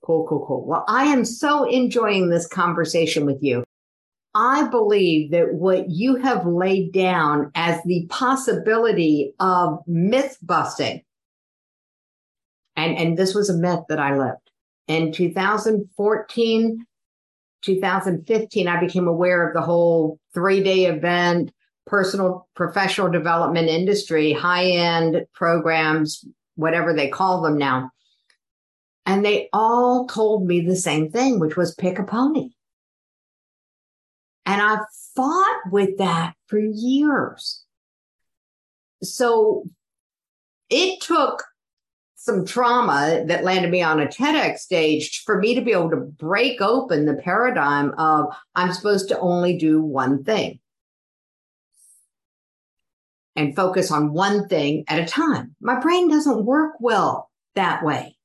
Cool, 0.04 0.26
cool, 0.28 0.46
cool. 0.46 0.66
Well, 0.66 0.86
I 0.88 1.06
am 1.06 1.26
so 1.26 1.64
enjoying 1.66 2.30
this 2.30 2.48
conversation 2.48 3.26
with 3.26 3.42
you. 3.42 3.64
I 4.34 4.68
believe 4.68 5.32
that 5.32 5.54
what 5.54 5.90
you 5.90 6.16
have 6.18 6.46
laid 6.46 6.94
down 6.94 7.52
as 7.56 7.82
the 7.84 8.06
possibility 8.10 9.34
of 9.40 9.80
myth 9.88 10.38
busting, 10.42 11.04
and, 12.76 12.98
and 12.98 13.18
this 13.18 13.34
was 13.34 13.50
a 13.50 13.58
myth 13.58 13.82
that 13.90 14.00
I 14.00 14.18
lived 14.18 14.48
in 14.88 15.12
2014, 15.12 16.86
2015, 17.62 18.68
I 18.68 18.80
became 18.80 19.08
aware 19.08 19.48
of 19.48 19.54
the 19.54 19.62
whole 19.62 20.20
three 20.34 20.64
day 20.64 20.86
event, 20.86 21.52
personal 21.86 22.48
professional 22.56 23.10
development 23.10 23.68
industry, 23.68 24.34
high 24.34 24.66
end 24.66 25.26
programs, 25.34 26.24
whatever 26.56 26.94
they 26.94 27.10
call 27.10 27.42
them 27.42 27.58
now. 27.58 27.92
And 29.08 29.24
they 29.24 29.48
all 29.54 30.06
told 30.06 30.46
me 30.46 30.60
the 30.60 30.76
same 30.76 31.10
thing, 31.10 31.39
which 31.39 31.56
was 31.56 31.74
pick 31.74 31.98
a 31.98 32.04
pony. 32.04 32.50
And 34.46 34.62
I 34.62 34.80
fought 35.15 35.72
with 35.72 35.98
that 35.98 36.36
for 36.48 36.60
years. 36.60 37.63
So 39.02 39.63
it 40.70 41.00
took 41.00 41.43
some 42.15 42.46
trauma 42.46 43.24
that 43.28 43.46
landed 43.46 43.72
me 43.72 43.82
on 43.82 44.02
a 44.02 44.08
TEDx 44.08 44.58
stage 44.58 45.24
for 45.26 45.39
me 45.39 45.56
to 45.56 45.62
be 45.62 45.72
able 45.72 45.91
to 45.91 45.96
break 45.96 46.62
open 46.62 47.06
the 47.06 47.13
paradigm 47.13 47.93
of 47.98 48.36
I'm 48.56 48.74
supposed 48.74 49.08
to 49.10 49.20
only 49.20 49.58
do 49.58 49.82
one 49.82 50.26
thing 50.26 50.60
and 53.38 53.56
focus 53.56 53.89
on 53.89 54.12
one 54.12 54.50
thing 54.50 54.84
at 54.89 55.00
a 55.00 55.06
time. 55.06 55.56
My 55.62 55.80
brain 55.80 56.10
doesn't 56.10 56.43
work 56.43 56.74
well 56.82 57.32
that 57.56 57.86
way. 57.86 58.16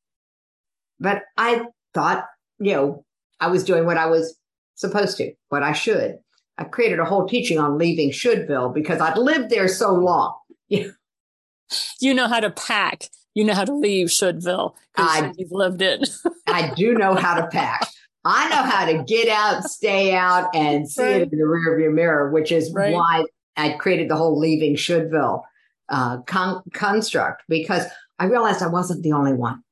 But 1.02 1.24
I 1.36 1.66
thought, 1.94 2.26
you 2.60 2.72
know, 2.72 3.04
I 3.40 3.48
was 3.48 3.64
doing 3.64 3.84
what 3.84 3.98
I 3.98 4.06
was 4.06 4.38
supposed 4.76 5.16
to, 5.18 5.32
what 5.48 5.62
I 5.62 5.72
should. 5.72 6.18
I 6.58 6.64
created 6.64 7.00
a 7.00 7.04
whole 7.04 7.26
teaching 7.26 7.58
on 7.58 7.76
leaving 7.76 8.10
Shouldville 8.10 8.72
because 8.72 9.00
I'd 9.00 9.18
lived 9.18 9.50
there 9.50 9.66
so 9.68 9.92
long. 9.92 10.38
you 10.68 12.14
know 12.14 12.28
how 12.28 12.40
to 12.40 12.50
pack. 12.50 13.08
You 13.34 13.44
know 13.44 13.54
how 13.54 13.64
to 13.64 13.74
leave 13.74 14.08
Shouldville 14.08 14.76
because 14.94 15.34
you've 15.38 15.50
lived 15.50 15.82
it. 15.82 16.08
I 16.46 16.72
do 16.74 16.94
know 16.94 17.14
how 17.14 17.34
to 17.34 17.48
pack. 17.48 17.88
I 18.24 18.48
know 18.50 18.62
how 18.62 18.84
to 18.84 19.02
get 19.02 19.28
out, 19.28 19.64
stay 19.64 20.14
out, 20.14 20.54
and 20.54 20.88
see 20.88 21.02
right. 21.02 21.22
it 21.22 21.32
in 21.32 21.38
the 21.38 21.44
rearview 21.44 21.92
mirror, 21.92 22.30
which 22.30 22.52
is 22.52 22.72
right. 22.72 22.94
why 22.94 23.24
I 23.56 23.70
created 23.70 24.08
the 24.08 24.16
whole 24.16 24.38
leaving 24.38 24.76
Shouldville 24.76 25.42
uh, 25.88 26.18
con- 26.22 26.62
construct 26.72 27.42
because 27.48 27.86
I 28.20 28.26
realized 28.26 28.62
I 28.62 28.68
wasn't 28.68 29.02
the 29.02 29.12
only 29.12 29.32
one. 29.32 29.64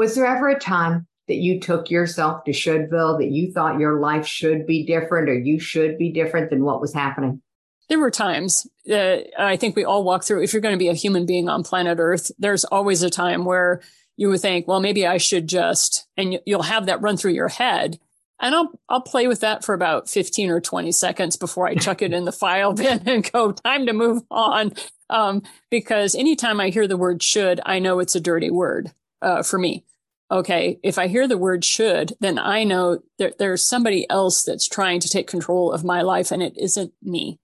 Was 0.00 0.14
there 0.14 0.24
ever 0.24 0.48
a 0.48 0.58
time 0.58 1.06
that 1.28 1.34
you 1.34 1.60
took 1.60 1.90
yourself 1.90 2.44
to 2.44 2.52
Shouldville 2.52 3.18
that 3.18 3.30
you 3.30 3.52
thought 3.52 3.78
your 3.78 4.00
life 4.00 4.26
should 4.26 4.66
be 4.66 4.86
different 4.86 5.28
or 5.28 5.38
you 5.38 5.60
should 5.60 5.98
be 5.98 6.10
different 6.10 6.48
than 6.48 6.64
what 6.64 6.80
was 6.80 6.94
happening? 6.94 7.42
There 7.90 7.98
were 7.98 8.10
times 8.10 8.66
that 8.86 9.26
I 9.38 9.58
think 9.58 9.76
we 9.76 9.84
all 9.84 10.02
walk 10.02 10.24
through. 10.24 10.42
If 10.42 10.54
you're 10.54 10.62
going 10.62 10.74
to 10.74 10.78
be 10.78 10.88
a 10.88 10.94
human 10.94 11.26
being 11.26 11.50
on 11.50 11.64
planet 11.64 11.98
Earth, 12.00 12.30
there's 12.38 12.64
always 12.64 13.02
a 13.02 13.10
time 13.10 13.44
where 13.44 13.82
you 14.16 14.30
would 14.30 14.40
think, 14.40 14.66
well, 14.66 14.80
maybe 14.80 15.06
I 15.06 15.18
should 15.18 15.46
just, 15.46 16.06
and 16.16 16.40
you'll 16.46 16.62
have 16.62 16.86
that 16.86 17.02
run 17.02 17.18
through 17.18 17.32
your 17.32 17.48
head. 17.48 17.98
And 18.40 18.54
I'll, 18.54 18.72
I'll 18.88 19.02
play 19.02 19.26
with 19.26 19.40
that 19.40 19.66
for 19.66 19.74
about 19.74 20.08
15 20.08 20.48
or 20.48 20.62
20 20.62 20.92
seconds 20.92 21.36
before 21.36 21.66
I 21.66 21.74
chuck 21.74 22.00
it 22.00 22.14
in 22.14 22.24
the 22.24 22.32
file 22.32 22.72
bin 22.72 23.02
and 23.06 23.30
go, 23.30 23.52
time 23.52 23.84
to 23.84 23.92
move 23.92 24.22
on. 24.30 24.72
Um, 25.10 25.42
because 25.70 26.14
anytime 26.14 26.58
I 26.58 26.70
hear 26.70 26.88
the 26.88 26.96
word 26.96 27.22
should, 27.22 27.60
I 27.66 27.80
know 27.80 27.98
it's 27.98 28.14
a 28.14 28.20
dirty 28.20 28.50
word, 28.50 28.94
uh, 29.20 29.42
for 29.42 29.58
me. 29.58 29.84
Okay. 30.30 30.78
If 30.82 30.98
I 30.98 31.08
hear 31.08 31.26
the 31.26 31.38
word 31.38 31.64
should, 31.64 32.12
then 32.20 32.38
I 32.38 32.62
know 32.64 33.00
that 33.18 33.38
there's 33.38 33.62
somebody 33.62 34.08
else 34.08 34.44
that's 34.44 34.68
trying 34.68 35.00
to 35.00 35.08
take 35.08 35.26
control 35.26 35.72
of 35.72 35.84
my 35.84 36.02
life 36.02 36.30
and 36.30 36.42
it 36.42 36.56
isn't 36.56 36.92
me. 37.02 37.38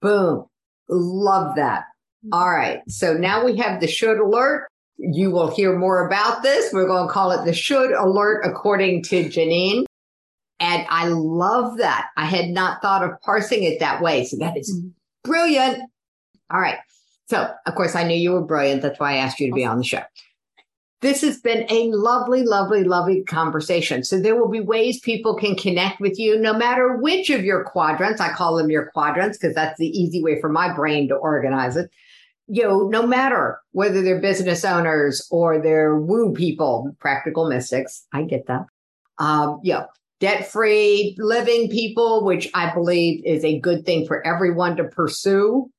Boom. 0.00 0.46
Love 0.88 1.56
that. 1.56 1.84
All 2.32 2.50
right. 2.50 2.80
So 2.88 3.14
now 3.14 3.44
we 3.44 3.56
have 3.56 3.80
the 3.80 3.86
should 3.86 4.18
alert. 4.18 4.68
You 4.98 5.30
will 5.30 5.54
hear 5.54 5.78
more 5.78 6.06
about 6.06 6.42
this. 6.42 6.72
We're 6.72 6.86
going 6.86 7.06
to 7.06 7.12
call 7.12 7.30
it 7.32 7.44
the 7.44 7.52
should 7.52 7.92
alert 7.92 8.46
according 8.46 9.02
to 9.04 9.24
Janine. 9.24 9.84
And 10.58 10.86
I 10.88 11.08
love 11.08 11.76
that. 11.78 12.08
I 12.16 12.24
had 12.24 12.48
not 12.48 12.80
thought 12.80 13.04
of 13.04 13.20
parsing 13.20 13.64
it 13.64 13.80
that 13.80 14.00
way. 14.00 14.24
So 14.24 14.38
that 14.38 14.56
is 14.56 14.74
mm-hmm. 14.74 14.88
brilliant. 15.22 15.82
All 16.50 16.60
right. 16.60 16.78
So, 17.28 17.50
of 17.66 17.74
course, 17.74 17.94
I 17.94 18.04
knew 18.04 18.16
you 18.16 18.32
were 18.32 18.44
brilliant. 18.44 18.82
That's 18.82 18.98
why 18.98 19.14
I 19.14 19.16
asked 19.16 19.40
you 19.40 19.48
to 19.48 19.54
be 19.54 19.64
on 19.64 19.78
the 19.78 19.84
show. 19.84 20.02
This 21.02 21.20
has 21.20 21.40
been 21.40 21.66
a 21.70 21.90
lovely, 21.92 22.42
lovely, 22.42 22.82
lovely 22.82 23.22
conversation. 23.24 24.02
So 24.02 24.18
there 24.18 24.34
will 24.34 24.48
be 24.48 24.60
ways 24.60 24.98
people 25.00 25.36
can 25.36 25.54
connect 25.54 26.00
with 26.00 26.18
you 26.18 26.38
no 26.38 26.54
matter 26.54 26.96
which 26.96 27.28
of 27.30 27.44
your 27.44 27.64
quadrants. 27.64 28.20
I 28.20 28.32
call 28.32 28.56
them 28.56 28.70
your 28.70 28.90
quadrants 28.92 29.36
because 29.36 29.54
that's 29.54 29.78
the 29.78 29.88
easy 29.88 30.22
way 30.22 30.40
for 30.40 30.48
my 30.48 30.74
brain 30.74 31.08
to 31.08 31.14
organize 31.14 31.76
it 31.76 31.90
you 32.48 32.62
know, 32.62 32.88
no 32.88 33.06
matter 33.06 33.60
whether 33.72 34.02
they're 34.02 34.20
business 34.20 34.64
owners 34.64 35.26
or 35.30 35.60
they're 35.60 35.96
woo 35.96 36.32
people, 36.32 36.94
practical 37.00 37.48
mystics, 37.48 38.06
I 38.12 38.22
get 38.22 38.46
that. 38.46 38.66
Um, 39.18 39.60
you 39.62 39.74
know, 39.74 39.86
debt 40.20 40.50
free 40.50 41.16
living 41.18 41.68
people, 41.70 42.24
which 42.24 42.48
I 42.54 42.72
believe 42.72 43.24
is 43.24 43.44
a 43.44 43.58
good 43.58 43.84
thing 43.84 44.06
for 44.06 44.24
everyone 44.26 44.76
to 44.76 44.84
pursue. 44.84 45.70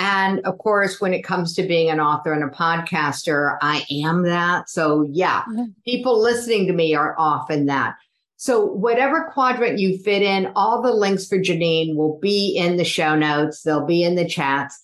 And 0.00 0.40
of 0.46 0.56
course, 0.56 0.98
when 0.98 1.12
it 1.12 1.20
comes 1.22 1.54
to 1.54 1.62
being 1.62 1.90
an 1.90 2.00
author 2.00 2.32
and 2.32 2.42
a 2.42 2.48
podcaster, 2.48 3.58
I 3.60 3.84
am 4.02 4.22
that. 4.22 4.70
So 4.70 5.06
yeah, 5.12 5.42
mm-hmm. 5.42 5.64
people 5.84 6.20
listening 6.20 6.66
to 6.68 6.72
me 6.72 6.94
are 6.94 7.14
often 7.18 7.66
that. 7.66 7.96
So 8.38 8.64
whatever 8.64 9.30
quadrant 9.34 9.78
you 9.78 9.98
fit 9.98 10.22
in, 10.22 10.52
all 10.56 10.80
the 10.80 10.94
links 10.94 11.26
for 11.26 11.36
Janine 11.36 11.96
will 11.96 12.18
be 12.18 12.56
in 12.56 12.78
the 12.78 12.84
show 12.84 13.14
notes. 13.14 13.60
They'll 13.60 13.84
be 13.84 14.02
in 14.02 14.14
the 14.14 14.26
chats. 14.26 14.80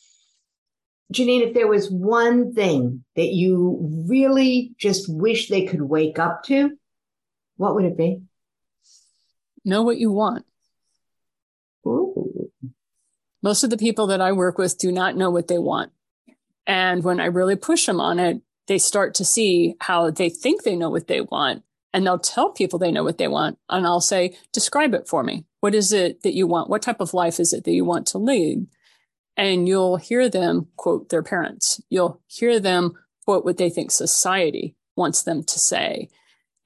Janine, 1.14 1.48
if 1.48 1.54
there 1.54 1.66
was 1.66 1.90
one 1.90 2.52
thing 2.52 3.02
that 3.14 3.32
you 3.32 3.78
really 4.06 4.74
just 4.76 5.08
wish 5.08 5.48
they 5.48 5.64
could 5.64 5.80
wake 5.80 6.18
up 6.18 6.42
to, 6.44 6.76
what 7.56 7.74
would 7.74 7.86
it 7.86 7.96
be? 7.96 8.20
Know 9.64 9.82
what 9.82 9.96
you 9.96 10.12
want. 10.12 10.44
Most 13.42 13.64
of 13.64 13.70
the 13.70 13.76
people 13.76 14.06
that 14.08 14.20
I 14.20 14.32
work 14.32 14.58
with 14.58 14.78
do 14.78 14.90
not 14.90 15.16
know 15.16 15.30
what 15.30 15.48
they 15.48 15.58
want. 15.58 15.92
And 16.66 17.04
when 17.04 17.20
I 17.20 17.26
really 17.26 17.56
push 17.56 17.86
them 17.86 18.00
on 18.00 18.18
it, 18.18 18.40
they 18.66 18.78
start 18.78 19.14
to 19.14 19.24
see 19.24 19.76
how 19.80 20.10
they 20.10 20.28
think 20.28 20.62
they 20.62 20.76
know 20.76 20.90
what 20.90 21.06
they 21.06 21.20
want. 21.20 21.62
And 21.92 22.04
they'll 22.04 22.18
tell 22.18 22.50
people 22.50 22.78
they 22.78 22.90
know 22.90 23.04
what 23.04 23.18
they 23.18 23.28
want. 23.28 23.58
And 23.70 23.86
I'll 23.86 24.00
say, 24.00 24.36
describe 24.52 24.92
it 24.92 25.08
for 25.08 25.22
me. 25.22 25.46
What 25.60 25.74
is 25.74 25.92
it 25.92 26.22
that 26.22 26.34
you 26.34 26.46
want? 26.46 26.68
What 26.68 26.82
type 26.82 27.00
of 27.00 27.14
life 27.14 27.40
is 27.40 27.52
it 27.52 27.64
that 27.64 27.72
you 27.72 27.84
want 27.84 28.06
to 28.08 28.18
lead? 28.18 28.66
And 29.36 29.68
you'll 29.68 29.96
hear 29.96 30.28
them 30.28 30.68
quote 30.76 31.08
their 31.08 31.22
parents. 31.22 31.80
You'll 31.88 32.20
hear 32.26 32.58
them 32.58 32.94
quote 33.24 33.44
what 33.44 33.56
they 33.56 33.70
think 33.70 33.90
society 33.90 34.76
wants 34.96 35.22
them 35.22 35.44
to 35.44 35.58
say. 35.58 36.08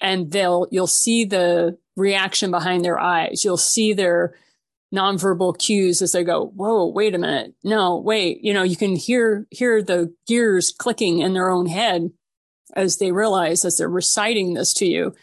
And 0.01 0.33
they'll, 0.33 0.67
you'll 0.71 0.87
see 0.87 1.25
the 1.25 1.79
reaction 1.97 2.51
behind 2.51 2.85
their 2.85 2.99
eyes. 2.99 3.45
You'll 3.45 3.57
see 3.57 3.93
their 3.93 4.35
nonverbal 4.95 5.57
cues 5.59 6.03
as 6.03 6.13
they 6.13 6.25
go, 6.25 6.47
whoa, 6.47 6.87
wait 6.87 7.15
a 7.15 7.19
minute. 7.19 7.55
No, 7.63 7.97
wait. 7.97 8.43
You 8.43 8.53
know, 8.53 8.63
you 8.63 8.77
can 8.77 8.97
hear, 8.97 9.47
hear 9.51 9.83
the 9.83 10.15
gears 10.27 10.73
clicking 10.73 11.21
in 11.21 11.33
their 11.33 11.49
own 11.49 11.67
head 11.67 12.11
as 12.75 12.99
they 12.99 13.13
realize 13.13 13.65
as 13.65 13.77
they're 13.77 13.89
reciting 13.89 14.55
this 14.55 14.73
to 14.75 14.87
you 14.87 15.15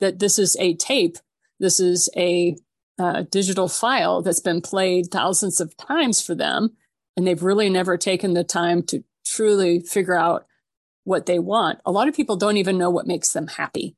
that 0.00 0.18
this 0.18 0.38
is 0.38 0.56
a 0.58 0.74
tape. 0.74 1.16
This 1.58 1.80
is 1.80 2.08
a 2.16 2.56
uh, 2.98 3.24
digital 3.30 3.68
file 3.68 4.22
that's 4.22 4.40
been 4.40 4.60
played 4.60 5.10
thousands 5.10 5.60
of 5.60 5.76
times 5.76 6.20
for 6.20 6.34
them. 6.34 6.76
And 7.16 7.26
they've 7.26 7.42
really 7.42 7.70
never 7.70 7.96
taken 7.96 8.34
the 8.34 8.44
time 8.44 8.82
to 8.84 9.02
truly 9.24 9.80
figure 9.80 10.16
out 10.16 10.46
what 11.04 11.26
they 11.26 11.38
want. 11.38 11.80
A 11.84 11.92
lot 11.92 12.08
of 12.08 12.14
people 12.14 12.36
don't 12.36 12.56
even 12.56 12.78
know 12.78 12.90
what 12.90 13.06
makes 13.06 13.32
them 13.32 13.46
happy. 13.46 13.96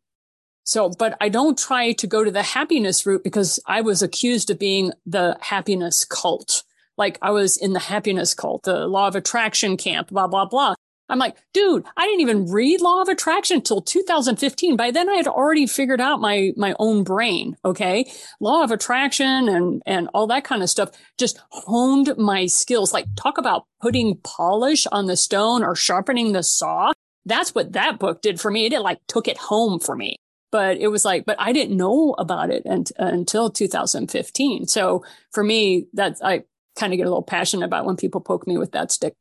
So, 0.68 0.90
but 0.90 1.16
I 1.18 1.30
don't 1.30 1.56
try 1.56 1.92
to 1.92 2.06
go 2.06 2.22
to 2.22 2.30
the 2.30 2.42
happiness 2.42 3.06
route 3.06 3.24
because 3.24 3.58
I 3.64 3.80
was 3.80 4.02
accused 4.02 4.50
of 4.50 4.58
being 4.58 4.92
the 5.06 5.38
happiness 5.40 6.04
cult. 6.04 6.62
Like 6.98 7.16
I 7.22 7.30
was 7.30 7.56
in 7.56 7.72
the 7.72 7.78
happiness 7.78 8.34
cult, 8.34 8.64
the 8.64 8.86
law 8.86 9.08
of 9.08 9.16
attraction 9.16 9.78
camp, 9.78 10.10
blah, 10.10 10.26
blah, 10.26 10.44
blah. 10.44 10.74
I'm 11.08 11.18
like, 11.18 11.38
dude, 11.54 11.86
I 11.96 12.04
didn't 12.04 12.20
even 12.20 12.52
read 12.52 12.82
law 12.82 13.00
of 13.00 13.08
attraction 13.08 13.56
until 13.56 13.80
2015. 13.80 14.76
By 14.76 14.90
then 14.90 15.08
I 15.08 15.14
had 15.14 15.26
already 15.26 15.66
figured 15.66 16.02
out 16.02 16.20
my, 16.20 16.52
my 16.54 16.74
own 16.78 17.02
brain. 17.02 17.56
Okay. 17.64 18.12
Law 18.38 18.62
of 18.62 18.70
attraction 18.70 19.48
and, 19.48 19.82
and 19.86 20.10
all 20.12 20.26
that 20.26 20.44
kind 20.44 20.62
of 20.62 20.68
stuff 20.68 20.90
just 21.16 21.40
honed 21.48 22.12
my 22.18 22.44
skills. 22.44 22.92
Like 22.92 23.06
talk 23.16 23.38
about 23.38 23.64
putting 23.80 24.18
polish 24.18 24.86
on 24.92 25.06
the 25.06 25.16
stone 25.16 25.64
or 25.64 25.74
sharpening 25.74 26.32
the 26.32 26.42
saw. 26.42 26.92
That's 27.24 27.54
what 27.54 27.72
that 27.72 27.98
book 27.98 28.20
did 28.20 28.38
for 28.38 28.50
me. 28.50 28.66
It 28.66 28.80
like 28.82 28.98
took 29.06 29.28
it 29.28 29.38
home 29.38 29.80
for 29.80 29.96
me 29.96 30.18
but 30.50 30.76
it 30.78 30.88
was 30.88 31.04
like, 31.04 31.24
but 31.24 31.36
I 31.38 31.52
didn't 31.52 31.76
know 31.76 32.14
about 32.18 32.50
it 32.50 32.62
and, 32.64 32.90
until 32.98 33.50
2015. 33.50 34.66
So 34.66 35.04
for 35.32 35.44
me, 35.44 35.86
that's, 35.92 36.22
I 36.22 36.44
kind 36.76 36.92
of 36.92 36.96
get 36.96 37.06
a 37.06 37.10
little 37.10 37.22
passionate 37.22 37.66
about 37.66 37.84
when 37.84 37.96
people 37.96 38.20
poke 38.20 38.46
me 38.46 38.56
with 38.56 38.72
that 38.72 38.92
stick. 38.92 39.14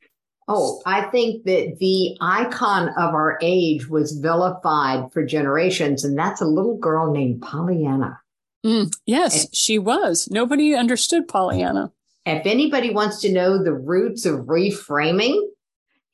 Oh, 0.50 0.82
I 0.86 1.02
think 1.10 1.44
that 1.44 1.78
the 1.80 2.18
icon 2.22 2.90
of 2.90 3.14
our 3.14 3.38
age 3.42 3.90
was 3.90 4.14
vilified 4.14 5.12
for 5.12 5.26
generations, 5.26 6.06
and 6.06 6.18
that's 6.18 6.40
a 6.40 6.46
little 6.46 6.78
girl 6.78 7.12
named 7.12 7.42
Pollyanna. 7.42 8.22
Mm, 8.66 8.94
yes, 9.06 9.44
and, 9.44 9.56
she 9.56 9.78
was. 9.78 10.30
Nobody 10.32 10.74
understood 10.74 11.28
Pollyanna. 11.28 11.92
If 12.26 12.46
anybody 12.46 12.92
wants 12.92 13.20
to 13.22 13.32
know 13.32 13.62
the 13.62 13.74
roots 13.74 14.26
of 14.26 14.46
reframing, 14.46 15.38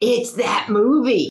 it's 0.01 0.33
that 0.33 0.67
movie. 0.69 1.29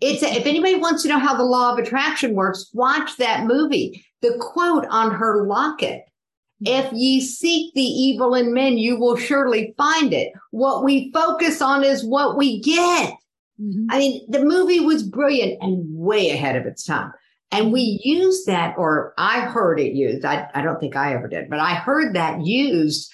It's 0.00 0.22
a, 0.22 0.32
if 0.34 0.46
anybody 0.46 0.76
wants 0.76 1.02
to 1.02 1.08
know 1.08 1.18
how 1.18 1.36
the 1.36 1.44
law 1.44 1.72
of 1.72 1.78
attraction 1.78 2.34
works, 2.34 2.70
watch 2.72 3.16
that 3.18 3.46
movie. 3.46 4.04
The 4.22 4.36
quote 4.40 4.86
on 4.90 5.14
her 5.14 5.46
locket. 5.46 6.04
If 6.62 6.92
ye 6.92 7.20
seek 7.20 7.72
the 7.74 7.82
evil 7.82 8.34
in 8.34 8.52
men, 8.52 8.76
you 8.76 8.98
will 8.98 9.16
surely 9.16 9.74
find 9.78 10.12
it. 10.12 10.32
What 10.50 10.84
we 10.84 11.10
focus 11.12 11.62
on 11.62 11.84
is 11.84 12.04
what 12.04 12.36
we 12.36 12.60
get. 12.60 13.14
Mm-hmm. 13.60 13.86
I 13.90 13.98
mean, 13.98 14.26
the 14.28 14.44
movie 14.44 14.80
was 14.80 15.02
brilliant 15.02 15.62
and 15.62 15.84
way 15.96 16.30
ahead 16.30 16.56
of 16.56 16.66
its 16.66 16.84
time. 16.84 17.12
And 17.50 17.72
we 17.72 18.00
used 18.04 18.46
that, 18.46 18.74
or 18.78 19.14
I 19.18 19.40
heard 19.40 19.80
it 19.80 19.94
used. 19.94 20.24
I, 20.24 20.48
I 20.54 20.62
don't 20.62 20.78
think 20.78 20.96
I 20.96 21.14
ever 21.14 21.28
did, 21.28 21.50
but 21.50 21.58
I 21.58 21.74
heard 21.74 22.14
that 22.14 22.44
used 22.44 23.10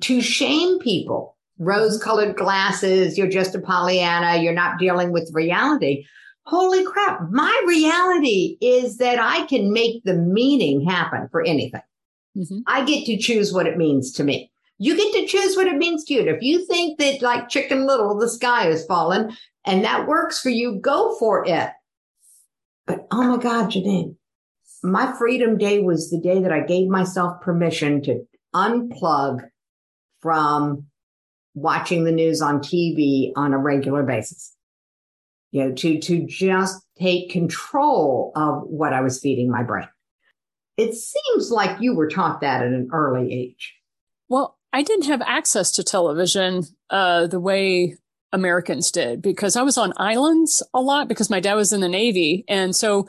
to 0.00 0.20
shame 0.20 0.78
people. 0.80 1.36
Rose 1.58 2.02
colored 2.02 2.36
glasses. 2.36 3.16
You're 3.16 3.28
just 3.28 3.54
a 3.54 3.60
Pollyanna. 3.60 4.42
You're 4.42 4.52
not 4.52 4.78
dealing 4.78 5.12
with 5.12 5.30
reality 5.32 6.04
holy 6.46 6.84
crap, 6.84 7.30
my 7.30 7.62
reality 7.66 8.56
is 8.60 8.98
that 8.98 9.18
I 9.18 9.46
can 9.46 9.72
make 9.72 10.04
the 10.04 10.14
meaning 10.14 10.86
happen 10.86 11.28
for 11.30 11.42
anything. 11.42 11.82
Mm-hmm. 12.36 12.60
I 12.66 12.84
get 12.84 13.04
to 13.06 13.18
choose 13.18 13.52
what 13.52 13.66
it 13.66 13.76
means 13.76 14.12
to 14.12 14.24
me. 14.24 14.50
You 14.78 14.96
get 14.96 15.12
to 15.14 15.26
choose 15.26 15.56
what 15.56 15.66
it 15.66 15.76
means 15.76 16.04
to 16.04 16.14
you. 16.14 16.20
And 16.20 16.28
if 16.28 16.42
you 16.42 16.64
think 16.66 16.98
that 16.98 17.22
like 17.22 17.48
chicken 17.48 17.86
little, 17.86 18.16
the 18.16 18.28
sky 18.28 18.68
is 18.68 18.84
fallen 18.84 19.36
and 19.64 19.84
that 19.84 20.06
works 20.06 20.40
for 20.40 20.50
you, 20.50 20.78
go 20.78 21.16
for 21.18 21.46
it. 21.46 21.70
But 22.86 23.06
oh 23.10 23.22
my 23.24 23.42
God, 23.42 23.70
Janine, 23.72 24.16
my 24.82 25.12
freedom 25.18 25.58
day 25.58 25.80
was 25.80 26.10
the 26.10 26.20
day 26.20 26.40
that 26.42 26.52
I 26.52 26.60
gave 26.60 26.88
myself 26.88 27.40
permission 27.40 28.02
to 28.02 28.24
unplug 28.54 29.40
from 30.20 30.86
watching 31.54 32.04
the 32.04 32.12
news 32.12 32.42
on 32.42 32.60
TV 32.60 33.32
on 33.34 33.54
a 33.54 33.58
regular 33.58 34.02
basis 34.02 34.55
you 35.56 35.64
know, 35.64 35.72
to, 35.72 35.98
to 35.98 36.26
just 36.26 36.84
take 36.98 37.30
control 37.30 38.30
of 38.36 38.64
what 38.64 38.92
I 38.92 39.00
was 39.00 39.18
feeding 39.18 39.50
my 39.50 39.62
brain. 39.62 39.88
It 40.76 40.92
seems 40.92 41.50
like 41.50 41.80
you 41.80 41.94
were 41.94 42.10
taught 42.10 42.42
that 42.42 42.60
at 42.60 42.68
an 42.68 42.90
early 42.92 43.32
age. 43.32 43.74
Well, 44.28 44.58
I 44.74 44.82
didn't 44.82 45.06
have 45.06 45.22
access 45.22 45.72
to 45.72 45.82
television 45.82 46.64
uh, 46.90 47.28
the 47.28 47.40
way 47.40 47.96
Americans 48.34 48.90
did 48.90 49.22
because 49.22 49.56
I 49.56 49.62
was 49.62 49.78
on 49.78 49.94
islands 49.96 50.62
a 50.74 50.80
lot 50.82 51.08
because 51.08 51.30
my 51.30 51.40
dad 51.40 51.54
was 51.54 51.72
in 51.72 51.80
the 51.80 51.88
Navy. 51.88 52.44
And 52.48 52.76
so 52.76 53.08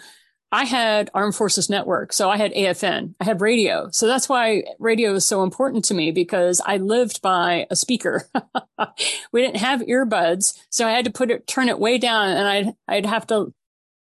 I 0.51 0.63
had 0.63 1.09
Armed 1.13 1.35
Forces 1.35 1.69
Network. 1.69 2.13
So 2.13 2.29
I 2.29 2.37
had 2.37 2.53
AFN, 2.53 3.15
I 3.19 3.25
had 3.25 3.41
radio. 3.41 3.89
So 3.91 4.07
that's 4.07 4.29
why 4.29 4.63
radio 4.79 5.13
is 5.13 5.25
so 5.25 5.43
important 5.43 5.85
to 5.85 5.93
me 5.93 6.11
because 6.11 6.61
I 6.65 6.77
lived 6.77 7.21
by 7.21 7.67
a 7.69 7.75
speaker. 7.75 8.29
we 9.31 9.41
didn't 9.41 9.57
have 9.57 9.81
earbuds. 9.81 10.57
So 10.69 10.87
I 10.87 10.91
had 10.91 11.05
to 11.05 11.11
put 11.11 11.31
it, 11.31 11.47
turn 11.47 11.67
it 11.69 11.79
way 11.79 11.97
down 11.97 12.29
and 12.29 12.47
I'd, 12.47 12.73
I'd 12.87 13.05
have 13.05 13.27
to 13.27 13.53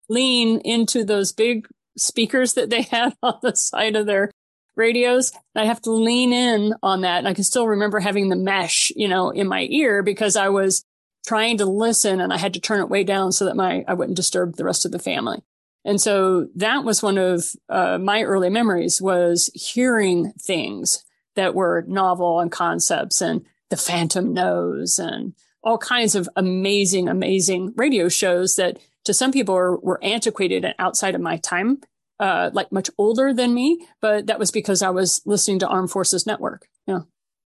lean 0.08 0.62
into 0.62 1.04
those 1.04 1.34
big 1.34 1.68
speakers 1.98 2.54
that 2.54 2.70
they 2.70 2.82
had 2.92 3.16
on 3.22 3.40
the 3.42 3.56
side 3.56 3.96
of 3.96 4.06
their 4.06 4.32
radios. 4.76 5.34
I 5.56 5.66
have 5.66 5.82
to 5.82 5.92
lean 5.92 6.32
in 6.32 6.74
on 6.82 7.02
that. 7.02 7.18
And 7.20 7.28
I 7.28 7.34
can 7.34 7.44
still 7.44 7.68
remember 7.68 8.00
having 8.00 8.30
the 8.30 8.38
mesh, 8.38 8.94
you 8.96 9.10
know, 9.10 9.30
in 9.30 9.48
my 9.48 9.68
ear 9.70 10.04
because 10.04 10.38
I 10.38 10.48
was 10.48 10.86
trying 11.28 11.58
to 11.58 11.66
listen 11.66 12.22
and 12.22 12.32
I 12.32 12.38
had 12.38 12.54
to 12.54 12.62
turn 12.62 12.80
it 12.80 12.90
way 12.90 13.04
down 13.04 13.34
so 13.34 13.44
that 13.44 13.58
my, 13.58 13.84
I 13.90 13.94
wouldn't 13.94 14.16
disturb 14.16 14.56
the 14.56 14.64
rest 14.64 14.86
of 14.86 14.94
the 14.94 15.00
family. 15.00 15.44
And 15.86 16.00
so 16.00 16.48
that 16.56 16.84
was 16.84 17.02
one 17.02 17.18
of 17.18 17.56
uh, 17.70 17.98
my 17.98 18.24
early 18.24 18.50
memories 18.50 19.02
was 19.02 19.50
hearing 19.54 20.34
things 20.34 21.06
that 21.36 21.56
were 21.56 21.86
novel 21.88 22.40
and 22.40 22.52
concepts 22.52 23.22
and 23.22 23.46
the 23.70 23.78
phantom 23.78 24.34
nose 24.34 25.00
and 25.00 25.34
all 25.64 25.78
kinds 25.78 26.16
of 26.16 26.30
amazing, 26.36 27.08
amazing 27.08 27.74
radio 27.76 28.10
shows 28.10 28.56
that 28.56 28.80
to 29.06 29.14
some 29.14 29.32
people 29.32 29.56
were, 29.56 29.78
were 29.80 30.04
antiquated 30.04 30.66
and 30.66 30.76
outside 30.80 31.16
of 31.16 31.22
my 31.22 31.38
time, 31.38 31.80
uh, 32.20 32.50
like 32.54 32.72
much 32.72 32.90
older 32.98 33.34
than 33.34 33.54
me. 33.54 33.86
But 34.02 34.28
that 34.28 34.40
was 34.40 34.52
because 34.52 34.82
I 34.82 34.90
was 34.90 35.22
listening 35.26 35.60
to 35.60 35.68
Armed 35.68 35.92
Forces 35.92 36.26
Network. 36.26 36.68
Yeah. 36.88 37.02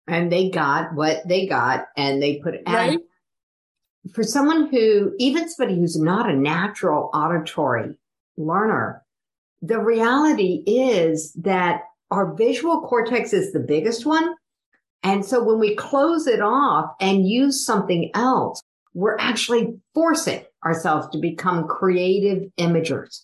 And 0.08 0.32
they 0.32 0.50
got 0.50 0.94
what 0.94 1.28
they 1.28 1.48
got 1.48 1.88
and 1.98 2.22
they 2.22 2.38
put 2.38 2.56
it 2.56 2.64
right. 2.68 3.00
For 4.14 4.24
someone 4.24 4.68
who, 4.68 5.16
even 5.18 5.50
somebody 5.50 5.80
who's 5.80 6.00
not 6.00 6.30
a 6.30 6.36
natural 6.36 7.10
auditory 7.14 7.98
learner. 8.38 9.04
The 9.62 9.80
reality 9.80 10.64
is 10.68 11.34
that 11.34 11.82
our 12.12 12.34
visual 12.36 12.82
cortex 12.82 13.34
is 13.34 13.52
the 13.52 13.60
biggest 13.60 14.06
one. 14.06 14.36
And 15.04 15.26
so 15.26 15.44
when 15.44 15.60
we 15.60 15.76
close 15.76 16.28
it 16.28 16.42
off 16.42 16.92
and 17.00 17.28
use 17.28 17.64
something 17.64 18.12
else, 18.14 18.62
we're 18.94 19.18
actually 19.18 19.78
forcing 19.94 20.44
ourselves 20.64 21.08
to 21.10 21.18
become 21.18 21.68
creative 21.68 22.50
imagers. 22.58 23.22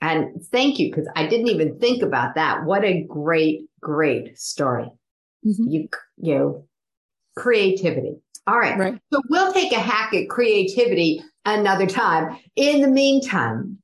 And 0.00 0.42
thank 0.52 0.78
you, 0.78 0.90
because 0.90 1.08
I 1.16 1.26
didn't 1.26 1.48
even 1.48 1.78
think 1.78 2.02
about 2.02 2.34
that. 2.34 2.64
What 2.64 2.84
a 2.84 3.02
great, 3.04 3.68
great 3.80 4.38
story. 4.38 4.90
Mm-hmm. 5.46 5.68
You, 5.68 5.88
you 6.18 6.34
know, 6.34 6.68
creativity. 7.36 8.16
All 8.46 8.58
right. 8.58 8.78
right. 8.78 9.00
So 9.12 9.20
we'll 9.28 9.52
take 9.52 9.72
a 9.72 9.80
hack 9.80 10.12
at 10.14 10.28
creativity 10.28 11.22
another 11.44 11.86
time. 11.86 12.38
In 12.56 12.82
the 12.82 12.88
meantime, 12.88 13.78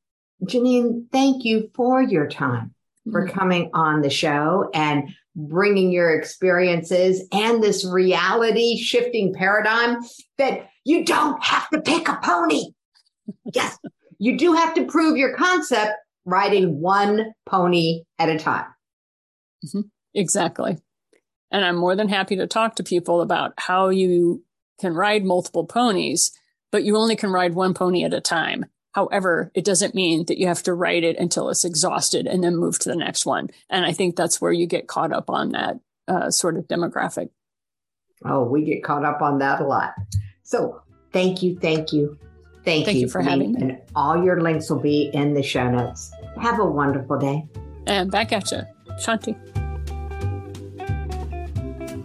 Janine, 0.44 1.06
thank 1.12 1.44
you 1.44 1.70
for 1.74 2.02
your 2.02 2.28
time, 2.28 2.74
for 3.10 3.26
mm-hmm. 3.26 3.38
coming 3.38 3.70
on 3.74 4.02
the 4.02 4.10
show 4.10 4.70
and 4.74 5.10
bringing 5.34 5.90
your 5.92 6.14
experiences 6.14 7.26
and 7.32 7.62
this 7.62 7.84
reality 7.84 8.76
shifting 8.76 9.32
paradigm 9.32 9.98
that 10.38 10.68
you 10.84 11.04
don't 11.04 11.42
have 11.42 11.68
to 11.70 11.80
pick 11.80 12.08
a 12.08 12.18
pony. 12.22 12.66
yes, 13.54 13.78
you 14.18 14.36
do 14.36 14.52
have 14.52 14.74
to 14.74 14.84
prove 14.84 15.16
your 15.16 15.36
concept 15.36 15.92
riding 16.24 16.80
one 16.80 17.32
pony 17.46 18.02
at 18.18 18.28
a 18.28 18.38
time. 18.38 18.66
Mm-hmm. 19.66 19.80
Exactly. 20.14 20.78
And 21.50 21.64
I'm 21.64 21.76
more 21.76 21.96
than 21.96 22.08
happy 22.08 22.36
to 22.36 22.46
talk 22.46 22.76
to 22.76 22.82
people 22.82 23.20
about 23.20 23.54
how 23.58 23.90
you 23.90 24.42
can 24.80 24.94
ride 24.94 25.24
multiple 25.24 25.66
ponies, 25.66 26.32
but 26.70 26.82
you 26.82 26.96
only 26.96 27.16
can 27.16 27.30
ride 27.30 27.54
one 27.54 27.74
pony 27.74 28.04
at 28.04 28.14
a 28.14 28.20
time. 28.20 28.66
However, 28.92 29.50
it 29.54 29.64
doesn't 29.64 29.94
mean 29.94 30.26
that 30.26 30.38
you 30.38 30.46
have 30.46 30.62
to 30.64 30.74
write 30.74 31.02
it 31.02 31.16
until 31.18 31.48
it's 31.48 31.64
exhausted 31.64 32.26
and 32.26 32.44
then 32.44 32.56
move 32.56 32.78
to 32.80 32.88
the 32.88 32.96
next 32.96 33.24
one. 33.24 33.48
And 33.70 33.84
I 33.86 33.92
think 33.92 34.16
that's 34.16 34.40
where 34.40 34.52
you 34.52 34.66
get 34.66 34.86
caught 34.86 35.12
up 35.12 35.30
on 35.30 35.52
that 35.52 35.80
uh, 36.08 36.30
sort 36.30 36.56
of 36.56 36.68
demographic. 36.68 37.30
Oh, 38.24 38.44
we 38.44 38.64
get 38.64 38.84
caught 38.84 39.04
up 39.04 39.22
on 39.22 39.38
that 39.38 39.60
a 39.60 39.64
lot. 39.64 39.94
So 40.42 40.82
thank 41.12 41.42
you, 41.42 41.58
thank 41.58 41.92
you, 41.92 42.18
thank, 42.64 42.84
thank 42.84 42.96
you, 42.96 43.02
you 43.02 43.08
for 43.08 43.22
having 43.22 43.52
me. 43.52 43.62
And 43.62 43.78
all 43.96 44.22
your 44.22 44.40
links 44.40 44.68
will 44.68 44.80
be 44.80 45.10
in 45.14 45.34
the 45.34 45.42
show 45.42 45.70
notes. 45.70 46.12
Have 46.40 46.60
a 46.60 46.66
wonderful 46.66 47.18
day. 47.18 47.46
And 47.86 48.10
back 48.10 48.32
at 48.32 48.50
you, 48.52 48.62
Shanti. 49.00 49.36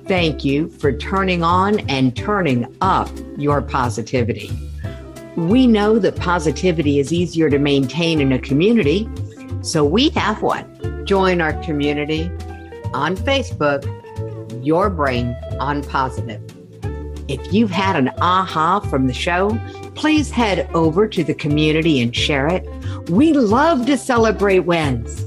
Thank 0.08 0.46
you 0.46 0.70
for 0.70 0.94
turning 0.94 1.44
on 1.44 1.80
and 1.90 2.16
turning 2.16 2.74
up 2.80 3.10
your 3.38 3.62
positivity. 3.62 4.50
We 5.38 5.68
know 5.68 6.00
that 6.00 6.16
positivity 6.16 6.98
is 6.98 7.14
easier 7.14 7.48
to 7.52 7.60
maintain 7.60 8.22
in 8.22 8.32
a 8.32 8.40
community, 8.40 9.08
so 9.62 9.86
we 9.86 10.10
have 10.10 10.42
one. 10.42 11.06
Join 11.06 11.42
our 11.42 11.54
community 11.62 12.24
on 12.92 13.16
Facebook, 13.16 13.86
Your 14.66 14.90
Brain 14.90 15.38
on 15.60 15.84
Positive. 15.84 16.42
If 17.28 17.54
you've 17.54 17.70
had 17.70 17.96
an 17.96 18.10
aha 18.20 18.80
from 18.80 19.06
the 19.06 19.14
show, 19.14 19.56
please 19.94 20.32
head 20.32 20.68
over 20.74 21.08
to 21.08 21.24
the 21.24 21.36
community 21.36 22.02
and 22.02 22.16
share 22.16 22.48
it. 22.48 22.68
We 23.12 23.32
love 23.32 23.86
to 23.86 23.96
celebrate 23.96 24.62
wins. 24.62 25.27